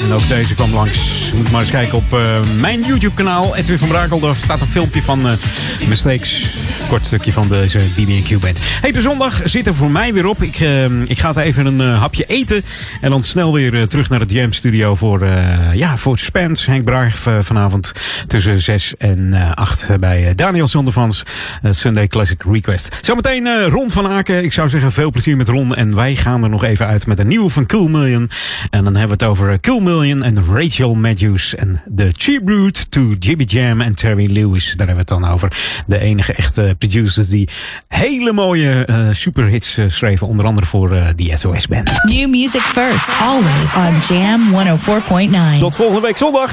En 0.04 0.14
ook 0.14 0.28
deze 0.28 0.54
kwam 0.54 0.74
langs. 0.74 1.32
Moet 1.36 1.50
maar 1.50 1.60
eens 1.60 1.70
kijken 1.70 1.98
op 1.98 2.12
eh, 2.12 2.40
mijn 2.60 2.82
YouTube-kanaal. 2.82 3.56
Edwin 3.56 3.78
van 3.78 3.88
Brakel. 3.88 4.20
Daar 4.20 4.36
staat 4.36 4.60
een 4.60 4.66
filmpje 4.68 5.02
van 5.02 5.28
eh, 5.28 5.32
Mistakes. 5.88 6.50
Kort 6.88 7.06
stukje 7.06 7.32
van 7.32 7.48
deze 7.48 7.78
BB&Q 7.96 8.40
Band. 8.40 8.58
Hey, 8.80 8.92
de 8.92 9.00
zondag 9.00 9.40
zit 9.44 9.66
er 9.66 9.74
voor 9.74 9.90
mij 9.90 10.12
weer 10.12 10.26
op. 10.26 10.42
Ik, 10.42 10.60
eh, 10.60 10.84
ik 11.04 11.18
ga 11.18 11.36
even 11.36 11.66
een 11.66 11.80
eh, 11.80 12.00
hapje 12.00 12.24
eten. 12.24 12.64
En 13.00 13.10
dan 13.10 13.22
snel 13.22 13.52
weer 13.52 13.74
eh, 13.74 13.82
terug 13.82 14.08
naar 14.08 14.20
het 14.20 14.30
Jam 14.30 14.52
Studio 14.52 14.94
voor, 14.94 15.22
eh, 15.22 15.74
ja, 15.74 15.96
voor 15.96 16.18
Spence. 16.18 16.70
Henk 16.70 16.84
Braag 16.84 17.26
eh, 17.26 17.36
vanavond 17.40 17.92
tussen 18.28 18.58
6 18.60 18.94
en 18.96 19.34
8 19.54 19.86
bij 20.00 20.26
eh, 20.28 20.34
Daniel 20.34 20.66
Zondervans. 20.66 21.22
eh, 21.62 21.72
Sunday 21.72 22.06
Classic 22.06 22.42
Request. 22.42 22.98
Zometeen 23.00 23.46
eh, 23.46 23.66
Ron 23.68 23.90
van 23.90 24.06
Aken. 24.06 24.44
Ik 24.44 24.52
zou 24.52 24.68
zeggen 24.68 24.92
veel 24.92 25.10
plezier 25.10 25.36
met 25.36 25.48
Ron. 25.48 25.74
En 25.74 25.94
wij 25.94 26.16
gaan 26.16 26.42
er 26.42 26.48
nog 26.50 26.64
even 26.64 26.86
uit 26.86 27.06
met 27.06 27.18
een 27.18 27.26
nieuwe 27.28 27.50
van 27.50 27.66
Cool 27.66 27.88
Million. 27.88 28.30
En 28.70 28.84
dan 28.84 28.96
hebben 28.96 29.18
we 29.18 29.24
het 29.24 29.32
over 29.32 29.50
eh, 29.50 29.58
Cool 29.60 29.80
Million 29.80 30.22
en 30.22 30.44
Rachel 30.44 30.94
Matthews. 30.94 31.54
En 31.54 31.82
de 31.86 32.12
Tribute 32.12 32.88
to 32.88 33.14
Jibby 33.18 33.44
Jam 33.44 33.80
en 33.80 33.94
Terry 33.94 34.32
Lewis. 34.32 34.64
Daar 34.76 34.86
hebben 34.86 35.06
we 35.06 35.14
het 35.14 35.22
dan 35.22 35.32
over. 35.32 35.56
De 35.86 35.98
enige 36.00 36.32
echte 36.32 36.74
producers 36.78 37.28
die 37.28 37.48
hele 37.88 38.32
mooie 38.32 38.84
eh, 38.84 38.96
superhits 39.10 39.78
eh, 39.78 39.84
schreven. 39.88 40.26
Onder 40.26 40.46
andere 40.46 40.66
voor 40.66 40.92
eh, 40.94 41.06
die 41.16 41.36
SOS 41.36 41.66
Band. 41.66 41.90
New 42.02 42.28
music 42.30 42.60
first, 42.60 43.08
always 43.20 43.74
on 43.74 44.16
Jam 44.16 44.40
104.9. 45.56 45.58
Tot 45.60 45.74
volgende 45.74 46.00
week 46.00 46.16
zondag. 46.16 46.52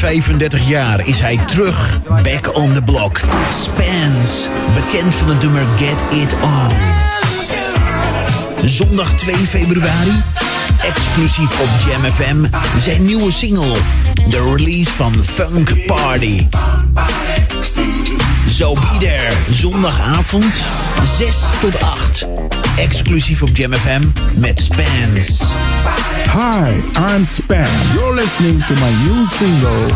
35 0.00 0.68
jaar 0.68 1.06
is 1.06 1.20
hij 1.20 1.36
terug. 1.36 2.00
Back 2.22 2.56
on 2.56 2.72
the 2.72 2.82
block. 2.82 3.20
Spence, 3.50 4.48
bekend 4.74 5.14
van 5.14 5.28
het 5.28 5.42
nummer 5.42 5.66
Get 5.76 6.18
It 6.20 6.34
On. 6.42 6.70
Zondag 8.68 9.12
2 9.14 9.34
februari, 9.34 10.22
exclusief 10.82 11.60
op 11.60 11.68
Jam 11.86 12.12
FM, 12.12 12.60
zijn 12.78 13.04
nieuwe 13.04 13.32
single. 13.32 13.76
De 14.28 14.54
release 14.56 14.90
van 14.90 15.14
Funk 15.24 15.86
Party. 15.86 16.46
Zo 18.48 18.76
there, 18.98 19.32
zondagavond, 19.50 20.54
6 21.18 21.44
tot 21.60 21.80
8. 21.80 22.49
Exclusief 22.80 23.42
op 23.42 23.56
Jam 23.56 23.72
FM 23.72 24.00
met 24.40 24.60
Spence. 24.60 25.44
Hi, 26.32 26.70
I'm 27.14 27.24
Spam. 27.24 27.64
You're 27.92 28.14
listening 28.14 28.64
to 28.66 28.74
my 28.74 28.90
new 29.04 29.26
single. 29.26 29.86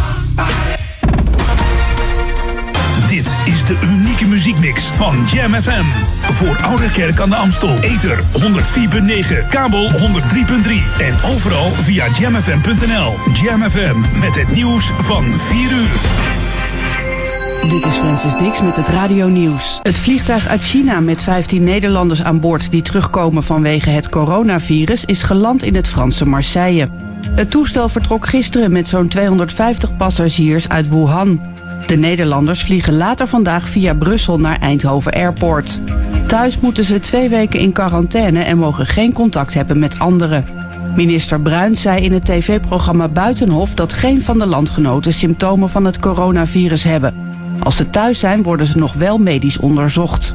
Dit 3.09 3.36
is 3.44 3.65
de 3.65 3.78
unieke 3.82 4.27
muziekmix 4.27 4.82
van 4.82 5.27
Jam 5.32 5.55
FM. 5.55 5.85
Voor 6.32 6.56
Oude 6.62 6.90
Kerk 6.90 7.20
aan 7.20 7.28
de 7.28 7.36
Amstel. 7.36 7.78
Ether 7.81 8.19
104.9, 8.19 9.48
kabel 9.48 9.90
103.3 9.90 9.98
en 10.98 11.15
overal 11.35 11.70
via 11.70 12.06
jamfm.nl. 12.19 13.15
Jam 13.43 13.70
FM 13.70 14.19
met 14.20 14.35
het 14.35 14.52
nieuws 14.52 14.90
van 14.97 15.24
4 15.48 15.73
uur. 15.73 16.34
Dit 17.68 17.84
is 17.84 17.96
Francis 17.96 18.36
Dix 18.36 18.60
met 18.60 18.76
het 18.76 18.88
Radio 18.88 19.26
Nieuws. 19.26 19.80
Het 19.82 19.98
vliegtuig 19.98 20.48
uit 20.48 20.62
China 20.62 21.00
met 21.00 21.22
15 21.22 21.64
Nederlanders 21.64 22.22
aan 22.22 22.40
boord 22.40 22.70
die 22.70 22.82
terugkomen 22.82 23.42
vanwege 23.42 23.90
het 23.90 24.08
coronavirus 24.08 25.04
is 25.04 25.22
geland 25.22 25.62
in 25.62 25.74
het 25.74 25.88
Franse 25.88 26.26
Marseille. 26.26 26.88
Het 27.30 27.50
toestel 27.50 27.88
vertrok 27.88 28.26
gisteren 28.26 28.72
met 28.72 28.88
zo'n 28.88 29.08
250 29.08 29.96
passagiers 29.96 30.68
uit 30.68 30.88
Wuhan. 30.88 31.40
De 31.86 31.96
Nederlanders 31.96 32.62
vliegen 32.62 32.96
later 32.96 33.26
vandaag 33.26 33.68
via 33.68 33.94
Brussel 33.94 34.38
naar 34.38 34.58
Eindhoven 34.60 35.12
Airport. 35.12 35.80
Thuis 36.26 36.60
moeten 36.60 36.84
ze 36.84 37.00
twee 37.00 37.28
weken 37.28 37.60
in 37.60 37.72
quarantaine 37.72 38.42
en 38.42 38.58
mogen 38.58 38.86
geen 38.86 39.12
contact 39.12 39.54
hebben 39.54 39.78
met 39.78 39.98
anderen. 39.98 40.44
Minister 40.96 41.40
Bruin 41.40 41.76
zei 41.76 42.02
in 42.02 42.12
het 42.12 42.24
tv-programma 42.24 43.08
Buitenhof 43.08 43.74
dat 43.74 43.92
geen 43.92 44.22
van 44.22 44.38
de 44.38 44.46
landgenoten 44.46 45.12
symptomen 45.12 45.68
van 45.68 45.84
het 45.84 45.98
coronavirus 45.98 46.82
hebben. 46.82 47.23
Als 47.64 47.76
ze 47.76 47.90
thuis 47.90 48.18
zijn, 48.18 48.42
worden 48.42 48.66
ze 48.66 48.78
nog 48.78 48.94
wel 48.94 49.18
medisch 49.18 49.58
onderzocht. 49.58 50.34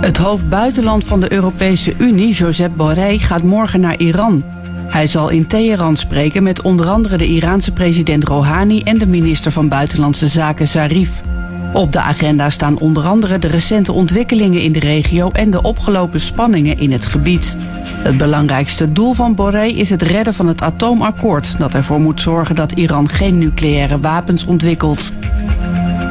Het 0.00 0.18
hoofd 0.18 0.48
buitenland 0.48 1.04
van 1.04 1.20
de 1.20 1.32
Europese 1.32 1.94
Unie, 1.98 2.32
Josep 2.34 2.72
Borrell, 2.76 3.18
gaat 3.18 3.42
morgen 3.42 3.80
naar 3.80 3.98
Iran. 3.98 4.44
Hij 4.88 5.06
zal 5.06 5.28
in 5.28 5.46
Teheran 5.46 5.96
spreken 5.96 6.42
met 6.42 6.62
onder 6.62 6.88
andere 6.88 7.16
de 7.16 7.26
Iraanse 7.26 7.72
president 7.72 8.24
Rouhani 8.24 8.80
en 8.80 8.98
de 8.98 9.06
minister 9.06 9.52
van 9.52 9.68
Buitenlandse 9.68 10.26
Zaken 10.26 10.68
Zarif. 10.68 11.22
Op 11.72 11.92
de 11.92 12.00
agenda 12.00 12.50
staan 12.50 12.78
onder 12.78 13.04
andere 13.04 13.38
de 13.38 13.48
recente 13.48 13.92
ontwikkelingen 13.92 14.60
in 14.60 14.72
de 14.72 14.80
regio 14.80 15.30
en 15.30 15.50
de 15.50 15.62
opgelopen 15.62 16.20
spanningen 16.20 16.78
in 16.78 16.92
het 16.92 17.06
gebied. 17.06 17.56
Het 18.02 18.16
belangrijkste 18.16 18.92
doel 18.92 19.12
van 19.12 19.34
Borrell 19.34 19.70
is 19.70 19.90
het 19.90 20.02
redden 20.02 20.34
van 20.34 20.46
het 20.46 20.62
atoomakkoord 20.62 21.58
dat 21.58 21.74
ervoor 21.74 22.00
moet 22.00 22.20
zorgen 22.20 22.54
dat 22.54 22.72
Iran 22.72 23.08
geen 23.08 23.38
nucleaire 23.38 24.00
wapens 24.00 24.44
ontwikkelt. 24.44 25.12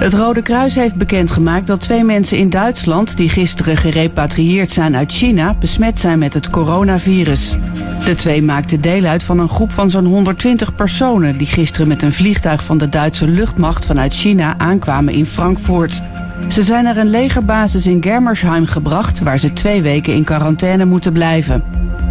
Het 0.02 0.14
Rode 0.14 0.42
Kruis 0.42 0.76
heeft 0.76 0.96
bekendgemaakt 0.96 1.68
dat 1.68 1.82
twee 1.82 2.04
mensen 2.04 2.38
in 2.38 2.50
Duitsland 2.50 3.18
die 3.18 3.30
gisteren 3.30 3.78
gerepatrieerd 3.78 4.70
zijn 4.70 4.96
uit 4.96 5.12
China 5.12 5.56
besmet 5.60 6.00
zijn 6.00 6.20
met 6.20 6.34
het 6.34 6.50
coronavirus. 6.50 7.58
De 8.06 8.16
twee 8.16 8.42
maakten 8.42 8.82
deel 8.82 9.04
uit 9.04 9.24
van 9.24 9.40
een 9.40 9.50
groep 9.50 9.72
van 9.72 9.90
zo'n 9.90 10.06
120 10.06 10.76
personen 10.76 11.38
die 11.38 11.48
gisteren 11.48 11.88
met 11.88 12.02
een 12.02 12.14
vliegtuig 12.14 12.64
van 12.64 12.78
de 12.78 12.90
Duitse 12.90 13.28
luchtmacht 13.28 13.86
vanuit 13.86 14.14
China 14.14 14.58
aankwamen 14.58 15.14
in 15.14 15.26
Frankfurt. 15.26 16.02
Ze 16.48 16.64
zijn 16.64 16.84
naar 16.84 16.98
een 16.98 17.10
legerbasis 17.10 17.88
in 17.88 18.04
Germersheim 18.04 18.66
gebracht 18.66 19.20
waar 19.20 19.40
ze 19.40 19.54
twee 19.54 19.82
weken 19.82 20.14
in 20.14 20.24
quarantaine 20.24 20.86
moeten 20.86 21.14
blijven. 21.14 21.64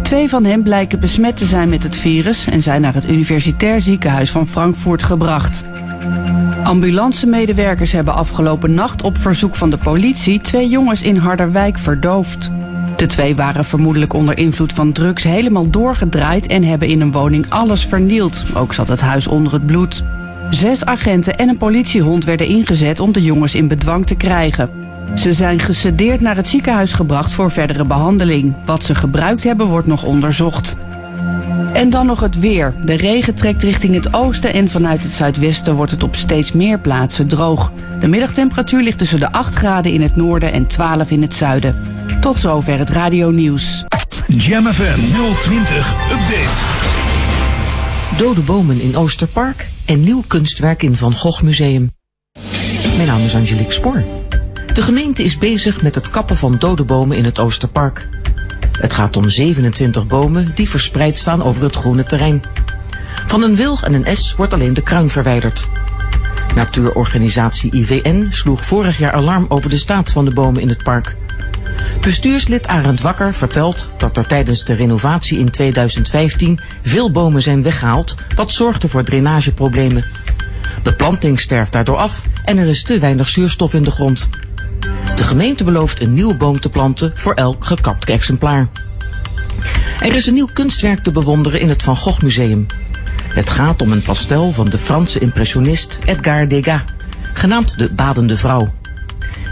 Twee 0.03 0.29
van 0.29 0.43
hen 0.43 0.63
blijken 0.63 0.99
besmet 0.99 1.37
te 1.37 1.45
zijn 1.45 1.69
met 1.69 1.83
het 1.83 1.95
virus 1.95 2.45
en 2.45 2.61
zijn 2.61 2.81
naar 2.81 2.93
het 2.93 3.09
Universitair 3.09 3.81
Ziekenhuis 3.81 4.31
van 4.31 4.47
Frankfurt 4.47 5.03
gebracht. 5.03 5.63
Ambulancemedewerkers 6.71 7.91
hebben 7.91 8.13
afgelopen 8.13 8.73
nacht 8.73 9.03
op 9.03 9.17
verzoek 9.17 9.55
van 9.55 9.69
de 9.69 9.77
politie 9.77 10.41
twee 10.41 10.69
jongens 10.69 11.03
in 11.03 11.15
Harderwijk 11.15 11.77
verdoofd. 11.77 12.51
De 12.95 13.05
twee 13.05 13.35
waren 13.35 13.65
vermoedelijk 13.65 14.13
onder 14.13 14.37
invloed 14.37 14.73
van 14.73 14.91
drugs 14.91 15.23
helemaal 15.23 15.69
doorgedraaid 15.69 16.47
en 16.47 16.63
hebben 16.63 16.87
in 16.87 17.01
een 17.01 17.11
woning 17.11 17.45
alles 17.49 17.85
vernield. 17.85 18.45
Ook 18.53 18.73
zat 18.73 18.87
het 18.87 19.01
huis 19.01 19.27
onder 19.27 19.53
het 19.53 19.65
bloed. 19.65 20.03
Zes 20.49 20.85
agenten 20.85 21.37
en 21.37 21.49
een 21.49 21.57
politiehond 21.57 22.25
werden 22.25 22.47
ingezet 22.47 22.99
om 22.99 23.11
de 23.11 23.23
jongens 23.23 23.55
in 23.55 23.67
bedwang 23.67 24.07
te 24.07 24.15
krijgen. 24.15 24.69
Ze 25.15 25.33
zijn 25.33 25.59
gesedeerd 25.59 26.21
naar 26.21 26.35
het 26.35 26.47
ziekenhuis 26.47 26.93
gebracht 26.93 27.33
voor 27.33 27.51
verdere 27.51 27.85
behandeling. 27.85 28.53
Wat 28.65 28.83
ze 28.83 28.95
gebruikt 28.95 29.43
hebben 29.43 29.67
wordt 29.67 29.87
nog 29.87 30.03
onderzocht. 30.03 30.75
En 31.81 31.89
dan 31.89 32.05
nog 32.05 32.19
het 32.19 32.39
weer. 32.39 32.73
De 32.85 32.93
regen 32.93 33.35
trekt 33.35 33.63
richting 33.63 33.95
het 33.95 34.13
oosten 34.13 34.53
en 34.53 34.69
vanuit 34.69 35.03
het 35.03 35.11
zuidwesten 35.11 35.75
wordt 35.75 35.91
het 35.91 36.03
op 36.03 36.15
steeds 36.15 36.51
meer 36.51 36.79
plaatsen 36.79 37.27
droog. 37.27 37.71
De 37.99 38.07
middagtemperatuur 38.07 38.81
ligt 38.81 38.97
tussen 38.97 39.19
de 39.19 39.31
8 39.31 39.55
graden 39.55 39.91
in 39.91 40.01
het 40.01 40.15
noorden 40.15 40.51
en 40.51 40.67
12 40.67 41.11
in 41.11 41.21
het 41.21 41.33
zuiden. 41.33 41.75
Tot 42.19 42.39
zover 42.39 42.77
het 42.77 42.89
radio 42.89 43.29
nieuws. 43.29 43.83
Jam 44.27 44.65
FM 44.65 44.99
020 45.41 45.93
Update. 46.11 46.59
Dode 48.17 48.41
bomen 48.41 48.81
in 48.81 48.97
Oosterpark 48.97 49.67
en 49.85 50.03
nieuw 50.03 50.23
kunstwerk 50.27 50.83
in 50.83 50.95
Van 50.95 51.15
Gogh 51.15 51.41
Museum. 51.41 51.91
Mijn 52.95 53.07
naam 53.07 53.21
is 53.21 53.35
Angelique 53.35 53.73
Spoor. 53.73 54.03
De 54.73 54.81
gemeente 54.81 55.23
is 55.23 55.37
bezig 55.37 55.81
met 55.81 55.95
het 55.95 56.09
kappen 56.09 56.37
van 56.37 56.55
dode 56.59 56.83
bomen 56.83 57.17
in 57.17 57.25
het 57.25 57.39
Oosterpark. 57.39 58.20
Het 58.81 58.93
gaat 58.93 59.17
om 59.17 59.29
27 59.29 60.07
bomen 60.07 60.51
die 60.55 60.69
verspreid 60.69 61.19
staan 61.19 61.43
over 61.43 61.63
het 61.63 61.75
groene 61.75 62.03
terrein. 62.03 62.41
Van 63.27 63.43
een 63.43 63.55
wilg 63.55 63.83
en 63.83 63.93
een 63.93 64.17
S 64.17 64.35
wordt 64.35 64.53
alleen 64.53 64.73
de 64.73 64.81
kruin 64.81 65.09
verwijderd. 65.09 65.67
Natuurorganisatie 66.55 67.75
IVN 67.75 68.27
sloeg 68.29 68.65
vorig 68.65 68.97
jaar 68.97 69.11
alarm 69.11 69.45
over 69.49 69.69
de 69.69 69.77
staat 69.77 70.11
van 70.11 70.25
de 70.25 70.33
bomen 70.33 70.61
in 70.61 70.69
het 70.69 70.83
park. 70.83 71.15
Bestuurslid 71.99 72.67
Arend 72.67 73.01
Wakker 73.01 73.33
vertelt 73.33 73.91
dat 73.97 74.17
er 74.17 74.25
tijdens 74.25 74.65
de 74.65 74.73
renovatie 74.73 75.39
in 75.39 75.49
2015 75.49 76.59
veel 76.81 77.11
bomen 77.11 77.41
zijn 77.41 77.63
weggehaald, 77.63 78.15
wat 78.35 78.51
zorgde 78.51 78.89
voor 78.89 79.03
drainageproblemen. 79.03 80.03
De 80.83 80.93
planting 80.93 81.39
sterft 81.39 81.73
daardoor 81.73 81.97
af 81.97 82.25
en 82.43 82.57
er 82.57 82.67
is 82.67 82.83
te 82.83 82.99
weinig 82.99 83.27
zuurstof 83.27 83.73
in 83.73 83.83
de 83.83 83.91
grond. 83.91 84.29
De 85.15 85.23
gemeente 85.23 85.63
belooft 85.63 86.01
een 86.01 86.13
nieuwe 86.13 86.35
boom 86.35 86.59
te 86.59 86.69
planten 86.69 87.11
voor 87.15 87.33
elk 87.33 87.65
gekapt 87.65 88.09
exemplaar. 88.09 88.67
Er 89.99 90.13
is 90.13 90.27
een 90.27 90.33
nieuw 90.33 90.49
kunstwerk 90.53 91.03
te 91.03 91.11
bewonderen 91.11 91.59
in 91.59 91.69
het 91.69 91.83
Van 91.83 91.97
Gogh 91.97 92.21
Museum. 92.21 92.65
Het 93.27 93.49
gaat 93.49 93.81
om 93.81 93.91
een 93.91 94.01
pastel 94.01 94.51
van 94.51 94.69
de 94.69 94.77
Franse 94.77 95.19
impressionist 95.19 95.99
Edgar 96.05 96.47
Degas, 96.47 96.81
genaamd 97.33 97.77
de 97.77 97.91
Badende 97.91 98.37
Vrouw. 98.37 98.73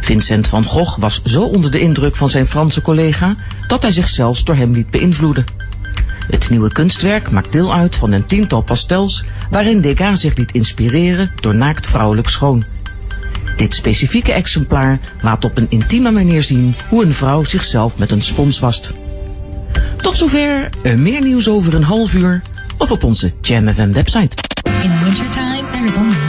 Vincent 0.01 0.47
van 0.47 0.63
Gogh 0.63 0.99
was 0.99 1.21
zo 1.23 1.41
onder 1.41 1.71
de 1.71 1.79
indruk 1.79 2.15
van 2.15 2.29
zijn 2.29 2.47
Franse 2.47 2.81
collega 2.81 3.35
dat 3.67 3.81
hij 3.81 3.91
zich 3.91 4.07
zelfs 4.07 4.43
door 4.43 4.55
hem 4.55 4.71
liet 4.71 4.89
beïnvloeden. 4.89 5.45
Het 6.27 6.49
nieuwe 6.49 6.71
kunstwerk 6.71 7.31
maakt 7.31 7.51
deel 7.51 7.73
uit 7.73 7.95
van 7.95 8.11
een 8.11 8.25
tiental 8.25 8.61
pastels 8.61 9.23
waarin 9.49 9.81
Degas 9.81 10.21
zich 10.21 10.35
liet 10.35 10.51
inspireren 10.51 11.31
door 11.35 11.55
naakt 11.55 11.87
vrouwelijk 11.87 12.29
schoon. 12.29 12.65
Dit 13.59 13.75
specifieke 13.75 14.33
exemplaar 14.33 14.99
laat 15.21 15.45
op 15.45 15.57
een 15.57 15.65
intieme 15.69 16.11
manier 16.11 16.43
zien 16.43 16.75
hoe 16.89 17.05
een 17.05 17.13
vrouw 17.13 17.43
zichzelf 17.43 17.97
met 17.97 18.11
een 18.11 18.21
spons 18.21 18.59
wast. 18.59 18.93
Tot 19.97 20.17
zover, 20.17 20.69
eh, 20.83 20.95
meer 20.95 21.23
nieuws 21.23 21.49
over 21.49 21.73
een 21.73 21.83
half 21.83 22.13
uur 22.13 22.41
of 22.77 22.91
op 22.91 23.03
onze 23.03 23.31
Jam 23.41 23.67
FM 23.67 23.91
website. 23.91 24.37
In 24.83 25.03
wintertime, 25.03 25.63
there 25.71 25.85
is 25.85 25.95
only 25.95 26.28